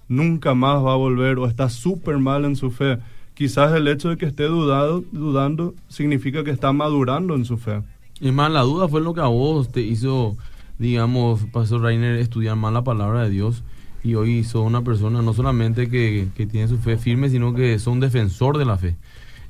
nunca 0.09 0.53
más 0.53 0.83
va 0.83 0.91
a 0.91 0.97
volver 0.97 1.39
o 1.39 1.47
está 1.47 1.69
súper 1.69 2.17
mal 2.17 2.43
en 2.43 2.57
su 2.57 2.69
fe. 2.69 2.97
Quizás 3.33 3.71
el 3.73 3.87
hecho 3.87 4.09
de 4.09 4.17
que 4.17 4.25
esté 4.25 4.43
dudado, 4.43 5.03
dudando 5.13 5.73
significa 5.87 6.43
que 6.43 6.51
está 6.51 6.73
madurando 6.73 7.33
en 7.35 7.45
su 7.45 7.57
fe. 7.57 7.81
Es 8.19 8.33
más, 8.33 8.51
la 8.51 8.61
duda 8.63 8.89
fue 8.89 8.99
lo 8.99 9.13
que 9.13 9.21
a 9.21 9.27
vos 9.27 9.71
te 9.71 9.79
hizo, 9.79 10.35
digamos, 10.77 11.45
Pastor 11.53 11.81
Rainer, 11.81 12.17
estudiar 12.17 12.57
más 12.57 12.73
la 12.73 12.83
palabra 12.83 13.23
de 13.23 13.29
Dios. 13.29 13.63
Y 14.03 14.15
hoy 14.15 14.43
sos 14.43 14.65
una 14.65 14.81
persona 14.81 15.21
no 15.21 15.33
solamente 15.33 15.89
que, 15.89 16.27
que 16.35 16.45
tiene 16.45 16.67
su 16.67 16.77
fe 16.77 16.97
firme, 16.97 17.29
sino 17.29 17.53
que 17.53 17.79
sos 17.79 17.93
un 17.93 18.01
defensor 18.01 18.57
de 18.57 18.65
la 18.65 18.77
fe. 18.77 18.97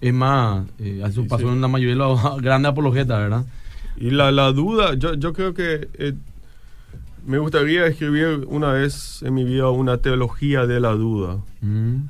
Es 0.01 0.13
más, 0.13 0.67
eh, 0.77 1.01
eso 1.03 1.23
Sí, 1.23 1.27
pasó 1.27 1.47
sí. 1.47 1.53
en 1.53 1.61
la 1.61 1.67
mayoría 1.67 1.95
de 1.95 1.99
los 1.99 2.41
grandes 2.41 2.71
apologetas, 2.71 3.17
¿verdad? 3.17 3.45
Y 3.99 4.11
la, 4.11 4.31
la 4.31 4.51
duda, 4.51 4.93
yo, 4.95 5.13
yo 5.15 5.33
creo 5.33 5.53
que 5.53 5.89
eh, 5.93 6.13
me 7.25 7.37
gustaría 7.37 7.85
escribir 7.85 8.45
una 8.47 8.71
vez 8.71 9.21
en 9.23 9.33
mi 9.33 9.43
vida 9.43 9.69
una 9.69 9.97
teología 9.97 10.65
de 10.65 10.79
la 10.79 10.91
duda. 10.93 11.37
Mm. 11.61 12.05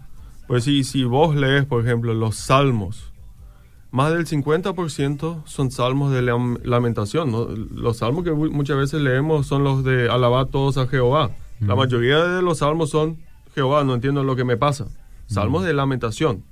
Pues 0.48 0.64
si, 0.64 0.84
si 0.84 1.04
vos 1.04 1.36
lees, 1.36 1.66
por 1.66 1.84
ejemplo, 1.86 2.14
los 2.14 2.36
salmos, 2.36 3.12
más 3.92 4.12
del 4.14 4.26
50% 4.28 5.42
son 5.46 5.72
salmos 5.72 6.12
de 6.14 6.22
lam- 6.22 6.60
lamentación. 6.64 7.32
¿no? 7.32 7.46
Los 7.48 7.98
salmos 7.98 8.24
que 8.24 8.32
mu- 8.32 8.52
muchas 8.52 8.78
veces 8.78 9.02
leemos 9.02 9.48
son 9.48 9.64
los 9.64 9.84
de 9.84 10.10
alabar 10.10 10.46
todos 10.48 10.78
a 10.78 10.88
Jehová. 10.88 11.32
La 11.60 11.74
Ujú. 11.74 11.78
mayoría 11.84 12.24
de 12.24 12.42
los 12.42 12.60
salmos 12.60 12.90
son 12.92 13.18
Jehová, 13.56 13.84
no 13.84 13.96
entiendo 13.96 14.24
lo 14.24 14.36
que 14.36 14.44
me 14.46 14.58
pasa. 14.58 14.88
salmos 15.28 15.64
de 15.64 15.74
lamentación. 15.74 16.44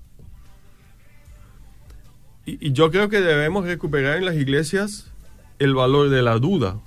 Y, 2.45 2.67
y 2.67 2.71
yo 2.71 2.91
creo 2.91 3.09
que 3.09 3.21
debemos 3.21 3.65
recuperar 3.65 4.17
en 4.17 4.25
las 4.25 4.35
iglesias 4.35 5.11
el 5.60 5.74
valor 5.76 6.10
de 6.10 6.22
la 6.22 6.38
duda. 6.39 6.80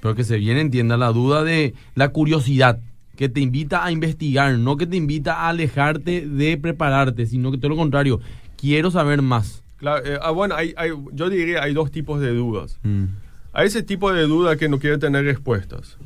Pero 0.00 0.14
que 0.14 0.24
se 0.24 0.36
bien 0.38 0.58
entienda 0.58 0.96
la 0.96 1.12
duda 1.12 1.42
de 1.42 1.74
la 1.94 2.10
curiosidad, 2.10 2.78
que 3.16 3.28
te 3.28 3.40
invita 3.40 3.84
a 3.84 3.90
investigar, 3.92 4.58
no 4.58 4.76
que 4.76 4.86
te 4.86 4.96
invita 4.96 5.34
a 5.34 5.48
alejarte 5.48 6.26
de 6.28 6.56
prepararte, 6.58 7.26
sino 7.26 7.50
que 7.50 7.58
todo 7.58 7.70
lo 7.70 7.76
contrario, 7.76 8.20
quiero 8.56 8.90
saber 8.90 9.22
más. 9.22 9.62
Claro, 9.78 10.04
eh, 10.06 10.18
ah, 10.22 10.30
bueno, 10.30 10.54
hay, 10.54 10.74
hay- 10.76 10.92
yo 11.12 11.28
diría 11.30 11.62
hay 11.62 11.72
dos 11.74 11.90
tipos 11.90 12.20
de 12.20 12.32
dudas. 12.34 12.78
Mm. 12.82 13.04
Hay 13.52 13.68
ese 13.68 13.82
tipo 13.82 14.12
de 14.12 14.22
duda 14.26 14.56
que 14.56 14.68
no 14.68 14.78
quiere 14.78 14.98
tener 14.98 15.24
respuestas. 15.24 15.96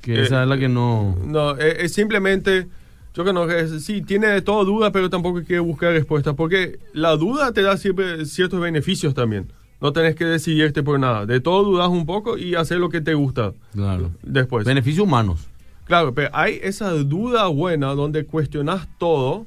Que 0.00 0.14
Eh, 0.14 0.22
esa 0.22 0.42
es 0.42 0.48
la 0.48 0.56
que 0.58 0.68
no... 0.68 1.16
No, 1.26 1.56
es, 1.58 1.78
es 1.78 1.92
simplemente, 1.92 2.66
yo 3.14 3.24
que 3.24 3.32
no, 3.34 3.46
sí, 3.78 4.02
tiene 4.02 4.28
de 4.28 4.40
todo 4.42 4.64
duda, 4.64 4.90
pero 4.90 5.10
tampoco 5.10 5.42
quiere 5.42 5.60
buscar 5.60 5.92
respuestas, 5.92 6.34
porque 6.34 6.78
la 6.94 7.14
duda 7.16 7.52
te 7.52 7.60
da 7.62 7.76
siempre 7.76 8.24
ciertos 8.24 8.58
beneficios 8.60 9.12
también. 9.14 9.52
No 9.82 9.92
tenés 9.92 10.14
que 10.14 10.24
decidirte 10.24 10.82
por 10.82 10.98
nada. 11.00 11.26
De 11.26 11.40
todo 11.40 11.64
dudas 11.64 11.88
un 11.88 12.06
poco 12.06 12.38
y 12.38 12.54
hacer 12.54 12.78
lo 12.78 12.88
que 12.88 13.00
te 13.00 13.14
gusta 13.14 13.52
Claro. 13.74 14.12
después. 14.22 14.64
Beneficios 14.64 15.04
humanos. 15.06 15.48
Claro, 15.86 16.14
pero 16.14 16.30
hay 16.32 16.60
esa 16.62 16.90
duda 16.92 17.48
buena 17.48 17.88
donde 17.88 18.24
cuestionas 18.24 18.86
todo, 18.98 19.44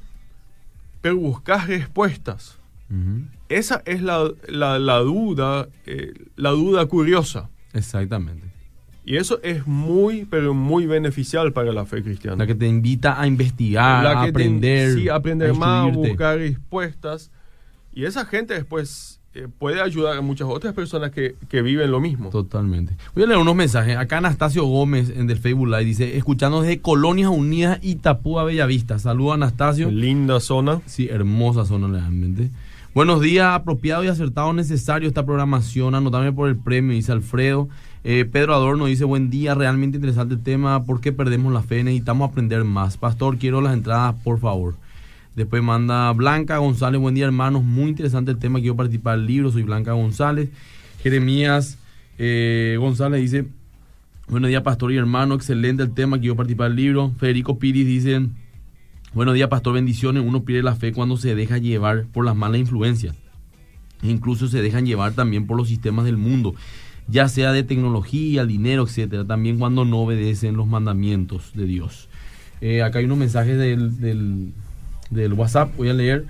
pero 1.00 1.16
buscas 1.16 1.66
respuestas. 1.66 2.58
Esa 3.48 3.82
es 3.86 4.02
la, 4.02 4.30
la- 4.48 4.78
la 4.78 4.98
duda, 4.98 5.68
eh, 5.86 6.12
la 6.36 6.50
duda 6.50 6.86
curiosa. 6.86 7.48
Exactamente. 7.72 8.46
Y 9.04 9.16
eso 9.16 9.40
es 9.42 9.66
muy, 9.66 10.24
pero 10.24 10.52
muy 10.52 10.84
beneficial 10.86 11.52
para 11.52 11.72
la 11.72 11.84
fe 11.86 12.02
cristiana. 12.02 12.36
La 12.36 12.46
que 12.46 12.54
te 12.54 12.66
invita 12.66 13.20
a 13.20 13.26
investigar, 13.26 14.04
La 14.04 14.10
a 14.10 14.26
que 14.26 14.32
te- 14.32 14.38
aprender. 14.42 14.94
sí, 14.94 15.08
aprender 15.08 15.50
a 15.50 15.54
más, 15.54 15.84
instruirte. 15.86 16.08
buscar 16.10 16.38
respuestas. 16.38 17.30
Y 17.94 18.04
esa 18.04 18.24
gente 18.26 18.54
después 18.54 19.20
puede 19.58 19.80
ayudar 19.80 20.16
a 20.16 20.20
muchas 20.20 20.48
otras 20.48 20.74
personas 20.74 21.10
que, 21.10 21.36
que 21.48 21.62
viven 21.62 21.90
lo 21.90 22.00
mismo. 22.00 22.30
Totalmente. 22.30 22.96
Voy 23.14 23.24
a 23.24 23.26
leer 23.26 23.38
unos 23.38 23.54
mensajes. 23.54 23.96
Acá 23.96 24.18
Anastasio 24.18 24.64
Gómez 24.64 25.10
en 25.14 25.26
del 25.26 25.38
Facebook 25.38 25.68
Live 25.68 25.84
dice, 25.84 26.16
escuchando 26.16 26.62
desde 26.62 26.80
Colonias 26.80 27.30
Unidas 27.30 27.78
Itapúa 27.82 28.44
Bellavista. 28.44 28.98
Saludos 28.98 29.34
Anastasio. 29.34 29.90
Linda 29.90 30.40
zona. 30.40 30.80
Sí, 30.86 31.08
hermosa 31.08 31.64
zona 31.64 31.88
realmente. 31.88 32.50
Buenos 32.94 33.20
días, 33.20 33.54
apropiado 33.54 34.04
y 34.04 34.08
acertado 34.08 34.54
necesario 34.54 35.06
esta 35.06 35.26
programación. 35.26 35.94
Anotame 35.94 36.32
por 36.32 36.48
el 36.48 36.56
premio, 36.56 36.94
dice 36.94 37.12
Alfredo. 37.12 37.68
Eh, 38.04 38.24
Pedro 38.24 38.54
Adorno 38.54 38.86
dice, 38.86 39.04
buen 39.04 39.28
día, 39.28 39.54
realmente 39.54 39.98
interesante 39.98 40.34
el 40.34 40.42
tema. 40.42 40.84
¿Por 40.84 41.02
qué 41.02 41.12
perdemos 41.12 41.52
la 41.52 41.62
fe? 41.62 41.84
Necesitamos 41.84 42.30
aprender 42.30 42.64
más. 42.64 42.96
Pastor, 42.96 43.36
quiero 43.36 43.60
las 43.60 43.74
entradas, 43.74 44.14
por 44.24 44.38
favor. 44.38 44.76
Después 45.36 45.62
manda 45.62 46.10
Blanca 46.12 46.56
González, 46.56 46.98
buen 46.98 47.14
día 47.14 47.26
hermanos, 47.26 47.62
muy 47.62 47.90
interesante 47.90 48.30
el 48.30 48.38
tema, 48.38 48.58
quiero 48.58 48.74
participar 48.74 49.18
del 49.18 49.26
libro, 49.26 49.52
soy 49.52 49.64
Blanca 49.64 49.92
González. 49.92 50.48
Jeremías 51.02 51.78
eh, 52.16 52.78
González 52.80 53.20
dice, 53.20 53.46
buenos 54.28 54.48
días 54.48 54.62
pastor 54.62 54.92
y 54.92 54.96
hermano, 54.96 55.34
excelente 55.34 55.82
el 55.82 55.92
tema, 55.92 56.18
quiero 56.18 56.36
participar 56.36 56.68
del 56.70 56.76
libro. 56.76 57.12
Federico 57.18 57.58
Piris 57.58 57.86
dice, 57.86 58.26
buenos 59.12 59.34
días 59.34 59.50
pastor, 59.50 59.74
bendiciones, 59.74 60.24
uno 60.26 60.42
pierde 60.42 60.62
la 60.62 60.74
fe 60.74 60.94
cuando 60.94 61.18
se 61.18 61.34
deja 61.34 61.58
llevar 61.58 62.06
por 62.06 62.24
las 62.24 62.34
malas 62.34 62.58
influencias. 62.58 63.14
E 64.02 64.08
incluso 64.08 64.48
se 64.48 64.62
dejan 64.62 64.86
llevar 64.86 65.12
también 65.12 65.46
por 65.46 65.58
los 65.58 65.68
sistemas 65.68 66.06
del 66.06 66.16
mundo, 66.16 66.54
ya 67.08 67.28
sea 67.28 67.52
de 67.52 67.62
tecnología, 67.62 68.46
dinero, 68.46 68.84
etcétera, 68.84 69.26
también 69.26 69.58
cuando 69.58 69.84
no 69.84 69.98
obedecen 69.98 70.56
los 70.56 70.66
mandamientos 70.66 71.52
de 71.52 71.66
Dios. 71.66 72.08
Eh, 72.62 72.82
acá 72.82 73.00
hay 73.00 73.04
unos 73.04 73.18
mensajes 73.18 73.58
del, 73.58 74.00
del, 74.00 74.54
del 75.10 75.32
WhatsApp, 75.32 75.76
voy 75.76 75.88
a 75.88 75.94
leer. 75.94 76.26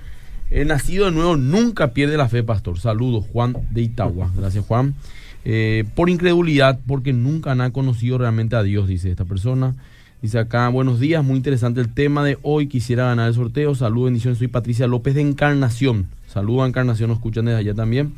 He 0.49 0.63
nacido 0.63 1.05
de 1.05 1.11
nuevo, 1.11 1.35
nunca 1.35 1.89
pierde 1.93 2.17
la 2.17 2.29
fe, 2.29 2.43
pastor. 2.43 2.79
Saludos, 2.79 3.25
Juan 3.31 3.55
de 3.71 3.81
Itagua. 3.81 4.31
Gracias, 4.35 4.65
Juan. 4.65 4.95
Eh, 5.43 5.85
por 5.95 6.09
incredulidad, 6.09 6.79
porque 6.87 7.13
nunca 7.13 7.51
han 7.51 7.71
conocido 7.71 8.17
realmente 8.17 8.55
a 8.55 8.63
Dios, 8.63 8.87
dice 8.87 9.09
esta 9.09 9.25
persona. 9.25 9.75
Dice 10.21 10.39
acá, 10.39 10.67
buenos 10.69 10.99
días, 10.99 11.23
muy 11.23 11.37
interesante 11.37 11.79
el 11.79 11.93
tema 11.93 12.23
de 12.23 12.39
hoy. 12.41 12.67
Quisiera 12.67 13.05
ganar 13.05 13.27
el 13.27 13.35
sorteo. 13.35 13.75
Saludos, 13.75 14.05
bendiciones. 14.05 14.39
Soy 14.39 14.47
Patricia 14.47 14.87
López 14.87 15.13
de 15.13 15.21
Encarnación. 15.21 16.07
Saludos 16.27 16.63
a 16.63 16.67
Encarnación, 16.67 17.09
nos 17.09 17.19
escuchan 17.19 17.45
desde 17.45 17.59
allá 17.59 17.75
también. 17.75 18.13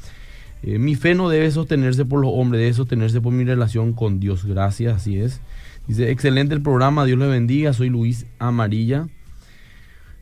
Eh, 0.63 0.79
mi 0.79 0.95
fe 0.95 1.13
no 1.13 1.29
debe 1.29 1.51
sostenerse 1.51 2.05
por 2.05 2.21
los 2.21 2.31
hombres, 2.33 2.61
debe 2.61 2.73
sostenerse 2.73 3.21
por 3.21 3.33
mi 3.33 3.43
relación 3.43 3.93
con 3.93 4.19
Dios. 4.19 4.45
Gracias, 4.45 4.95
así 4.95 5.19
es. 5.19 5.41
Dice, 5.87 6.09
excelente 6.11 6.53
el 6.55 6.61
programa, 6.61 7.05
Dios 7.05 7.19
le 7.19 7.27
bendiga. 7.27 7.73
Soy 7.73 7.89
Luis 7.89 8.25
Amarilla. 8.39 9.07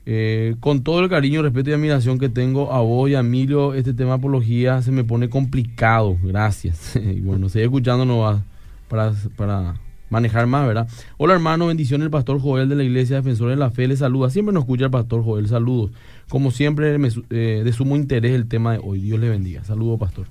Eh, 0.09 0.55
con 0.61 0.83
todo 0.83 1.01
el 1.01 1.09
cariño, 1.09 1.41
respeto 1.41 1.69
y 1.69 1.73
admiración 1.73 2.17
que 2.17 2.29
tengo 2.29 2.71
a 2.71 2.79
vos 2.79 3.09
y 3.09 3.15
a 3.15 3.19
Emilio, 3.19 3.73
este 3.73 3.93
tema 3.93 4.11
de 4.11 4.15
apología 4.15 4.81
se 4.81 4.93
me 4.93 5.03
pone 5.03 5.29
complicado. 5.29 6.17
Gracias. 6.23 6.95
y 6.95 7.19
bueno, 7.19 7.49
sigue 7.49 7.65
escuchándonos 7.65 8.41
para, 8.87 9.11
para 9.35 9.75
manejar 10.09 10.47
más, 10.47 10.65
¿verdad? 10.65 10.87
Hola 11.17 11.33
hermano, 11.33 11.67
bendiciones. 11.67 12.05
El 12.05 12.11
pastor 12.11 12.39
Joel 12.39 12.69
de 12.69 12.75
la 12.75 12.85
Iglesia 12.85 13.17
Defensor 13.17 13.49
de 13.49 13.57
la 13.57 13.69
Fe 13.69 13.85
le 13.85 13.97
saluda. 13.97 14.29
Siempre 14.29 14.53
nos 14.53 14.63
escucha 14.63 14.85
el 14.85 14.91
pastor 14.91 15.25
Joel. 15.25 15.49
Saludos. 15.49 15.91
Como 16.29 16.51
siempre, 16.51 16.97
me 16.97 17.09
eh, 17.29 17.63
de 17.65 17.73
sumo 17.73 17.97
interés 17.97 18.33
el 18.33 18.47
tema 18.47 18.71
de 18.71 18.79
hoy. 18.81 19.01
Dios 19.01 19.19
le 19.19 19.27
bendiga. 19.27 19.65
Saludos, 19.65 19.99
pastor. 19.99 20.27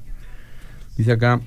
Dice 0.96 1.12
acá, 1.12 1.42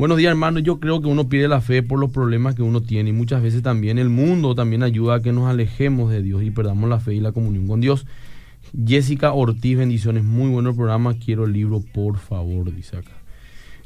buenos 0.00 0.16
días 0.16 0.30
hermano, 0.30 0.60
yo 0.60 0.80
creo 0.80 1.02
que 1.02 1.08
uno 1.08 1.28
pierde 1.28 1.46
la 1.46 1.60
fe 1.60 1.82
por 1.82 1.98
los 1.98 2.10
problemas 2.10 2.54
que 2.54 2.62
uno 2.62 2.80
tiene 2.80 3.10
y 3.10 3.12
muchas 3.12 3.42
veces 3.42 3.62
también 3.62 3.98
el 3.98 4.08
mundo 4.08 4.54
también 4.54 4.82
ayuda 4.82 5.16
a 5.16 5.20
que 5.20 5.30
nos 5.30 5.46
alejemos 5.46 6.10
de 6.10 6.22
Dios 6.22 6.42
y 6.42 6.50
perdamos 6.50 6.88
la 6.88 7.00
fe 7.00 7.12
y 7.16 7.20
la 7.20 7.32
comunión 7.32 7.66
con 7.66 7.82
Dios. 7.82 8.06
Jessica 8.86 9.34
Ortiz, 9.34 9.76
bendiciones, 9.76 10.24
muy 10.24 10.48
bueno 10.48 10.70
el 10.70 10.76
programa, 10.76 11.12
quiero 11.22 11.44
el 11.44 11.52
libro 11.52 11.84
por 11.92 12.16
favor, 12.16 12.74
dice 12.74 12.96
acá. 12.96 13.10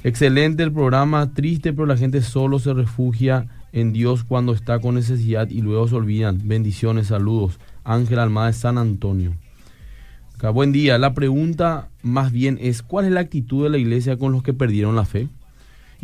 Excelente 0.04 0.62
el 0.62 0.70
programa, 0.70 1.34
triste, 1.34 1.72
pero 1.72 1.86
la 1.86 1.96
gente 1.96 2.22
solo 2.22 2.60
se 2.60 2.72
refugia 2.72 3.48
en 3.72 3.92
Dios 3.92 4.22
cuando 4.22 4.52
está 4.52 4.78
con 4.78 4.94
necesidad 4.94 5.50
y 5.50 5.62
luego 5.62 5.88
se 5.88 5.96
olvidan. 5.96 6.42
Bendiciones, 6.44 7.08
saludos. 7.08 7.58
Ángel 7.82 8.20
Almada 8.20 8.46
de 8.46 8.52
San 8.52 8.78
Antonio. 8.78 9.32
Acá, 10.36 10.50
buen 10.50 10.70
día. 10.70 10.96
La 10.96 11.12
pregunta 11.12 11.88
más 12.02 12.30
bien 12.30 12.56
es, 12.60 12.84
¿cuál 12.84 13.06
es 13.06 13.10
la 13.10 13.20
actitud 13.20 13.64
de 13.64 13.70
la 13.70 13.78
iglesia 13.78 14.16
con 14.16 14.30
los 14.30 14.44
que 14.44 14.52
perdieron 14.52 14.94
la 14.94 15.06
fe? 15.06 15.28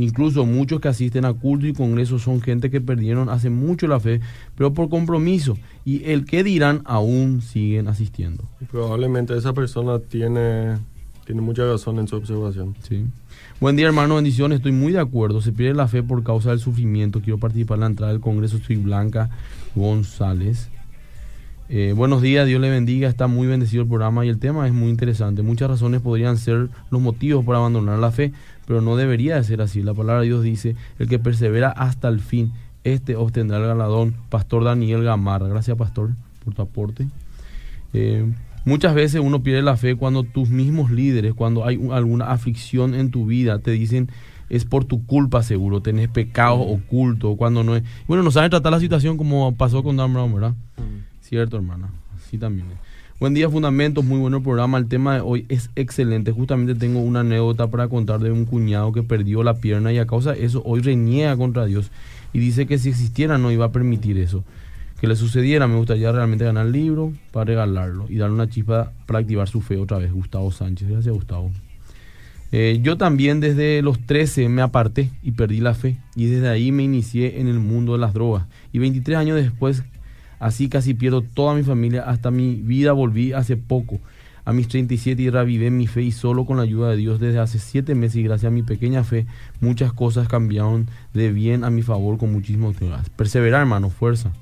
Incluso 0.00 0.46
muchos 0.46 0.80
que 0.80 0.88
asisten 0.88 1.26
a 1.26 1.34
cultos 1.34 1.68
y 1.68 1.72
congresos 1.74 2.22
son 2.22 2.40
gente 2.40 2.70
que 2.70 2.80
perdieron 2.80 3.28
hace 3.28 3.50
mucho 3.50 3.86
la 3.86 4.00
fe, 4.00 4.22
pero 4.56 4.72
por 4.72 4.88
compromiso. 4.88 5.58
Y 5.84 6.10
el 6.10 6.24
que 6.24 6.42
dirán 6.42 6.80
aún 6.86 7.42
siguen 7.42 7.86
asistiendo. 7.86 8.44
Probablemente 8.70 9.36
esa 9.36 9.52
persona 9.52 9.98
tiene, 9.98 10.78
tiene 11.26 11.42
mucha 11.42 11.66
razón 11.66 11.98
en 11.98 12.08
su 12.08 12.16
observación. 12.16 12.74
Sí. 12.88 13.04
Buen 13.60 13.76
día, 13.76 13.88
hermano. 13.88 14.14
Bendiciones. 14.14 14.56
Estoy 14.56 14.72
muy 14.72 14.94
de 14.94 15.00
acuerdo. 15.00 15.42
Se 15.42 15.52
pierde 15.52 15.74
la 15.74 15.86
fe 15.86 16.02
por 16.02 16.22
causa 16.22 16.48
del 16.48 16.60
sufrimiento. 16.60 17.20
Quiero 17.20 17.36
participar 17.36 17.76
en 17.76 17.80
la 17.80 17.86
entrada 17.88 18.12
del 18.12 18.22
Congreso. 18.22 18.58
Soy 18.58 18.76
Blanca 18.76 19.28
González. 19.74 20.70
Eh, 21.72 21.92
buenos 21.94 22.20
días, 22.20 22.48
Dios 22.48 22.60
le 22.60 22.68
bendiga. 22.68 23.08
Está 23.08 23.28
muy 23.28 23.46
bendecido 23.46 23.84
el 23.84 23.88
programa 23.88 24.26
y 24.26 24.28
el 24.28 24.40
tema 24.40 24.66
es 24.66 24.72
muy 24.72 24.88
interesante. 24.88 25.42
Muchas 25.42 25.70
razones 25.70 26.00
podrían 26.00 26.36
ser 26.36 26.68
los 26.90 27.00
motivos 27.00 27.44
para 27.44 27.58
abandonar 27.58 28.00
la 28.00 28.10
fe, 28.10 28.32
pero 28.70 28.82
no 28.82 28.94
debería 28.94 29.34
de 29.34 29.42
ser 29.42 29.62
así. 29.62 29.82
La 29.82 29.94
palabra 29.94 30.20
de 30.20 30.28
Dios 30.28 30.44
dice: 30.44 30.76
el 31.00 31.08
que 31.08 31.18
persevera 31.18 31.70
hasta 31.70 32.06
el 32.06 32.20
fin, 32.20 32.52
este 32.84 33.16
obtendrá 33.16 33.58
el 33.58 33.64
galardón. 33.66 34.14
Pastor 34.28 34.62
Daniel 34.62 35.02
Gamarra. 35.02 35.48
Gracias, 35.48 35.76
Pastor, 35.76 36.10
por 36.44 36.54
tu 36.54 36.62
aporte. 36.62 37.08
Eh, 37.94 38.32
muchas 38.64 38.94
veces 38.94 39.20
uno 39.24 39.42
pierde 39.42 39.62
la 39.62 39.76
fe 39.76 39.96
cuando 39.96 40.22
tus 40.22 40.50
mismos 40.50 40.92
líderes, 40.92 41.34
cuando 41.34 41.66
hay 41.66 41.78
un- 41.78 41.90
alguna 41.92 42.26
aflicción 42.30 42.94
en 42.94 43.10
tu 43.10 43.26
vida, 43.26 43.58
te 43.58 43.72
dicen 43.72 44.08
es 44.50 44.64
por 44.64 44.84
tu 44.84 45.04
culpa 45.04 45.42
seguro, 45.42 45.80
tenés 45.82 46.08
pecados 46.08 46.60
ocultos, 46.64 47.36
cuando 47.36 47.64
no 47.64 47.74
es... 47.74 47.82
Bueno, 48.06 48.22
no 48.22 48.30
saben 48.30 48.50
tratar 48.50 48.70
la 48.70 48.78
situación 48.78 49.16
como 49.16 49.52
pasó 49.56 49.82
con 49.82 49.96
Dan 49.96 50.12
Brown, 50.12 50.32
¿verdad? 50.32 50.54
Cierto, 51.22 51.56
hermana. 51.56 51.90
Así 52.16 52.38
también 52.38 52.68
es. 52.70 52.78
Buen 53.20 53.34
día, 53.34 53.50
Fundamentos. 53.50 54.02
Muy 54.02 54.18
bueno 54.18 54.42
programa. 54.42 54.78
El 54.78 54.88
tema 54.88 55.16
de 55.16 55.20
hoy 55.20 55.44
es 55.50 55.68
excelente. 55.76 56.32
Justamente 56.32 56.74
tengo 56.74 57.00
una 57.00 57.20
anécdota 57.20 57.66
para 57.66 57.86
contar 57.86 58.18
de 58.20 58.32
un 58.32 58.46
cuñado 58.46 58.92
que 58.92 59.02
perdió 59.02 59.42
la 59.42 59.58
pierna 59.58 59.92
y 59.92 59.98
a 59.98 60.06
causa 60.06 60.32
de 60.32 60.46
eso 60.46 60.62
hoy 60.64 60.80
reniega 60.80 61.36
contra 61.36 61.66
Dios 61.66 61.90
y 62.32 62.38
dice 62.38 62.66
que 62.66 62.78
si 62.78 62.88
existiera 62.88 63.36
no 63.36 63.52
iba 63.52 63.66
a 63.66 63.72
permitir 63.72 64.16
eso. 64.16 64.42
Que 65.02 65.06
le 65.06 65.16
sucediera, 65.16 65.68
me 65.68 65.76
gustaría 65.76 66.10
realmente 66.10 66.46
ganar 66.46 66.64
el 66.64 66.72
libro 66.72 67.12
para 67.30 67.44
regalarlo 67.44 68.06
y 68.08 68.16
darle 68.16 68.36
una 68.36 68.48
chispa 68.48 68.90
para 69.04 69.18
activar 69.18 69.48
su 69.48 69.60
fe 69.60 69.76
otra 69.76 69.98
vez. 69.98 70.10
Gustavo 70.10 70.50
Sánchez. 70.50 70.88
Gracias, 70.88 71.14
Gustavo. 71.14 71.50
Eh, 72.52 72.80
yo 72.82 72.96
también 72.96 73.40
desde 73.40 73.82
los 73.82 74.00
13 74.06 74.48
me 74.48 74.62
aparté 74.62 75.10
y 75.22 75.32
perdí 75.32 75.60
la 75.60 75.74
fe 75.74 75.98
y 76.16 76.24
desde 76.24 76.48
ahí 76.48 76.72
me 76.72 76.84
inicié 76.84 77.38
en 77.38 77.48
el 77.48 77.60
mundo 77.60 77.92
de 77.92 77.98
las 77.98 78.14
drogas 78.14 78.46
y 78.72 78.78
23 78.78 79.18
años 79.18 79.36
después 79.36 79.84
así 80.40 80.68
casi 80.68 80.94
pierdo 80.94 81.22
toda 81.22 81.54
mi 81.54 81.62
familia 81.62 82.02
hasta 82.02 82.32
mi 82.32 82.56
vida 82.56 82.92
volví 82.92 83.32
hace 83.32 83.56
poco 83.56 84.00
a 84.44 84.52
mis 84.52 84.68
37 84.68 85.22
y 85.22 85.30
revivé 85.30 85.70
mi 85.70 85.86
fe 85.86 86.02
y 86.02 86.12
solo 86.12 86.44
con 86.44 86.56
la 86.56 86.64
ayuda 86.64 86.90
de 86.90 86.96
Dios 86.96 87.20
desde 87.20 87.38
hace 87.38 87.58
7 87.58 87.94
meses 87.94 88.16
y 88.16 88.22
gracias 88.24 88.50
a 88.50 88.54
mi 88.54 88.62
pequeña 88.62 89.04
fe 89.04 89.26
muchas 89.60 89.92
cosas 89.92 90.26
cambiaron 90.26 90.88
de 91.14 91.32
bien 91.32 91.62
a 91.62 91.70
mi 91.70 91.82
favor 91.82 92.18
con 92.18 92.32
muchísimo 92.32 92.72
perseverar 93.16 93.60
hermano 93.60 93.90
fuerza 93.90 94.32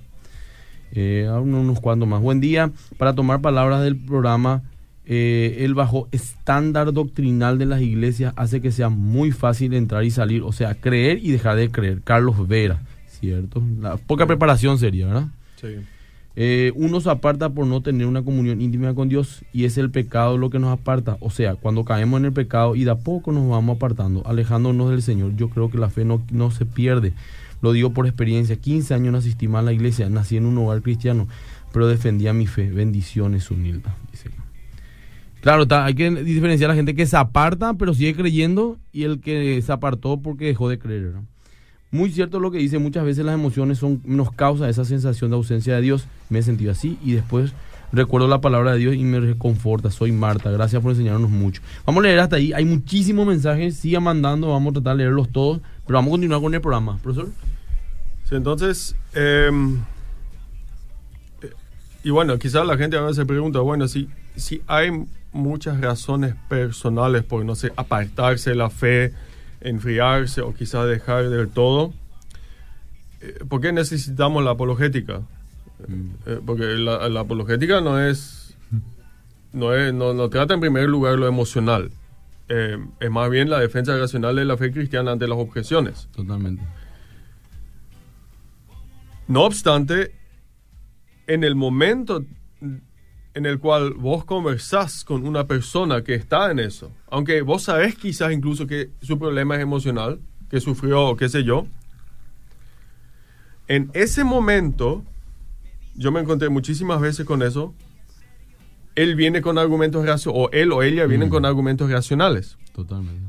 Eh, 0.93 1.29
unos, 1.31 1.81
cuantos 1.81 2.09
más. 2.09 2.23
Buen 2.23 2.41
día. 2.41 2.71
Para 2.97 3.13
tomar 3.15 3.43
palabras 3.43 3.83
del 3.83 3.97
programa, 3.97 4.63
eh, 5.05 5.59
el 5.61 5.75
bajo 5.75 6.09
estándar 6.13 6.93
doctrinal 6.95 7.59
de 7.59 7.67
las 7.67 7.83
iglesias 7.83 8.33
hace 8.37 8.63
que 8.63 8.73
sea 8.73 8.89
muy 8.89 9.31
fácil 9.31 9.75
entrar 9.75 10.05
y 10.05 10.11
salir, 10.11 10.43
o 10.43 10.53
sea, 10.53 10.75
creer 10.75 11.19
y 11.23 11.31
dejar 11.31 11.57
de 11.57 11.71
creer. 11.71 12.01
Carlos 12.03 12.49
Vera, 12.49 12.81
¿cierto? 13.07 13.63
La 13.81 13.99
poca 13.99 14.27
preparación 14.27 14.79
sería, 14.79 15.09
¿verdad? 15.09 15.29
Eh, 16.41 16.73
uno 16.77 17.01
se 17.01 17.11
aparta 17.11 17.51
por 17.51 17.67
no 17.67 17.81
tener 17.81 18.07
una 18.07 18.23
comunión 18.23 18.61
íntima 18.61 18.95
con 18.95 19.09
Dios 19.09 19.45
y 19.53 19.65
es 19.65 19.77
el 19.77 19.91
pecado 19.91 20.39
lo 20.39 20.51
que 20.51 20.61
nos 20.61 20.73
aparta. 20.73 21.17
O 21.21 21.31
sea, 21.31 21.57
cuando 21.57 21.85
caemos 21.85 22.21
en 22.21 22.27
el 22.27 22.33
pecado 22.33 22.77
y 22.77 22.85
de 22.85 22.93
a 22.93 22.95
poco 22.95 23.33
nos 23.33 23.49
vamos 23.49 23.77
apartando, 23.77 24.23
alejándonos 24.25 24.91
del 24.91 25.03
Señor, 25.03 25.35
yo 25.35 25.51
creo 25.51 25.69
que 25.69 25.79
la 25.79 25.91
fe 25.91 26.05
no, 26.05 26.23
no 26.31 26.51
se 26.53 26.65
pierde. 26.65 27.13
Lo 27.61 27.73
digo 27.73 27.93
por 27.93 28.07
experiencia. 28.07 28.55
15 28.57 28.95
años 28.95 29.13
no 29.13 29.59
a 29.59 29.63
la 29.63 29.73
iglesia, 29.73 30.09
nací 30.09 30.37
en 30.37 30.47
un 30.47 30.57
hogar 30.59 30.81
cristiano, 30.83 31.27
pero 31.73 31.89
defendía 31.89 32.33
mi 32.33 32.47
fe. 32.47 32.71
Bendiciones, 32.71 33.51
humilde. 33.51 33.89
Dice. 34.13 34.31
Claro, 35.41 35.63
está, 35.63 35.85
hay 35.85 35.95
que 35.95 36.11
diferenciar 36.11 36.71
a 36.71 36.75
la 36.75 36.77
gente 36.77 36.95
que 36.95 37.07
se 37.07 37.17
aparta, 37.17 37.75
pero 37.75 37.95
sigue 37.95 38.15
creyendo, 38.15 38.79
y 38.93 39.05
el 39.05 39.21
que 39.21 39.61
se 39.61 39.73
apartó 39.73 40.21
porque 40.21 40.47
dejó 40.47 40.69
de 40.69 40.79
creer. 40.79 41.03
¿verdad? 41.07 41.23
Muy 41.91 42.13
cierto 42.13 42.39
lo 42.39 42.51
que 42.51 42.59
dice, 42.59 42.79
muchas 42.79 43.05
veces 43.05 43.25
las 43.25 43.35
emociones 43.35 43.79
son, 43.79 44.03
nos 44.05 44.31
causa 44.33 44.69
esa 44.69 44.85
sensación 44.85 45.31
de 45.31 45.37
ausencia 45.37 45.75
de 45.75 45.81
Dios. 45.81 46.07
Me 46.29 46.41
he 46.41 46.43
sentido 46.43 46.73
así 46.73 46.99
y 47.03 47.13
después 47.13 47.55
recuerdo 47.93 48.29
la 48.29 48.41
palabra 48.41 48.73
de 48.73 48.79
Dios 48.79 48.95
y 48.95 49.05
me 49.05 49.21
reconforta. 49.21 49.91
Soy 49.91 50.13
Marta, 50.13 50.51
gracias 50.51 50.83
por 50.83 50.93
enseñarnos 50.93 51.31
mucho. 51.31 51.63
Vamos 51.87 52.05
a 52.05 52.09
leer 52.09 52.21
hasta 52.21 52.37
ahí, 52.37 52.53
hay 52.53 52.67
muchísimos 52.67 53.27
mensajes, 53.27 53.77
siga 53.77 54.01
mandando, 54.01 54.49
vamos 54.49 54.73
a 54.73 54.75
tratar 54.75 54.97
de 54.97 55.05
leerlos 55.05 55.31
todos, 55.31 55.61
pero 55.87 55.97
vamos 55.97 56.11
a 56.11 56.13
continuar 56.13 56.41
con 56.43 56.55
el 56.55 56.61
programa. 56.61 56.99
Profesor. 57.03 57.29
Sí, 58.25 58.35
entonces, 58.35 58.95
eh, 59.15 59.51
eh, 61.41 61.53
y 62.05 62.11
bueno, 62.11 62.39
quizás 62.39 62.67
la 62.67 62.77
gente 62.77 62.99
a 62.99 63.01
veces 63.01 63.17
se 63.17 63.25
pregunta, 63.25 63.61
bueno, 63.61 63.89
si, 63.89 64.09
si 64.37 64.61
hay 64.67 64.91
muchas 65.33 65.81
razones 65.81 66.35
personales 66.49 67.25
por, 67.25 67.45
no 67.47 67.55
sé, 67.55 67.73
apartarse 67.77 68.51
de 68.51 68.57
la 68.57 68.69
fe, 68.69 69.15
enfriarse 69.61 70.41
o 70.41 70.55
quizás 70.55 70.87
dejar 70.87 71.29
del 71.31 71.49
todo, 71.49 71.93
eh, 73.21 73.39
¿por 73.49 73.61
qué 73.61 73.73
necesitamos 73.73 74.45
la 74.45 74.53
apologética? 74.53 75.23
Eh, 76.27 76.41
porque 76.45 76.65
la, 76.65 77.09
la 77.09 77.21
apologética 77.21 77.81
no 77.81 78.01
es, 78.01 78.57
no, 79.53 79.75
es 79.75 79.95
no, 79.95 80.15
no 80.15 80.29
trata 80.29 80.55
en 80.55 80.61
primer 80.61 80.89
lugar 80.89 81.19
lo 81.19 81.27
emocional, 81.27 81.91
eh, 82.49 82.79
es 83.01 83.11
más 83.11 83.31
bien 83.31 83.51
la 83.51 83.61
defensa 83.61 83.97
racional 83.97 84.37
de 84.37 84.45
la 84.45 84.57
fe 84.57 84.73
cristiana 84.73 85.13
ante 85.13 85.29
las 85.29 85.39
objeciones. 85.39 86.09
Totalmente. 86.15 86.63
No 89.27 89.45
obstante, 89.45 90.15
en 91.27 91.45
el 91.45 91.55
momento 91.55 92.25
en 93.35 93.47
el 93.47 93.59
cual 93.59 93.95
vos 93.95 94.25
conversás 94.25 95.05
con 95.05 95.27
una 95.27 95.47
persona 95.47 96.03
que 96.03 96.15
está 96.15 96.51
en 96.51 96.59
eso, 96.59 96.91
aunque 97.11 97.43
vos 97.43 97.63
sabés 97.65 97.95
quizás 97.95 98.33
incluso 98.33 98.67
que 98.67 98.91
su 99.03 99.19
problema 99.19 99.57
es 99.57 99.63
emocional, 99.63 100.21
que 100.51 100.61
sufrió, 100.61 101.15
qué 101.17 101.29
sé 101.29 101.45
yo, 101.45 101.67
en 103.69 103.91
ese 103.93 104.25
momento, 104.25 105.05
yo 105.95 106.11
me 106.11 106.21
encontré 106.21 106.49
muchísimas 106.49 107.01
veces 107.01 107.27
con 107.27 107.43
eso, 107.43 107.75
él 108.95 109.15
viene 109.15 109.43
con 109.43 109.59
argumentos 109.59 110.05
racionales, 110.07 110.49
o 110.49 110.51
él 110.53 110.73
o 110.73 110.83
ella 110.83 111.07
vienen 111.07 111.29
Mm. 111.29 111.33
con 111.33 111.45
argumentos 111.45 111.91
racionales. 111.91 112.57
Totalmente. 112.73 113.29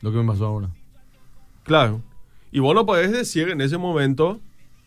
Lo 0.00 0.12
que 0.12 0.18
me 0.18 0.26
pasó 0.26 0.46
ahora. 0.46 0.70
Claro. 1.64 2.02
Y 2.50 2.60
vos 2.60 2.74
no 2.74 2.86
podés 2.86 3.10
decir 3.12 3.48
en 3.48 3.60
ese 3.60 3.76
momento, 3.76 4.40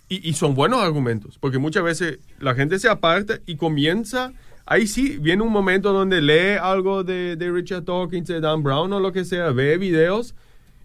y, 0.08 0.30
y 0.30 0.34
son 0.34 0.56
buenos 0.56 0.82
argumentos, 0.82 1.38
porque 1.39 1.58
muchas 1.58 1.84
veces 1.84 2.20
la 2.39 2.56
gente 2.56 2.80
se 2.80 2.89
aparta 2.89 3.39
y 3.45 3.56
comienza, 3.56 4.34
ahí 4.66 4.88
sí, 4.88 5.18
viene 5.20 5.43
un 5.43 5.51
momento 5.51 5.93
donde 5.93 6.22
lee 6.22 6.58
algo 6.62 7.03
de, 7.03 7.36
de 7.36 7.51
Richard 7.51 7.86
Dawkins, 7.86 8.28
de 8.28 8.39
Dan 8.39 8.64
Brown 8.64 8.91
o 8.93 8.99
lo 8.99 9.12
que 9.12 9.26
sea, 9.26 9.51
ve 9.51 9.78
videos 9.78 10.36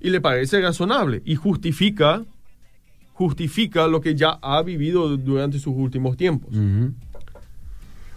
y 0.00 0.10
le 0.10 0.20
parece 0.20 0.60
razonable 0.60 1.22
y 1.24 1.34
justifica, 1.36 2.24
justifica 3.12 3.86
lo 3.86 4.00
que 4.00 4.14
ya 4.14 4.38
ha 4.42 4.62
vivido 4.62 5.16
durante 5.16 5.58
sus 5.58 5.74
últimos 5.76 6.16
tiempos. 6.16 6.54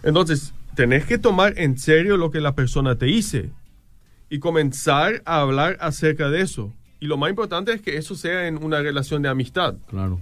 Entonces, 0.02 0.54
tenés 0.74 1.04
que 1.04 1.18
tomar 1.18 1.58
en 1.58 1.78
serio 1.78 2.16
lo 2.16 2.30
que 2.30 2.40
la 2.40 2.54
persona 2.54 2.96
te 2.96 3.06
dice 3.06 3.50
y 4.30 4.38
comenzar 4.38 5.22
a 5.26 5.40
hablar 5.40 5.76
acerca 5.80 6.30
de 6.30 6.40
eso. 6.40 6.72
Y 7.00 7.06
lo 7.06 7.18
más 7.18 7.30
importante 7.30 7.72
es 7.72 7.82
que 7.82 7.98
eso 7.98 8.14
sea 8.14 8.48
en 8.48 8.62
una 8.62 8.80
relación 8.80 9.20
de 9.20 9.28
amistad. 9.28 9.74
Claro. 9.88 10.18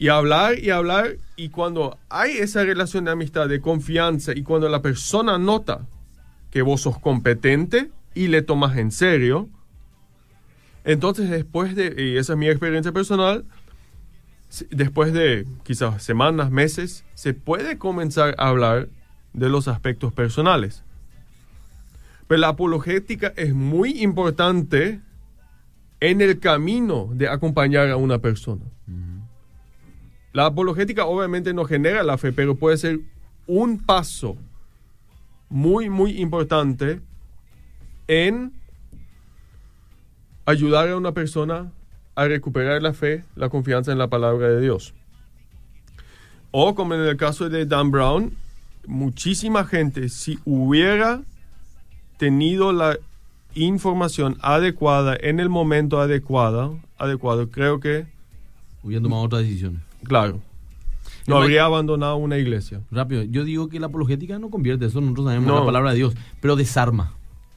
Y 0.00 0.08
hablar 0.08 0.58
y 0.58 0.70
hablar. 0.70 1.18
Y 1.36 1.50
cuando 1.50 1.98
hay 2.08 2.38
esa 2.38 2.64
relación 2.64 3.04
de 3.04 3.10
amistad, 3.10 3.50
de 3.50 3.60
confianza, 3.60 4.32
y 4.34 4.42
cuando 4.42 4.66
la 4.70 4.80
persona 4.80 5.36
nota 5.36 5.86
que 6.50 6.62
vos 6.62 6.80
sos 6.80 6.98
competente 6.98 7.90
y 8.14 8.28
le 8.28 8.40
tomas 8.40 8.78
en 8.78 8.92
serio, 8.92 9.50
entonces 10.84 11.28
después 11.28 11.76
de, 11.76 12.18
esa 12.18 12.32
es 12.32 12.38
mi 12.38 12.48
experiencia 12.48 12.92
personal, 12.92 13.44
después 14.70 15.12
de 15.12 15.46
quizás 15.64 16.02
semanas, 16.02 16.50
meses, 16.50 17.04
se 17.14 17.34
puede 17.34 17.76
comenzar 17.76 18.34
a 18.38 18.48
hablar 18.48 18.88
de 19.34 19.50
los 19.50 19.68
aspectos 19.68 20.14
personales. 20.14 20.82
Pero 22.26 22.40
la 22.40 22.48
apologética 22.48 23.34
es 23.36 23.52
muy 23.52 24.02
importante 24.02 25.02
en 26.00 26.22
el 26.22 26.38
camino 26.38 27.10
de 27.12 27.28
acompañar 27.28 27.90
a 27.90 27.96
una 27.96 28.18
persona. 28.18 28.64
La 30.32 30.46
apologética 30.46 31.06
obviamente 31.06 31.52
no 31.52 31.64
genera 31.64 32.02
la 32.02 32.18
fe, 32.18 32.32
pero 32.32 32.54
puede 32.54 32.76
ser 32.76 33.00
un 33.46 33.78
paso 33.78 34.36
muy, 35.48 35.90
muy 35.90 36.20
importante 36.20 37.00
en 38.06 38.52
ayudar 40.46 40.88
a 40.88 40.96
una 40.96 41.12
persona 41.12 41.72
a 42.14 42.26
recuperar 42.26 42.82
la 42.82 42.92
fe, 42.92 43.24
la 43.34 43.48
confianza 43.48 43.92
en 43.92 43.98
la 43.98 44.08
palabra 44.08 44.48
de 44.48 44.60
Dios. 44.60 44.94
O 46.52 46.74
como 46.74 46.94
en 46.94 47.00
el 47.00 47.16
caso 47.16 47.48
de 47.48 47.66
Dan 47.66 47.90
Brown, 47.90 48.36
muchísima 48.86 49.64
gente, 49.64 50.08
si 50.08 50.38
hubiera 50.44 51.22
tenido 52.18 52.72
la 52.72 52.98
información 53.54 54.36
adecuada 54.42 55.16
en 55.20 55.40
el 55.40 55.48
momento 55.48 56.00
adecuado, 56.00 56.78
adecuado 56.98 57.50
creo 57.50 57.80
que, 57.80 58.06
Hubieran 58.82 59.02
tomado 59.02 59.24
otras 59.24 59.42
decisiones. 59.42 59.89
Claro, 60.04 60.40
no 61.26 61.36
habría 61.38 61.64
abandonado 61.64 62.16
una 62.16 62.38
iglesia. 62.38 62.80
Rápido, 62.90 63.22
yo 63.22 63.44
digo 63.44 63.68
que 63.68 63.78
la 63.80 63.86
apologética 63.86 64.38
no 64.38 64.50
convierte, 64.50 64.86
eso 64.86 65.00
nosotros 65.00 65.26
sabemos 65.26 65.46
No. 65.48 65.60
la 65.60 65.66
palabra 65.66 65.90
de 65.90 65.96
Dios, 65.98 66.14
pero 66.40 66.56
desarma. 66.56 67.14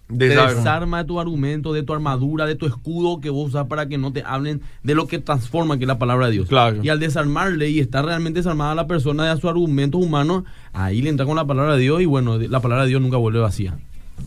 Te 0.10 0.28
Desarma. 0.28 0.54
desarma 0.54 0.98
de 1.00 1.06
tu 1.06 1.20
argumento, 1.20 1.74
de 1.74 1.82
tu 1.82 1.94
armadura, 1.94 2.46
de 2.46 2.56
tu 2.56 2.68
escudo 2.68 3.20
que 3.22 3.30
vos 3.32 3.48
usas 3.48 3.66
para 3.68 3.88
que 3.88 3.98
no 3.98 4.12
te 4.12 4.22
hablen 4.24 4.62
de 4.84 4.94
lo 4.96 5.08
que 5.08 5.18
transforma, 5.18 5.78
que 5.78 5.86
es 5.86 5.88
la 5.88 5.98
palabra 5.98 6.28
de 6.28 6.34
Dios. 6.34 6.50
Claro. 6.50 6.84
Y 6.84 6.90
al 6.90 7.00
desarmarle 7.00 7.70
y 7.70 7.80
estar 7.80 8.06
realmente 8.06 8.40
desarmada 8.40 8.76
la 8.76 8.86
persona 8.86 9.26
de 9.34 9.40
sus 9.40 9.50
argumentos 9.50 10.04
humanos, 10.04 10.44
ahí 10.74 11.02
le 11.02 11.10
entra 11.10 11.26
con 11.26 11.38
la 11.38 11.46
palabra 11.48 11.76
de 11.78 11.82
Dios 11.82 12.02
y 12.02 12.06
bueno, 12.06 12.38
la 12.38 12.60
palabra 12.60 12.84
de 12.84 12.90
Dios 12.90 13.02
nunca 13.02 13.18
vuelve 13.18 13.40
vacía. 13.40 13.78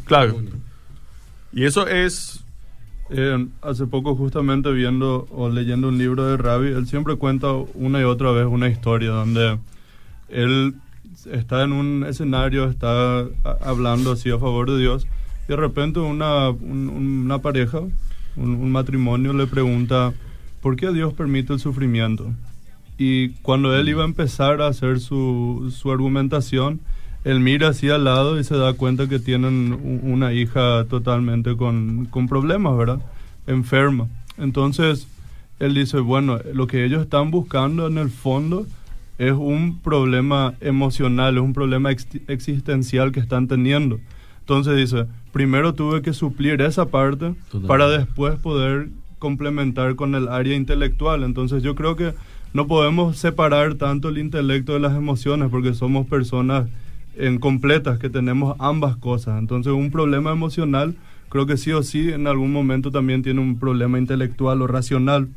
Claro. 0.07 0.43
Y 1.53 1.65
eso 1.67 1.87
es, 1.87 2.43
Eh, 3.09 3.47
hace 3.63 3.87
poco 3.87 4.17
justamente 4.17 4.73
viendo 4.73 5.29
o 5.31 5.49
leyendo 5.49 5.89
un 5.89 5.99
libro 5.99 6.27
de 6.27 6.37
Ravi, 6.37 6.69
él 6.69 6.87
siempre 6.89 7.15
cuenta 7.17 7.53
una 7.75 8.01
y 8.01 8.05
otra 8.05 8.33
vez 8.33 8.47
una 8.47 8.69
historia 8.69 9.11
donde 9.11 9.59
él 10.29 10.75
está 11.31 11.63
en 11.63 11.73
un 11.73 12.05
escenario, 12.05 12.65
está 12.69 13.25
hablando 13.61 14.11
así 14.13 14.31
a 14.31 14.39
favor 14.39 14.71
de 14.73 14.79
Dios 14.81 15.07
y 15.45 15.49
de 15.49 15.57
repente 15.57 16.01
una, 16.01 16.51
un- 16.51 16.89
una 16.89 17.39
pareja, 17.39 17.79
un, 17.79 18.51
un 18.57 18.73
matrimonio 18.73 19.33
le 19.33 19.47
pregunta, 19.47 20.13
¿por 20.61 20.75
qué 20.75 20.91
Dios 20.93 21.15
permite 21.15 21.53
el 21.53 21.61
sufrimiento? 21.61 22.33
Y 22.99 23.29
cuando 23.43 23.77
él 23.77 23.89
iba 23.89 24.03
a 24.03 24.07
empezar 24.07 24.61
a 24.63 24.67
hacer 24.69 24.99
su, 24.99 25.73
su 25.75 25.93
argumentación, 25.93 26.81
él 27.27 27.41
mira 27.41 27.69
hacia 27.69 27.97
al 27.97 28.05
lado 28.05 28.39
y 28.39 28.45
se 28.45 28.57
da 28.57 28.73
cuenta 28.75 29.09
que 29.09 29.19
tienen 29.19 30.01
una 30.05 30.33
hija 30.33 30.85
totalmente 30.85 31.57
con, 31.57 32.07
con 32.07 32.29
problemas, 32.29 32.77
¿verdad? 32.79 33.01
Enferma. 33.49 34.07
Entonces, 34.39 35.09
él 35.59 35.75
dice, 35.75 35.99
bueno, 35.99 36.39
lo 36.55 36.67
que 36.69 36.85
ellos 36.85 37.03
están 37.03 37.31
buscando 37.31 37.89
en 37.89 37.99
el 37.99 38.11
fondo 38.11 38.67
es 39.19 39.33
un 39.33 39.81
problema 39.81 40.55
emocional, 40.61 41.37
es 41.37 41.43
un 41.43 41.53
problema 41.53 41.91
ex- 41.91 42.07
existencial 42.29 43.11
que 43.13 43.21
están 43.21 43.49
teniendo. 43.49 43.99
Entonces 44.41 44.77
dice, 44.77 45.07
primero 45.33 45.75
tuve 45.75 46.03
que 46.03 46.13
suplir 46.13 46.61
esa 46.63 46.87
parte 46.91 47.35
Totalmente. 47.51 47.67
para 47.69 47.89
después 47.89 48.39
poder 48.39 48.91
complementar 49.19 49.97
con 49.97 50.15
el 50.15 50.29
área 50.29 50.55
intelectual. 50.55 51.25
Entonces 51.25 51.63
yo 51.65 51.75
creo 51.75 51.97
que 51.97 52.15
no 52.53 52.69
podemos 52.69 53.17
separar 53.17 53.75
tanto 53.75 54.11
el 54.11 54.19
intelecto 54.19 54.75
de 54.75 54.81
las 54.81 54.95
emociones 54.95 55.49
porque 55.51 55.75
somos 55.75 56.07
personas 56.07 56.69
en 57.17 57.39
completas 57.39 57.99
que 57.99 58.11
tenemos 58.11 58.57
ambas 58.59 58.97
cosas. 58.97 59.39
Entonces 59.39 59.73
un 59.73 59.91
problema 59.91 60.33
emocional 60.33 60.95
creo 61.29 61.47
que 61.47 61.57
sí 61.57 61.73
o 61.73 61.83
sí 61.83 62.11
en 62.13 62.27
algún 62.27 62.53
momento 62.53 62.91
también 62.91 63.23
tiene 63.23 63.41
un 63.41 63.59
problema 63.59 63.99
intelectual 63.99 64.63
o 64.63 64.67
racional 64.67 65.29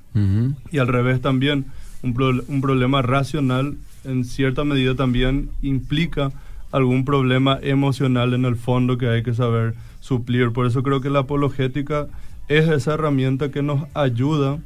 y 0.71 0.77
al 0.77 0.87
revés 0.87 1.19
también 1.21 1.65
un, 2.03 2.13
pro- 2.13 2.43
un 2.47 2.61
problema 2.61 3.01
racional 3.01 3.75
en 4.05 4.23
cierta 4.23 4.63
medida 4.63 4.95
también 4.95 5.49
implica 5.61 6.31
algún 6.71 7.03
problema 7.05 7.57
emocional 7.61 8.33
en 8.33 8.45
el 8.45 8.55
fondo 8.55 8.97
que 8.97 9.07
hay 9.09 9.23
que 9.23 9.33
saber 9.33 9.73
suplir. 9.99 10.51
Por 10.51 10.67
eso 10.67 10.83
creo 10.83 11.01
que 11.01 11.09
la 11.09 11.19
apologética 11.19 12.07
es 12.47 12.67
esa 12.69 12.93
herramienta 12.93 13.49
que 13.51 13.63
nos 13.63 13.83
ayuda 13.95 14.59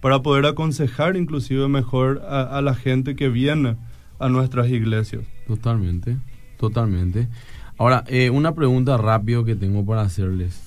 para 0.00 0.22
poder 0.22 0.46
aconsejar 0.46 1.16
inclusive 1.16 1.68
mejor 1.68 2.22
a, 2.28 2.60
la 2.62 2.74
gente 2.74 3.14
que 3.14 3.28
viene 3.28 3.76
a 4.18 4.28
nuestras 4.28 4.68
iglesias. 4.70 5.22
Totalmente, 5.46 6.16
totalmente. 6.62 7.26
Ahora, 7.76 8.04
eh, 8.06 8.30
una 8.30 8.54
pregunta 8.54 8.96
rápido 8.96 9.44
que 9.44 9.56
tengo 9.56 9.84
para 9.84 10.02
hacerles. 10.02 10.60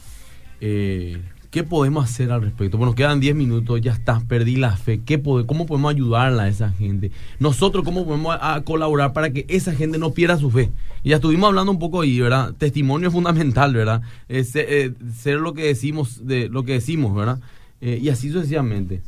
Eh, 0.60 1.22
¿Qué 1.52 1.64
podemos 1.64 2.04
hacer 2.04 2.34
al 2.34 2.42
respecto? 2.42 2.78
Bueno, 2.78 2.96
quedan 2.96 3.22
10 3.22 3.34
minutos, 3.34 3.80
ya 3.80 3.94
está, 3.94 4.20
perdí 4.28 4.58
la 4.58 4.76
fe. 4.76 5.00
¿Qué 5.06 5.22
¿Cómo 5.22 5.66
podemos 5.66 5.94
ayudarla 5.94 6.44
a 6.44 6.48
esa 6.50 6.70
gente? 6.72 7.12
Nosotros, 7.40 7.86
¿cómo 7.86 8.06
podemos 8.06 8.36
colaborar 8.66 9.14
para 9.14 9.30
que 9.32 9.46
esa 9.48 9.74
gente 9.74 9.98
no 9.98 10.12
pierda 10.12 10.36
su 10.36 10.52
fe? 10.52 10.70
Ya 11.06 11.16
estuvimos 11.16 11.48
hablando 11.48 11.72
un 11.72 11.80
poco 11.80 12.02
ahí, 12.02 12.20
¿verdad? 12.20 12.54
Testimonio 12.58 13.08
es 13.08 13.14
fundamental, 13.14 13.74
¿verdad? 13.74 14.02
Eh, 14.28 14.44
ser 14.44 15.40
lo 15.40 15.54
que 15.54 15.64
decimos, 15.68 16.28
de 16.28 16.50
lo 16.50 16.66
que 16.66 16.74
decimos, 16.74 17.16
¿verdad? 17.16 17.40
Eh, 17.80 18.00
y 18.02 18.10
así 18.10 18.30
sucesivamente. 18.30 19.02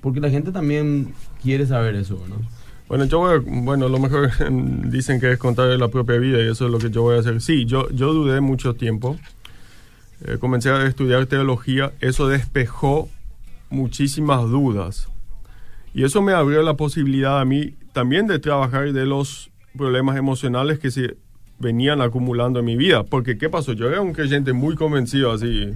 Porque 0.00 0.18
la 0.18 0.30
gente 0.30 0.50
también 0.50 1.14
quiere 1.40 1.66
saber 1.66 1.94
eso, 1.94 2.18
¿verdad? 2.18 2.38
Bueno, 2.88 3.04
yo 3.04 3.18
voy 3.18 3.40
bueno, 3.40 3.88
lo 3.88 3.98
mejor 3.98 4.30
dicen 4.90 5.20
que 5.20 5.32
es 5.32 5.38
contar 5.38 5.68
la 5.68 5.88
propia 5.88 6.16
vida 6.18 6.38
y 6.38 6.50
eso 6.50 6.66
es 6.66 6.72
lo 6.72 6.78
que 6.78 6.90
yo 6.90 7.02
voy 7.02 7.16
a 7.16 7.20
hacer. 7.20 7.40
Sí, 7.40 7.64
yo, 7.64 7.88
yo 7.90 8.12
dudé 8.12 8.40
mucho 8.40 8.74
tiempo 8.74 9.16
eh, 10.24 10.38
comencé 10.38 10.70
a 10.70 10.86
estudiar 10.86 11.26
teología, 11.26 11.92
eso 12.00 12.26
despejó 12.26 13.08
muchísimas 13.68 14.42
dudas. 14.42 15.08
Y 15.92 16.04
eso 16.04 16.22
me 16.22 16.32
abrió 16.32 16.62
la 16.62 16.74
posibilidad 16.74 17.40
a 17.40 17.44
mí 17.44 17.74
también 17.92 18.26
de 18.26 18.38
trabajar 18.38 18.92
de 18.92 19.06
los 19.06 19.50
problemas 19.76 20.16
emocionales 20.16 20.78
que 20.78 20.90
se 20.90 21.16
venían 21.58 22.00
acumulando 22.00 22.60
en 22.60 22.64
mi 22.64 22.76
vida. 22.76 23.04
Porque, 23.04 23.36
¿qué 23.36 23.50
pasó? 23.50 23.72
Yo 23.74 23.88
era 23.88 24.00
un 24.00 24.12
creyente 24.12 24.52
muy 24.52 24.74
convencido, 24.74 25.32
así. 25.32 25.74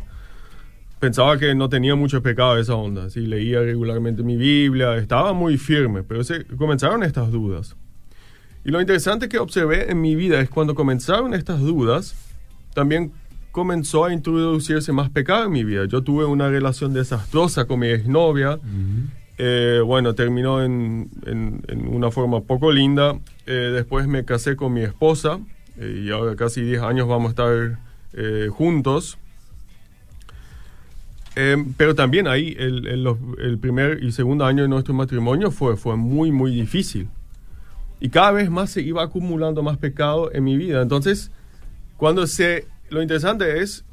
Pensaba 1.00 1.38
que 1.38 1.54
no 1.54 1.70
tenía 1.70 1.94
mucho 1.94 2.22
pecado 2.22 2.58
esa 2.58 2.74
onda. 2.74 3.06
Así, 3.06 3.20
leía 3.20 3.60
regularmente 3.60 4.22
mi 4.22 4.36
Biblia, 4.36 4.96
estaba 4.96 5.32
muy 5.32 5.56
firme, 5.56 6.02
pero 6.02 6.22
se, 6.22 6.44
comenzaron 6.44 7.02
estas 7.02 7.32
dudas. 7.32 7.74
Y 8.66 8.70
lo 8.70 8.80
interesante 8.82 9.30
que 9.30 9.38
observé 9.38 9.90
en 9.90 10.02
mi 10.02 10.14
vida 10.14 10.38
es 10.40 10.50
cuando 10.50 10.74
comenzaron 10.74 11.32
estas 11.32 11.60
dudas, 11.60 12.14
también 12.74 13.12
comenzó 13.50 14.04
a 14.04 14.12
introducirse 14.12 14.92
más 14.92 15.08
pecado 15.08 15.46
en 15.46 15.52
mi 15.52 15.64
vida. 15.64 15.86
Yo 15.86 16.02
tuve 16.02 16.26
una 16.26 16.50
relación 16.50 16.92
desastrosa 16.92 17.64
con 17.64 17.80
mi 17.80 17.88
exnovia. 17.88 18.58
Eh, 19.38 19.80
bueno, 19.82 20.14
terminó 20.14 20.62
en, 20.62 21.08
una 21.90 22.10
forma 22.10 22.42
poco 22.42 22.70
linda. 22.70 23.18
Eh, 23.46 23.70
después 23.72 24.06
me 24.06 24.26
casé 24.26 24.54
con 24.54 24.74
mi 24.74 24.82
esposa 24.82 25.40
eh, 25.78 26.02
y 26.04 26.10
ahora 26.10 26.36
casi 26.36 26.60
10 26.60 26.82
años 26.82 27.08
vamos 27.08 27.28
a 27.28 27.30
estar 27.30 27.78
juntos. 28.50 29.18
Pero 31.76 31.94
también 31.94 32.26
ahí 32.26 32.56
el, 32.58 32.86
el, 32.86 33.58
primer 33.58 34.02
y 34.02 34.12
segundo 34.12 34.44
año 34.44 34.62
de 34.62 34.68
nuestro 34.68 34.94
matrimonio 34.94 35.50
fue, 35.50 35.76
fue 35.76 35.96
muy, 35.96 36.32
muy 36.32 36.54
difícil. 36.54 37.08
Y 38.00 38.08
cada 38.08 38.32
vez 38.32 38.50
más 38.50 38.70
se 38.70 38.80
iba 38.80 39.02
acumulando 39.02 39.62
más 39.62 39.76
pecado 39.76 40.32
en 40.32 40.44
mi 40.44 40.56
vida. 40.56 40.80
Entonces, 40.82 41.30
cuando 41.96 42.26
se 42.26 42.66
lo 42.88 43.02
interesante 43.02 43.60
es 43.60 43.84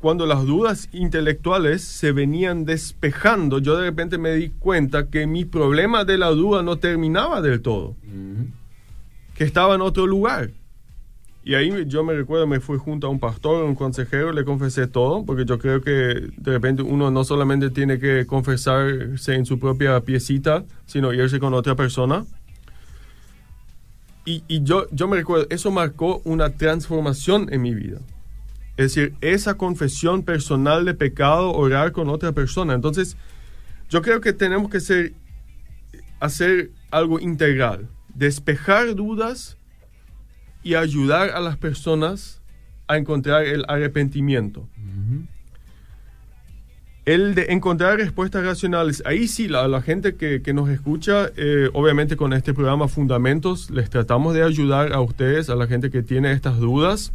cuando 0.00 0.26
las 0.26 0.46
dudas 0.46 0.88
intelectuales 0.92 1.82
se 1.82 2.12
venían 2.12 2.64
despejando, 2.64 3.58
yo 3.58 3.76
de 3.76 3.84
repente 3.84 4.16
me 4.16 4.32
di 4.32 4.50
cuenta 4.50 5.08
que 5.08 5.26
mi 5.26 5.44
problema 5.44 6.04
de 6.04 6.18
la 6.18 6.28
duda 6.28 6.62
no 6.62 6.76
terminaba 6.76 7.42
del 7.42 7.60
todo, 7.60 7.96
que 9.34 9.44
estaba 9.44 9.74
en 9.74 9.80
otro 9.80 10.06
lugar. 10.06 10.50
Y 11.48 11.54
ahí 11.54 11.72
yo 11.86 12.04
me 12.04 12.12
recuerdo, 12.12 12.46
me 12.46 12.60
fui 12.60 12.76
junto 12.76 13.06
a 13.06 13.10
un 13.10 13.18
pastor, 13.18 13.64
un 13.64 13.74
consejero, 13.74 14.32
le 14.32 14.44
confesé 14.44 14.86
todo, 14.86 15.24
porque 15.24 15.46
yo 15.46 15.58
creo 15.58 15.80
que 15.80 15.90
de 15.90 16.52
repente 16.52 16.82
uno 16.82 17.10
no 17.10 17.24
solamente 17.24 17.70
tiene 17.70 17.98
que 17.98 18.26
confesarse 18.26 19.34
en 19.34 19.46
su 19.46 19.58
propia 19.58 19.98
piecita, 20.02 20.66
sino 20.84 21.10
irse 21.10 21.40
con 21.40 21.54
otra 21.54 21.74
persona. 21.74 22.26
Y, 24.26 24.44
y 24.46 24.62
yo, 24.62 24.88
yo 24.90 25.08
me 25.08 25.16
recuerdo, 25.16 25.46
eso 25.48 25.70
marcó 25.70 26.20
una 26.26 26.50
transformación 26.50 27.50
en 27.50 27.62
mi 27.62 27.74
vida. 27.74 28.00
Es 28.76 28.94
decir, 28.94 29.14
esa 29.22 29.54
confesión 29.54 30.24
personal 30.24 30.84
de 30.84 30.92
pecado, 30.92 31.52
orar 31.52 31.92
con 31.92 32.10
otra 32.10 32.32
persona. 32.32 32.74
Entonces, 32.74 33.16
yo 33.88 34.02
creo 34.02 34.20
que 34.20 34.34
tenemos 34.34 34.70
que 34.70 34.80
ser, 34.80 35.14
hacer 36.20 36.72
algo 36.90 37.18
integral, 37.18 37.88
despejar 38.14 38.94
dudas 38.94 39.57
y 40.68 40.74
ayudar 40.74 41.30
a 41.30 41.40
las 41.40 41.56
personas 41.56 42.42
a 42.88 42.98
encontrar 42.98 43.44
el 43.44 43.64
arrepentimiento. 43.68 44.68
El 47.06 47.34
de 47.34 47.46
encontrar 47.54 47.96
respuestas 47.96 48.44
racionales, 48.44 49.02
ahí 49.06 49.28
sí, 49.28 49.48
la, 49.48 49.66
la 49.66 49.80
gente 49.80 50.16
que, 50.16 50.42
que, 50.42 50.52
nos 50.52 50.68
escucha, 50.68 51.30
eh, 51.36 51.70
obviamente 51.72 52.18
con 52.18 52.34
este 52.34 52.52
programa 52.52 52.86
Fundamentos, 52.86 53.70
les 53.70 53.88
tratamos 53.88 54.34
de 54.34 54.42
ayudar 54.42 54.92
a 54.92 55.00
ustedes, 55.00 55.48
a 55.48 55.54
la 55.54 55.66
gente 55.66 55.90
que 55.90 56.02
tiene 56.02 56.32
estas 56.32 56.58
dudas 56.58 57.12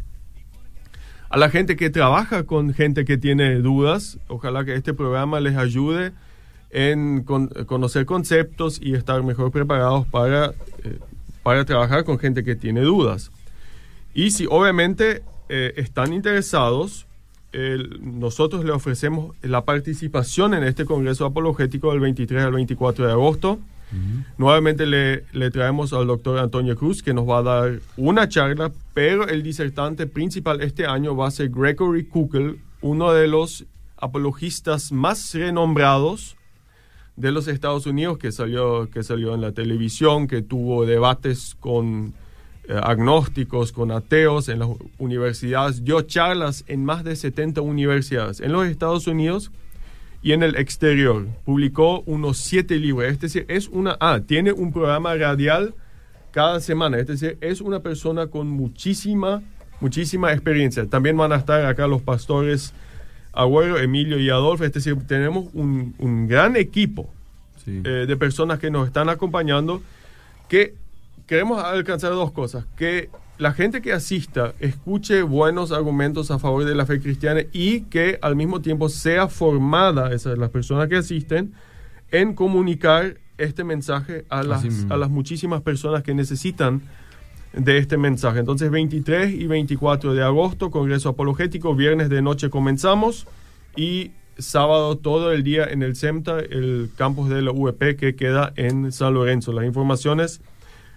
a 1.30 1.36
la 1.36 1.50
gente 1.50 1.74
que 1.74 1.90
trabaja 1.90 2.44
con 2.44 2.74
gente 2.74 3.04
que 3.04 3.18
tiene 3.18 3.56
dudas. 3.56 4.18
Ojalá 4.28 4.64
que 4.64 4.74
este 4.74 4.94
programa 4.94 5.40
les 5.40 5.56
ayude 5.56 6.12
en 6.70 7.24
conocer 7.24 8.06
conceptos 8.06 8.80
y 8.80 8.94
estar 8.94 9.20
mejor 9.24 9.50
preparados 9.50 10.06
para, 10.06 10.54
eh, 10.84 10.98
para 11.42 11.64
trabajar 11.64 12.04
con 12.04 12.20
gente 12.20 12.44
que 12.44 12.54
tiene 12.54 12.82
dudas. 12.82 13.32
Y 14.14 14.30
si 14.30 14.46
obviamente 14.48 15.22
eh, 15.48 15.74
están 15.76 16.12
interesados, 16.12 17.06
nosotros 18.00 18.64
le 18.64 18.72
ofrecemos 18.72 19.36
la 19.42 19.64
participación 19.64 20.54
en 20.54 20.64
este 20.64 20.84
Congreso 20.84 21.24
Apologético 21.24 21.92
del 21.92 22.00
23 22.00 22.44
al 22.44 22.52
24 22.52 23.06
de 23.06 23.12
agosto. 23.12 23.58
Nuevamente 24.38 24.86
le, 24.86 25.24
le, 25.32 25.52
traemos 25.52 25.92
al 25.92 26.08
doctor 26.08 26.40
Antonio 26.40 26.76
Cruz 26.76 27.00
que 27.00 27.14
nos 27.14 27.28
va 27.28 27.38
a 27.38 27.42
dar 27.42 27.80
una 27.96 28.28
charla, 28.28 28.72
pero 28.92 29.28
el 29.28 29.44
disertante 29.44 30.08
principal 30.08 30.62
este 30.62 30.84
año 30.84 31.14
va 31.14 31.28
a 31.28 31.30
ser 31.30 31.50
Gregory 31.50 32.06
Kukel, 32.06 32.58
uno 32.80 33.12
de 33.12 33.28
los 33.28 33.66
apologistas 33.96 34.90
más 34.90 35.32
renombrados 35.32 36.36
de 37.14 37.30
los 37.30 37.46
Estados 37.46 37.86
Unidos 37.86 38.18
que 38.18 38.32
salió, 38.32 38.90
que 38.90 39.04
salió 39.04 39.32
en 39.32 39.40
la 39.40 39.52
televisión, 39.52 40.26
que 40.26 40.42
tuvo 40.42 40.86
debates 40.86 41.54
con 41.60 42.14
agnósticos, 42.68 43.72
con 43.72 43.90
ateos 43.90 44.48
en 44.48 44.58
las 44.58 44.68
universidades, 44.98 45.84
dio 45.84 46.00
charlas 46.02 46.64
en 46.66 46.84
más 46.84 47.04
de 47.04 47.16
70 47.16 47.60
universidades 47.60 48.40
en 48.40 48.52
los 48.52 48.66
Estados 48.66 49.06
Unidos 49.06 49.50
y 50.22 50.32
en 50.32 50.42
el 50.42 50.56
exterior. 50.56 51.26
Publicó 51.44 52.00
unos 52.06 52.38
siete 52.38 52.76
libros. 52.76 53.12
Es 53.12 53.20
decir, 53.20 53.44
es 53.48 53.68
una... 53.68 53.96
Ah, 54.00 54.20
tiene 54.26 54.52
un 54.52 54.72
programa 54.72 55.14
radial 55.14 55.74
cada 56.30 56.60
semana. 56.60 56.98
Es 56.98 57.06
decir, 57.06 57.36
es 57.42 57.60
una 57.60 57.80
persona 57.80 58.28
con 58.28 58.48
muchísima, 58.48 59.42
muchísima 59.80 60.32
experiencia. 60.32 60.86
También 60.86 61.16
van 61.16 61.32
a 61.32 61.36
estar 61.36 61.66
acá 61.66 61.86
los 61.86 62.00
pastores 62.00 62.72
Agüero, 63.34 63.78
Emilio 63.78 64.18
y 64.18 64.30
Adolfo. 64.30 64.64
Es 64.64 64.72
decir, 64.72 64.96
tenemos 65.06 65.48
un, 65.52 65.94
un 65.98 66.26
gran 66.26 66.56
equipo 66.56 67.10
eh, 67.66 68.04
de 68.08 68.16
personas 68.16 68.58
que 68.58 68.70
nos 68.70 68.86
están 68.86 69.08
acompañando 69.08 69.82
que 70.48 70.74
queremos 71.26 71.62
alcanzar 71.62 72.10
dos 72.10 72.32
cosas. 72.32 72.66
Que 72.76 73.10
la 73.38 73.52
gente 73.52 73.82
que 73.82 73.92
asista 73.92 74.54
escuche 74.60 75.22
buenos 75.22 75.72
argumentos 75.72 76.30
a 76.30 76.38
favor 76.38 76.64
de 76.64 76.74
la 76.74 76.86
fe 76.86 77.00
cristiana 77.00 77.40
y 77.52 77.82
que 77.82 78.18
al 78.22 78.36
mismo 78.36 78.60
tiempo 78.60 78.88
sea 78.88 79.28
formada, 79.28 80.12
esas 80.12 80.38
las 80.38 80.50
personas 80.50 80.88
que 80.88 80.96
asisten, 80.96 81.52
en 82.10 82.34
comunicar 82.34 83.18
este 83.38 83.64
mensaje 83.64 84.24
a 84.28 84.42
las, 84.42 84.64
a 84.88 84.96
las 84.96 85.10
muchísimas 85.10 85.62
personas 85.62 86.02
que 86.02 86.14
necesitan 86.14 86.82
de 87.52 87.78
este 87.78 87.96
mensaje. 87.96 88.38
Entonces, 88.38 88.70
23 88.70 89.34
y 89.34 89.46
24 89.46 90.14
de 90.14 90.22
agosto, 90.22 90.70
Congreso 90.70 91.08
Apologético, 91.08 91.74
viernes 91.74 92.08
de 92.08 92.22
noche 92.22 92.50
comenzamos 92.50 93.26
y 93.76 94.12
sábado 94.38 94.96
todo 94.98 95.32
el 95.32 95.44
día 95.44 95.64
en 95.64 95.82
el 95.82 95.96
CEMTA, 95.96 96.38
el 96.38 96.90
campus 96.96 97.28
de 97.28 97.42
la 97.42 97.52
UEP 97.52 97.96
que 97.96 98.14
queda 98.16 98.52
en 98.56 98.92
San 98.92 99.14
Lorenzo. 99.14 99.52
Las 99.52 99.64
informaciones 99.64 100.40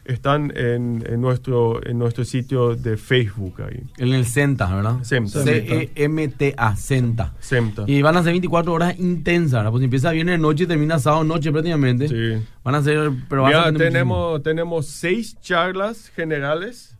están 0.07 0.53
en, 0.55 1.03
en, 1.07 1.21
nuestro, 1.21 1.85
en 1.85 1.99
nuestro 1.99 2.23
sitio 2.23 2.75
de 2.75 2.97
Facebook 2.97 3.61
ahí. 3.61 3.83
En 3.97 4.13
el 4.13 4.25
CENTA, 4.25 4.73
¿verdad? 4.73 5.03
CEMTA. 5.03 5.43
C-E-M-T-A, 5.43 6.75
CENTA. 6.75 7.33
CEMTA. 7.39 7.83
Y 7.87 8.01
van 8.01 8.15
a 8.15 8.23
ser 8.23 8.31
24 8.31 8.73
horas 8.73 8.97
intensas, 8.97 9.59
¿verdad? 9.59 9.71
Pues 9.71 9.83
empieza 9.83 10.11
viernes 10.11 10.39
noche 10.39 10.63
y 10.63 10.67
termina 10.67 10.97
sábado 10.97 11.23
noche 11.23 11.51
prácticamente. 11.51 12.07
Sí. 12.07 12.45
Van 12.63 12.75
a 12.75 12.81
ser... 12.81 13.11
Pero 13.29 13.49
ya 13.49 13.71
tenemos, 13.73 14.41
tenemos 14.43 14.87
seis 14.87 15.39
charlas 15.41 16.09
generales, 16.09 16.97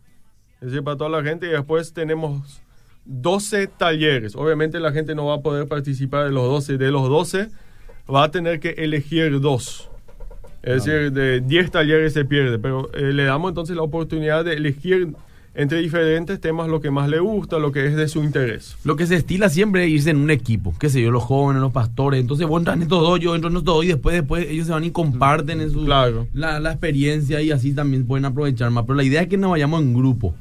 es 0.60 0.68
decir, 0.68 0.84
para 0.84 0.98
toda 0.98 1.10
la 1.10 1.22
gente, 1.22 1.46
y 1.46 1.50
después 1.50 1.94
tenemos 1.94 2.60
12 3.06 3.68
talleres. 3.68 4.36
Obviamente 4.36 4.80
la 4.80 4.92
gente 4.92 5.14
no 5.14 5.26
va 5.26 5.36
a 5.36 5.40
poder 5.40 5.66
participar 5.66 6.26
de 6.26 6.32
los 6.32 6.44
12. 6.44 6.76
De 6.76 6.90
los 6.90 7.08
12 7.08 7.48
va 8.12 8.24
a 8.24 8.30
tener 8.30 8.60
que 8.60 8.70
elegir 8.70 9.40
dos 9.40 9.90
Es 10.62 10.84
decir, 10.84 11.12
de 11.12 11.40
10 11.40 11.70
talleres 11.70 12.12
se 12.12 12.24
pierde, 12.24 12.58
pero 12.58 12.90
eh, 12.94 13.12
le 13.12 13.24
damos 13.24 13.50
entonces 13.50 13.76
la 13.76 13.82
oportunidad 13.82 14.44
de 14.44 14.54
elegir 14.54 15.14
entre 15.54 15.78
diferentes 15.78 16.40
temas 16.40 16.68
lo 16.68 16.80
que 16.80 16.90
más 16.90 17.08
le 17.08 17.18
gusta, 17.18 17.58
lo 17.58 17.72
que 17.72 17.86
es 17.86 17.96
de 17.96 18.06
su 18.06 18.22
interés. 18.22 18.76
Lo 18.84 18.94
que 18.96 19.06
se 19.06 19.16
estila 19.16 19.48
siempre 19.48 19.84
es 19.84 19.90
irse 19.90 20.10
en 20.10 20.18
un 20.18 20.30
equipo, 20.30 20.72
qué 20.78 20.88
sé 20.88 21.02
yo, 21.02 21.10
los 21.10 21.24
jóvenes, 21.24 21.60
los 21.62 21.72
pastores. 21.72 22.20
Entonces 22.20 22.46
vos 22.46 22.60
entras 22.60 22.76
en 22.76 22.82
estos 22.82 23.00
dos, 23.00 23.18
yo 23.18 23.34
entro 23.34 23.50
en 23.50 23.56
estos 23.56 23.74
dos 23.74 23.84
y 23.84 23.88
después, 23.88 24.14
después 24.14 24.46
ellos 24.48 24.66
se 24.66 24.72
van 24.72 24.84
y 24.84 24.90
comparten 24.90 25.60
en 25.60 25.70
su, 25.70 25.84
Claro. 25.84 26.26
la, 26.32 26.60
la 26.60 26.70
experiencia 26.72 27.40
y 27.40 27.50
así 27.50 27.72
también 27.72 28.06
pueden 28.06 28.24
aprovechar 28.24 28.70
más. 28.70 28.84
Pero 28.84 28.94
la 28.96 29.02
idea 29.04 29.22
es 29.22 29.28
que 29.28 29.36
nos 29.36 29.50
vayamos 29.50 29.80
en 29.82 29.94
grupo. 29.94 30.34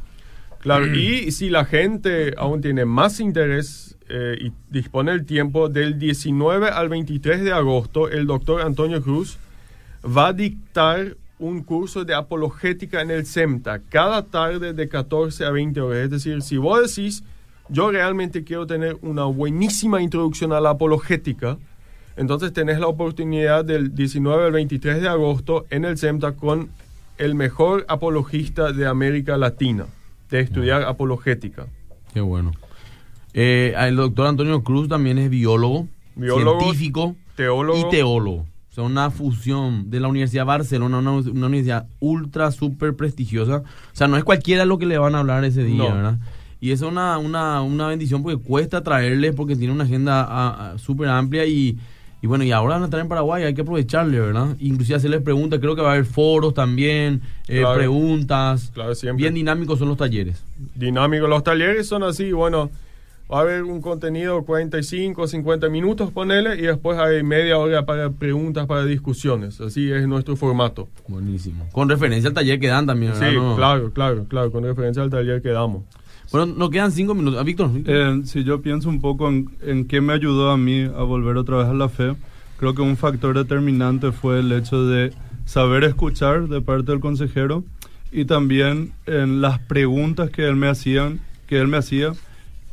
Claro, 0.59 0.85
y 0.95 1.31
si 1.31 1.49
la 1.49 1.65
gente 1.65 2.33
aún 2.37 2.61
tiene 2.61 2.85
más 2.85 3.19
interés 3.19 3.97
eh, 4.09 4.37
y 4.39 4.51
dispone 4.71 5.11
el 5.13 5.25
tiempo, 5.25 5.67
del 5.67 5.97
19 5.97 6.69
al 6.69 6.89
23 6.89 7.43
de 7.43 7.53
agosto, 7.53 8.07
el 8.09 8.27
doctor 8.27 8.61
Antonio 8.61 9.01
Cruz 9.01 9.39
va 10.05 10.27
a 10.27 10.33
dictar 10.33 11.17
un 11.39 11.63
curso 11.63 12.03
de 12.03 12.15
apologética 12.15 13.01
en 13.01 13.11
el 13.11 13.25
SEMTA, 13.25 13.79
cada 13.89 14.23
tarde 14.23 14.73
de 14.73 14.89
14 14.89 15.45
a 15.45 15.51
20 15.51 15.79
horas. 15.81 15.99
Es 16.05 16.09
decir, 16.09 16.41
si 16.41 16.57
vos 16.57 16.95
decís, 16.95 17.23
yo 17.69 17.91
realmente 17.91 18.43
quiero 18.43 18.65
tener 18.65 18.97
una 19.01 19.25
buenísima 19.25 20.01
introducción 20.01 20.51
a 20.51 20.59
la 20.59 20.71
apologética, 20.71 21.57
entonces 22.15 22.51
tenés 22.53 22.79
la 22.79 22.87
oportunidad 22.87 23.63
del 23.63 23.93
19 23.93 24.45
al 24.45 24.51
23 24.51 25.01
de 25.01 25.07
agosto 25.07 25.65
en 25.69 25.85
el 25.85 25.97
SEMTA 25.97 26.31
con 26.31 26.69
el 27.17 27.35
mejor 27.35 27.85
apologista 27.87 28.71
de 28.71 28.87
América 28.87 29.37
Latina, 29.37 29.85
de 30.31 30.39
estudiar 30.39 30.83
apologética. 30.83 31.67
Qué 32.13 32.21
bueno. 32.21 32.53
Eh, 33.33 33.75
el 33.77 33.95
doctor 33.95 34.27
Antonio 34.27 34.63
Cruz 34.63 34.87
también 34.87 35.19
es 35.19 35.29
biólogo, 35.29 35.87
Biólogo, 36.15 36.59
científico 36.61 37.15
teólogo. 37.35 37.77
y 37.79 37.89
teólogo. 37.91 38.45
Sea, 38.77 38.83
una 38.83 39.09
fusión 39.09 39.89
de 39.89 39.99
la 39.99 40.07
Universidad 40.07 40.43
de 40.43 40.47
Barcelona, 40.49 40.99
una, 40.99 41.11
una 41.13 41.47
universidad 41.47 41.87
ultra, 41.99 42.51
súper 42.51 42.95
prestigiosa. 42.95 43.57
O 43.57 43.63
sea, 43.95 44.07
no 44.07 44.17
es 44.17 44.23
cualquiera 44.23 44.65
lo 44.65 44.77
que 44.77 44.85
le 44.85 44.99
van 44.99 45.15
a 45.15 45.19
hablar 45.21 45.43
ese 45.45 45.63
día, 45.63 45.89
No. 45.89 45.95
¿verdad? 45.95 46.17
Y 46.61 46.69
es 46.69 46.81
una, 46.83 47.17
una, 47.17 47.63
una 47.63 47.87
bendición 47.87 48.21
porque 48.21 48.37
cuesta 48.37 48.83
traerle, 48.83 49.33
porque 49.33 49.55
tiene 49.55 49.73
una 49.73 49.85
agenda 49.85 50.21
ah, 50.29 50.73
ah, 50.73 50.77
súper 50.77 51.09
amplia 51.09 51.45
y, 51.47 51.75
y 52.21 52.27
bueno, 52.27 52.43
y 52.43 52.51
ahora 52.51 52.75
van 52.75 52.83
a 52.83 52.85
estar 52.85 52.99
en 52.99 53.07
Paraguay, 53.07 53.45
hay 53.45 53.55
que 53.55 53.61
aprovecharle, 53.61 54.19
¿verdad? 54.19 54.55
Inclusive 54.59 54.95
hacerles 54.97 55.21
preguntas, 55.23 55.59
creo 55.59 55.75
que 55.75 55.81
va 55.81 55.89
a 55.89 55.93
haber 55.93 56.05
foros 56.05 56.53
también, 56.53 57.21
eh, 57.47 57.61
Claro. 57.61 57.73
preguntas. 57.79 58.69
Claro, 58.75 58.93
siempre. 58.93 59.23
Bien 59.23 59.33
dinámicos 59.33 59.79
son 59.79 59.87
los 59.87 59.97
talleres. 59.97 60.43
dinámico. 60.75 61.25
Los 61.27 61.43
talleres 61.43 61.87
son 61.87 62.03
así, 62.03 62.31
bueno, 62.31 62.69
va 63.31 63.39
a 63.39 63.41
haber 63.41 63.63
un 63.63 63.81
contenido 63.81 64.43
45, 64.43 65.27
50 65.27 65.69
minutos, 65.69 66.11
ponele, 66.11 66.55
y 66.55 66.61
después 66.61 66.97
hay 66.97 67.23
media 67.23 67.57
hora 67.57 67.85
para 67.85 68.09
preguntas, 68.11 68.65
para 68.67 68.85
discusiones. 68.85 69.59
Así 69.61 69.91
es 69.91 70.07
nuestro 70.07 70.35
formato. 70.35 70.87
Buenísimo. 71.07 71.65
Con 71.71 71.89
referencia 71.89 72.29
al 72.29 72.33
taller 72.33 72.59
que 72.59 72.67
dan 72.67 72.85
también, 72.85 73.13
Sí, 73.15 73.19
¿verdad? 73.21 73.33
No- 73.41 73.55
claro, 73.55 73.91
claro, 73.93 74.25
claro, 74.27 74.51
con 74.51 74.63
referencia 74.63 75.03
al 75.03 75.09
taller 75.09 75.41
que 75.41 75.49
damos. 75.49 75.83
Bueno, 76.31 76.53
nos 76.57 76.69
quedan 76.69 76.91
cinco 76.91 77.15
minutos. 77.15 77.39
Ah, 77.39 77.43
Víctor. 77.43 77.71
Víctor. 77.71 77.95
Eh, 77.95 78.21
si 78.25 78.43
yo 78.43 78.61
pienso 78.61 78.89
un 78.89 78.99
poco 79.01 79.29
en, 79.29 79.49
en 79.61 79.85
qué 79.87 80.01
me 80.01 80.13
ayudó 80.13 80.51
a 80.51 80.57
mí 80.57 80.83
a 80.83 81.03
volver 81.03 81.37
otra 81.37 81.57
vez 81.57 81.67
a 81.67 81.73
la 81.73 81.87
fe, 81.89 82.15
creo 82.59 82.73
que 82.75 82.81
un 82.81 82.97
factor 82.97 83.35
determinante 83.37 84.11
fue 84.11 84.39
el 84.39 84.51
hecho 84.51 84.85
de 84.85 85.13
saber 85.45 85.85
escuchar 85.85 86.49
de 86.49 86.59
parte 86.61 86.91
del 86.91 86.99
consejero 86.99 87.63
y 88.11 88.25
también 88.25 88.91
en 89.05 89.39
las 89.41 89.59
preguntas 89.59 90.29
que 90.29 90.45
él 90.45 90.57
me 90.57 90.67
hacían, 90.67 91.21
que 91.47 91.59
él 91.59 91.67
me 91.69 91.77
hacía, 91.77 92.11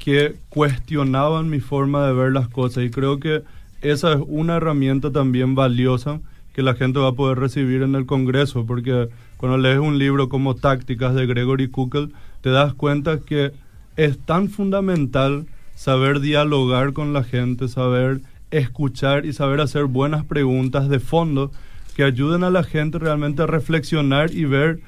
que 0.05 0.37
cuestionaban 0.51 1.49
mi 1.49 1.61
forma 1.61 2.07
de 2.07 2.13
ver 2.13 2.33
las 2.33 2.49
cosas. 2.49 2.85
Y 2.85 2.91
creo 2.91 3.19
que 3.19 3.43
esa 3.81 4.13
es 4.13 4.21
una 4.27 4.57
herramienta 4.57 5.11
también 5.11 5.55
valiosa 5.55 6.21
que 6.53 6.63
la 6.63 6.75
gente 6.75 6.99
va 6.99 7.09
a 7.09 7.13
poder 7.13 7.39
recibir 7.39 7.81
en 7.81 7.95
el 7.95 8.05
Congreso, 8.05 8.67
porque 8.67 9.09
cuando 9.39 9.57
lees 9.57 9.79
un 9.79 9.99
libro 9.99 10.29
como 10.29 10.57
Tácticas 10.57 11.15
de 11.15 11.27
Gregory 11.27 11.69
Kukel, 11.69 12.13
te 12.43 12.51
das 12.51 12.75
cuenta 12.75 13.21
que 13.21 13.53
es 13.97 14.19
tan 14.19 14.51
fundamental 14.51 15.47
saber 15.75 16.21
dialogar 16.21 16.93
con 16.93 17.15
la 17.15 17.25
gente, 17.25 17.67
saber 17.69 18.21
escuchar 18.51 19.25
y 19.25 19.33
saber 19.33 19.63
hacer 19.63 19.87
buenas 19.87 20.27
preguntas 20.27 20.91
de 20.91 21.01
fondo 21.01 21.51
que 21.97 22.05
ayuden 22.05 22.45
a 22.45 22.51
la 22.51 22.63
gente 22.63 22.99
realmente 22.99 23.43
a 23.43 23.47
reflexionar 23.47 24.35
y 24.35 24.45
ver 24.45 24.81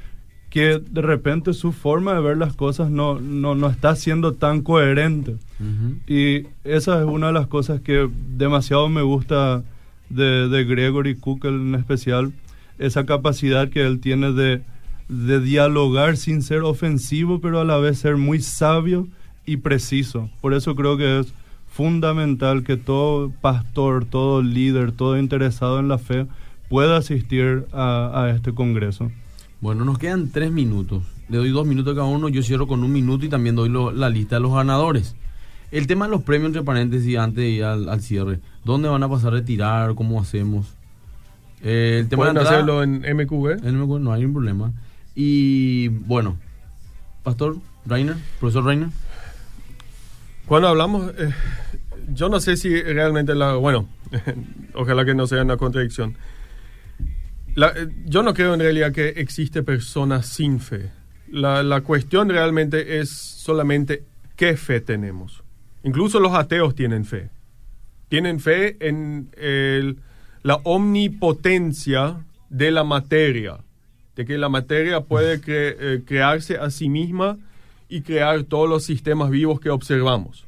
que 0.57 0.81
de 0.91 1.03
repente 1.03 1.53
su 1.53 1.71
forma 1.71 2.15
de 2.15 2.23
ver 2.23 2.39
las 2.39 2.55
cosas 2.55 2.91
no, 2.91 3.21
no, 3.21 3.55
no 3.55 3.69
está 3.69 3.95
siendo 3.95 4.33
tan 4.33 4.63
coherente. 4.63 5.37
Y 6.07 6.47
esa 6.65 6.99
es 6.99 7.05
una 7.05 7.27
de 7.27 7.35
las 7.35 7.47
cosas 7.47 7.83
que 7.83 8.09
demasiado 8.39 8.89
me 8.89 9.03
gusta 9.03 9.65
de, 10.09 10.49
de 10.49 10.65
Gregory 10.65 11.15
Kukel 11.17 11.53
en 11.53 11.75
especial, 11.75 12.33
esa 12.79 13.05
capacidad 13.05 13.69
que 13.69 13.85
él 13.85 14.01
tiene 14.01 14.33
de, 14.33 14.63
de 15.11 15.41
dialogar 15.41 16.17
sin 16.17 16.41
ser 16.41 16.63
ofensivo, 16.63 17.39
pero 17.39 17.61
a 17.61 17.65
la 17.67 17.77
vez 17.77 17.99
ser 17.99 18.17
muy 18.17 18.41
sabio 18.41 19.09
y 19.45 19.59
preciso. 19.59 20.31
Por 20.41 20.55
eso 20.55 20.75
creo 20.75 20.97
que 20.97 21.19
es 21.19 21.35
fundamental 21.69 22.65
que 22.65 22.79
todo 22.79 23.31
pastor, 23.43 24.07
todo 24.07 24.41
líder, 24.41 24.93
todo 24.93 25.19
interesado 25.19 25.81
en 25.81 25.89
la 25.89 25.99
fe 25.99 26.27
pueda 26.71 26.97
asistir 26.97 27.67
a, 27.75 28.23
a 28.25 28.31
este 28.31 28.55
congreso. 28.55 29.11
Bueno, 29.67 29.85
nos 29.85 29.99
quedan 29.99 30.31
tres 30.31 30.53
minutos. 30.53 31.03
Le 31.29 31.39
doy 31.39 31.51
dos 31.51 31.67
minutos 31.67 31.93
a 31.93 31.97
cada 31.97 32.07
uno. 32.07 32.29
Yo 32.29 32.41
cierro 32.45 32.69
con 32.69 32.85
un 32.85 32.93
minuto 32.93 33.27
y 33.27 33.29
también 33.29 33.57
doy 33.57 33.69
lo- 33.69 33.91
la 33.91 34.09
lista 34.09 34.37
de 34.37 34.41
los 34.43 34.55
ganadores. 34.55 35.17
El 35.73 35.89
tema 35.89 36.05
de 36.05 36.13
los 36.13 36.23
premios, 36.23 36.51
entre 36.51 36.63
paréntesis, 36.63 37.19
antes 37.19 37.39
de 37.43 37.49
ir 37.51 37.65
al, 37.65 37.89
al 37.89 38.01
cierre. 38.01 38.39
¿Dónde 38.65 38.89
van 38.89 39.03
a 39.03 39.09
pasar 39.09 39.33
a 39.33 39.39
retirar? 39.39 39.97
¿Cómo 39.97 40.21
hacemos? 40.21 40.73
Eh, 41.65 41.97
el 42.03 42.09
tema 42.09 42.27
de 42.27 42.31
Pueden 42.33 42.37
entrada- 42.37 42.51
hacerlo 42.59 42.83
en 42.85 43.03
MQB. 43.17 43.67
Eh, 43.67 43.73
no 43.73 44.13
hay 44.13 44.21
ningún 44.21 44.35
problema. 44.35 44.73
Y 45.17 45.89
bueno, 45.89 46.37
Pastor 47.25 47.57
Rainer, 47.87 48.15
profesor 48.39 48.65
Rainer. 48.67 48.91
Cuando 50.47 50.69
hablamos, 50.69 51.11
eh, 51.19 51.31
yo 52.15 52.29
no 52.29 52.39
sé 52.39 52.57
si 52.57 52.69
realmente 52.83 53.35
la, 53.35 53.55
bueno, 53.55 53.89
ojalá 54.75 55.05
que 55.05 55.17
no 55.17 55.27
sea 55.27 55.43
una 55.43 55.57
contradicción. 55.57 56.15
La- 57.57 57.73
eh, 57.75 57.89
yo 58.05 58.23
no 58.23 58.33
creo 58.35 58.55
en 58.55 58.61
realidad 58.61 58.93
que 58.93 59.09
existe 59.09 59.63
personas 59.65 60.27
sin 60.27 60.61
fe. 60.61 60.91
La, 61.31 61.63
la 61.65 61.81
cuestión 61.81 62.29
realmente 62.29 63.01
es 63.01 63.11
solamente 63.11 64.05
qué 64.37 64.57
fe 64.57 64.81
tenemos. 64.81 65.43
Incluso 65.83 66.21
los 66.21 66.33
ateos 66.35 66.75
tienen 66.75 67.05
fe. 67.05 67.31
Tienen 68.09 68.39
fe 68.39 68.77
en 68.87 69.31
el- 69.37 69.97
la 70.45 70.57
omnipotencia 70.63 72.19
de 72.51 72.71
la 72.71 72.85
materia, 72.85 73.59
de 74.15 74.25
que 74.25 74.39
la 74.39 74.49
materia 74.49 75.01
puede 75.01 75.41
cre- 75.41 75.77
eh, 75.81 76.03
crearse 76.07 76.59
a 76.59 76.71
sí 76.71 76.89
misma 76.89 77.39
y 77.89 78.03
crear 78.03 78.45
todos 78.45 78.69
los 78.69 78.85
sistemas 78.85 79.31
vivos 79.31 79.59
que 79.61 79.71
observamos. 79.71 80.45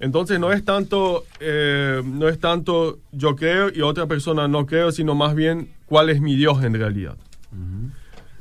Entonces 0.00 0.38
no 0.38 0.52
es 0.52 0.64
tanto, 0.64 1.24
eh, 1.40 2.02
no 2.04 2.28
es 2.28 2.38
tanto 2.38 2.98
yo 3.12 3.34
creo 3.36 3.70
y 3.74 3.80
otra 3.80 4.06
persona 4.06 4.46
no 4.48 4.66
creo, 4.66 4.92
sino 4.92 5.14
más 5.14 5.34
bien 5.34 5.70
cuál 5.86 6.10
es 6.10 6.20
mi 6.20 6.36
Dios 6.36 6.62
en 6.64 6.74
realidad. 6.74 7.16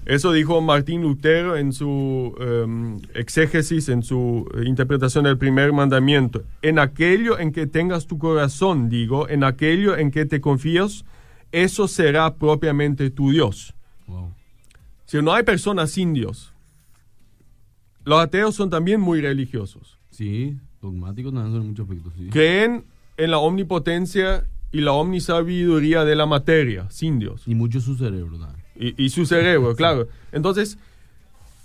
Eso 0.06 0.34
dijo 0.34 0.60
Martín 0.62 1.02
Lutero 1.02 1.56
en 1.56 1.72
su 1.72 2.36
em, 2.39 3.00
exégesis, 3.14 3.88
en 3.88 4.04
su 4.04 4.50
interpretación 4.66 5.24
del 5.24 5.38
primer 5.38 5.72
mandamiento. 5.72 6.44
En 6.62 6.78
aquello 6.78 7.39
en 7.39 7.54
que 7.54 7.68
tengas 7.68 8.06
tu 8.06 8.18
corazón, 8.18 8.89
digo, 8.89 9.30
en 9.30 9.46
aquello 9.46 9.96
en 9.98 10.12
que 10.12 10.26
te 10.26 10.41
confías, 10.41 11.06
eso 11.54 11.88
será 11.88 12.36
propiamente 12.36 13.12
tu 13.12 13.32
Dios. 13.32 13.74
Wow. 14.08 14.34
Si 15.06 15.22
no 15.22 15.34
hay 15.34 15.44
personas 15.44 15.91
sin 15.91 16.14
Dios. 16.14 16.54
Los 18.04 18.20
ateos 18.20 18.56
son 18.56 18.70
también 18.70 19.00
muy 19.00 19.22
religiosos. 19.22 19.98
Sí, 20.10 20.58
dogmático 20.82 21.32
también 21.32 21.54
son 21.54 21.62
en 21.62 21.68
muchos 21.70 21.88
aspectos. 21.88 22.14
Sí. 22.18 22.30
Creen 22.30 22.84
en 23.16 23.32
la 23.32 23.38
omnipotencia 23.38 24.46
y 24.74 24.82
la 24.82 24.91
omnisabiduría 24.91 26.03
de 26.03 26.15
la 26.15 26.26
materia, 26.26 26.89
sin 26.89 27.19
Dios. 27.19 27.43
Y 27.45 27.53
mucho 27.53 27.80
su 27.80 27.95
cerebro 27.95 28.39
también. 28.39 28.65
Y, 28.76 29.05
y 29.05 29.09
su 29.09 29.26
cerebro, 29.26 29.76
claro. 29.78 30.07
Entonces, 30.32 30.80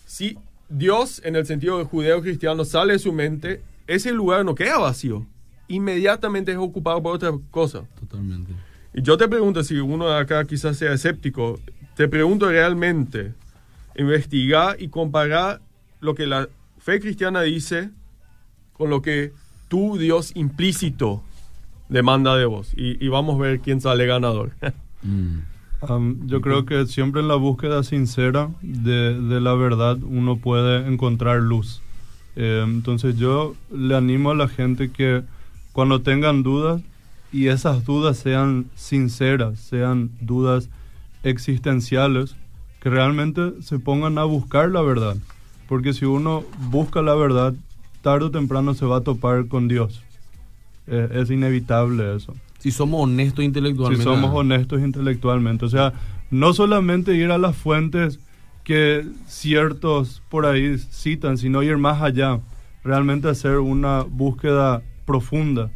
si 0.07 0.37
Dios, 0.69 1.23
en 1.25 1.35
el 1.35 1.47
sentido 1.47 1.83
judeo-cristiano, 1.87 2.67
sale 2.67 2.93
de 2.93 2.99
su 2.99 3.13
mente, 3.15 3.63
ese 3.87 4.13
lugar 4.13 4.45
no 4.45 4.55
queda 4.55 4.79
vacío. 4.79 5.27
Inmediatamente 5.69 6.53
es 6.53 6.59
ocupado 6.59 7.03
por 7.03 7.15
otra 7.15 7.33
cosa. 7.51 7.85
Totalmente. 7.99 8.53
Y 8.93 9.01
yo 9.01 9.17
te 9.17 9.27
pregunto, 9.27 9.65
si 9.65 9.79
uno 9.79 10.07
de 10.07 10.19
acá 10.19 10.45
quizás 10.45 10.77
sea 10.77 10.93
escéptico, 10.93 11.59
te 11.97 12.09
pregunto 12.09 12.51
realmente, 12.51 13.33
investigar 13.97 14.77
y 14.81 14.89
comparar 14.89 15.63
lo 16.01 16.15
que 16.15 16.27
la 16.27 16.49
fe 16.79 17.01
cristiana 17.01 17.41
dice 17.41 17.91
con 18.75 18.91
lo 18.91 19.01
que 19.01 19.33
tu 19.69 19.97
Dios 19.97 20.33
implícito 20.35 21.23
demanda 21.89 22.37
de 22.37 22.45
vos. 22.47 22.73
Y, 22.77 23.03
y 23.05 23.09
vamos 23.09 23.37
a 23.37 23.43
ver 23.43 23.61
quién 23.61 23.81
sale 23.81 24.07
ganador. 24.07 24.53
Mm. 25.01 26.27
Yo 26.27 26.41
creo 26.41 26.67
que 26.67 26.87
siempre 26.87 27.21
en 27.21 27.29
la 27.29 27.37
búsqueda 27.37 27.85
sincera 27.85 28.51
de, 28.63 29.15
de 29.15 29.41
la 29.41 29.55
verdad 29.55 29.97
uno 30.03 30.37
puede 30.37 30.89
encontrar 30.89 31.41
luz. 31.41 31.83
Eh, 32.35 32.65
entonces 32.67 33.17
yo 33.17 33.55
le 33.73 33.97
animo 33.97 34.33
a 34.33 34.35
la 34.35 34.49
gente 34.49 34.91
que 34.91 35.23
cuando 35.73 36.03
tengan 36.03 36.43
dudas 36.43 36.83
y 37.33 37.47
esas 37.47 37.85
dudas 37.85 38.19
sean 38.19 38.67
sinceras, 38.75 39.61
sean 39.61 40.11
dudas 40.21 40.69
existenciales 41.23 42.35
que 42.81 42.91
realmente 42.91 43.63
se 43.63 43.79
pongan 43.79 44.19
a 44.19 44.25
buscar 44.25 44.71
la 44.71 44.83
verdad. 44.83 45.17
Porque 45.69 45.93
si 45.93 46.05
uno 46.07 46.45
busca 46.71 47.03
la 47.03 47.15
verdad, 47.15 47.55
tarde 48.03 48.27
o 48.27 48.31
temprano 48.31 48.75
se 48.75 48.87
va 48.87 48.99
a 48.99 49.03
topar 49.03 49.47
con 49.47 49.69
Dios. 49.69 50.03
Eh, 50.91 51.09
es 51.13 51.31
inevitable 51.31 52.17
eso. 52.17 52.35
Si 52.59 52.71
somos 52.71 53.03
honestos 53.03 53.45
intelectualmente. 53.45 54.03
Si 54.03 54.09
somos 54.09 54.35
honestos 54.35 54.81
intelectualmente. 54.81 55.65
O 55.65 55.69
sea, 55.69 55.93
no 56.31 56.53
solamente 56.53 57.15
ir 57.15 57.31
a 57.31 57.39
las 57.39 57.57
fuentes 57.57 58.19
que 58.65 59.07
ciertos 59.27 60.23
por 60.29 60.45
ahí 60.45 60.79
citan, 60.79 61.39
sino 61.39 61.63
ir 61.63 61.79
más 61.79 62.03
allá. 62.03 62.41
Realmente 62.85 63.29
hacer 63.29 63.59
una 63.59 64.03
búsqueda 64.03 64.83
profunda 65.05 65.71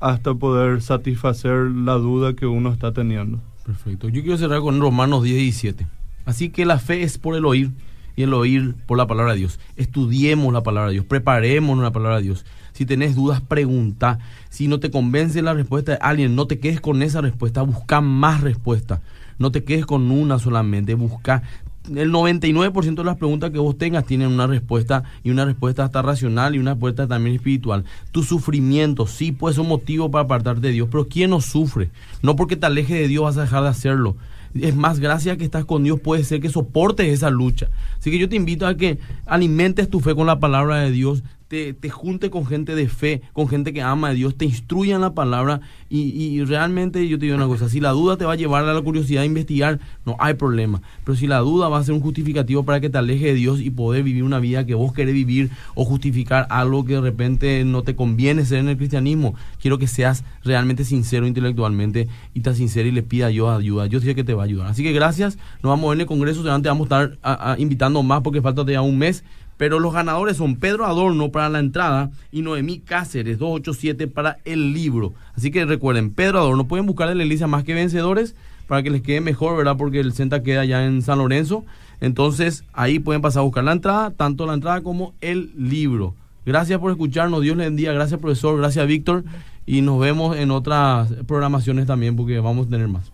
hasta 0.00 0.34
poder 0.34 0.82
satisfacer 0.82 1.70
la 1.70 1.94
duda 1.94 2.34
que 2.34 2.46
uno 2.46 2.72
está 2.72 2.92
teniendo. 2.92 3.40
Perfecto. 3.64 4.08
Yo 4.08 4.22
quiero 4.22 4.36
cerrar 4.36 4.60
con 4.60 4.80
Romanos 4.80 5.22
10 5.22 5.36
y 5.36 5.42
17. 5.44 5.86
Así 6.26 6.50
que 6.50 6.66
la 6.66 6.78
fe 6.78 7.02
es 7.02 7.18
por 7.18 7.36
el 7.36 7.46
oír 7.46 7.70
y 8.16 8.22
el 8.22 8.34
oír 8.34 8.74
por 8.86 8.98
la 8.98 9.06
palabra 9.06 9.32
de 9.32 9.40
Dios. 9.40 9.60
Estudiemos 9.76 10.52
la 10.52 10.62
palabra 10.62 10.88
de 10.88 10.94
Dios, 10.94 11.06
preparemos 11.06 11.78
la 11.78 11.92
palabra 11.92 12.18
de 12.18 12.24
Dios. 12.24 12.44
Si 12.72 12.86
tenés 12.86 13.14
dudas, 13.14 13.40
pregunta. 13.40 14.18
Si 14.50 14.66
no 14.66 14.80
te 14.80 14.90
convence 14.90 15.42
la 15.42 15.54
respuesta 15.54 15.92
de 15.92 15.98
alguien, 16.00 16.34
no 16.34 16.46
te 16.46 16.58
quedes 16.58 16.80
con 16.80 17.02
esa 17.02 17.20
respuesta, 17.20 17.62
busca 17.62 18.00
más 18.00 18.40
respuestas. 18.40 19.00
No 19.38 19.50
te 19.52 19.64
quedes 19.64 19.86
con 19.86 20.10
una 20.10 20.38
solamente, 20.38 20.94
busca 20.94 21.42
el 21.88 22.12
99% 22.12 22.94
de 22.94 23.04
las 23.04 23.18
preguntas 23.18 23.50
que 23.50 23.58
vos 23.58 23.76
tengas 23.76 24.06
tienen 24.06 24.28
una 24.28 24.46
respuesta 24.46 25.04
y 25.22 25.30
una 25.30 25.44
respuesta 25.44 25.84
hasta 25.84 26.00
racional 26.00 26.54
y 26.54 26.58
una 26.58 26.72
respuesta 26.72 27.06
también 27.06 27.36
espiritual. 27.36 27.84
Tu 28.10 28.22
sufrimiento 28.22 29.06
sí 29.06 29.32
puede 29.32 29.54
ser 29.54 29.62
un 29.62 29.68
motivo 29.68 30.10
para 30.10 30.24
apartarte 30.24 30.68
de 30.68 30.72
Dios, 30.72 30.88
pero 30.90 31.08
¿quién 31.08 31.30
no 31.30 31.40
sufre? 31.40 31.90
No 32.22 32.36
porque 32.36 32.56
te 32.56 32.66
alejes 32.66 32.98
de 32.98 33.08
Dios 33.08 33.24
vas 33.24 33.36
a 33.36 33.42
dejar 33.42 33.64
de 33.64 33.68
hacerlo. 33.68 34.16
Es 34.54 34.76
más, 34.76 35.00
gracias 35.00 35.36
que 35.36 35.44
estás 35.44 35.64
con 35.64 35.82
Dios 35.82 36.00
puede 36.00 36.22
ser 36.24 36.40
que 36.40 36.48
soportes 36.48 37.08
esa 37.08 37.30
lucha. 37.30 37.68
Así 37.98 38.10
que 38.10 38.18
yo 38.18 38.28
te 38.28 38.36
invito 38.36 38.66
a 38.66 38.76
que 38.76 38.98
alimentes 39.26 39.90
tu 39.90 40.00
fe 40.00 40.14
con 40.14 40.26
la 40.26 40.38
palabra 40.38 40.78
de 40.78 40.90
Dios, 40.90 41.24
te, 41.54 41.90
junte 41.90 42.30
con 42.30 42.46
gente 42.46 42.74
de 42.74 42.88
fe, 42.88 43.22
con 43.32 43.48
gente 43.48 43.72
que 43.72 43.82
ama 43.82 44.08
a 44.08 44.12
Dios, 44.12 44.36
te 44.36 44.44
instruyan 44.44 45.00
la 45.00 45.14
palabra 45.14 45.60
y, 45.88 46.42
realmente 46.44 47.06
yo 47.08 47.18
te 47.18 47.26
digo 47.26 47.36
una 47.36 47.46
cosa, 47.46 47.68
si 47.68 47.78
la 47.78 47.90
duda 47.90 48.16
te 48.16 48.24
va 48.24 48.32
a 48.32 48.36
llevar 48.36 48.64
a 48.64 48.74
la 48.74 48.80
curiosidad 48.80 49.20
de 49.20 49.26
investigar, 49.26 49.78
no 50.04 50.16
hay 50.18 50.34
problema. 50.34 50.82
Pero 51.04 51.16
si 51.16 51.28
la 51.28 51.38
duda 51.38 51.68
va 51.68 51.78
a 51.78 51.84
ser 51.84 51.94
un 51.94 52.00
justificativo 52.00 52.64
para 52.64 52.80
que 52.80 52.90
te 52.90 52.98
aleje 52.98 53.26
de 53.26 53.34
Dios 53.34 53.60
y 53.60 53.70
poder 53.70 54.02
vivir 54.02 54.24
una 54.24 54.40
vida 54.40 54.66
que 54.66 54.74
vos 54.74 54.92
querés 54.92 55.14
vivir 55.14 55.50
o 55.74 55.84
justificar 55.84 56.46
algo 56.50 56.84
que 56.84 56.94
de 56.94 57.00
repente 57.00 57.64
no 57.64 57.82
te 57.82 57.94
conviene 57.94 58.44
ser 58.44 58.58
en 58.58 58.68
el 58.68 58.76
cristianismo, 58.76 59.34
quiero 59.60 59.78
que 59.78 59.86
seas 59.86 60.24
realmente 60.42 60.84
sincero 60.84 61.26
intelectualmente 61.26 62.08
y 62.34 62.40
tan 62.40 62.56
sincero 62.56 62.88
y 62.88 62.92
le 62.92 63.02
pida 63.02 63.30
yo 63.30 63.50
ayuda. 63.50 63.86
Yo 63.86 64.00
sé 64.00 64.14
que 64.14 64.24
te 64.24 64.34
va 64.34 64.42
a 64.42 64.46
ayudar. 64.46 64.66
Así 64.66 64.82
que 64.82 64.92
gracias, 64.92 65.38
nos 65.62 65.70
vamos 65.70 65.90
a 65.90 65.94
en 65.94 66.00
el 66.00 66.06
Congreso, 66.06 66.42
te 66.42 66.68
vamos 66.68 66.90
a 66.90 67.04
estar 67.04 67.60
invitando 67.60 68.02
más 68.02 68.22
porque 68.22 68.42
falta 68.42 68.64
ya 68.66 68.82
un 68.82 68.98
mes 68.98 69.22
pero 69.56 69.78
los 69.78 69.92
ganadores 69.92 70.36
son 70.36 70.56
Pedro 70.56 70.84
Adorno 70.84 71.30
para 71.30 71.48
la 71.48 71.58
entrada 71.58 72.10
y 72.32 72.42
Noemí 72.42 72.80
Cáceres 72.80 73.38
287 73.38 74.08
para 74.08 74.38
el 74.44 74.72
libro. 74.72 75.12
Así 75.36 75.50
que 75.50 75.64
recuerden, 75.64 76.10
Pedro 76.10 76.40
Adorno, 76.40 76.66
pueden 76.66 76.86
buscar 76.86 77.10
en 77.10 77.18
la 77.18 77.24
Elisa 77.24 77.46
más 77.46 77.64
que 77.64 77.74
vencedores 77.74 78.34
para 78.66 78.82
que 78.82 78.90
les 78.90 79.02
quede 79.02 79.20
mejor, 79.20 79.56
¿verdad? 79.56 79.76
Porque 79.76 80.00
el 80.00 80.12
Centa 80.12 80.42
queda 80.42 80.62
allá 80.62 80.84
en 80.84 81.02
San 81.02 81.18
Lorenzo. 81.18 81.64
Entonces 82.00 82.64
ahí 82.72 82.98
pueden 82.98 83.22
pasar 83.22 83.40
a 83.40 83.44
buscar 83.44 83.64
la 83.64 83.72
entrada, 83.72 84.10
tanto 84.10 84.46
la 84.46 84.54
entrada 84.54 84.82
como 84.82 85.14
el 85.20 85.52
libro. 85.56 86.14
Gracias 86.44 86.78
por 86.78 86.90
escucharnos, 86.90 87.40
Dios 87.40 87.56
les 87.56 87.66
bendiga, 87.66 87.92
gracias 87.92 88.20
profesor, 88.20 88.58
gracias 88.58 88.86
Víctor 88.86 89.24
y 89.66 89.80
nos 89.80 89.98
vemos 89.98 90.36
en 90.36 90.50
otras 90.50 91.10
programaciones 91.26 91.86
también 91.86 92.16
porque 92.16 92.38
vamos 92.40 92.66
a 92.66 92.70
tener 92.70 92.88
más. 92.88 93.12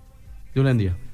Dios 0.55 0.65
les 0.65 0.71
bendiga. 0.77 1.10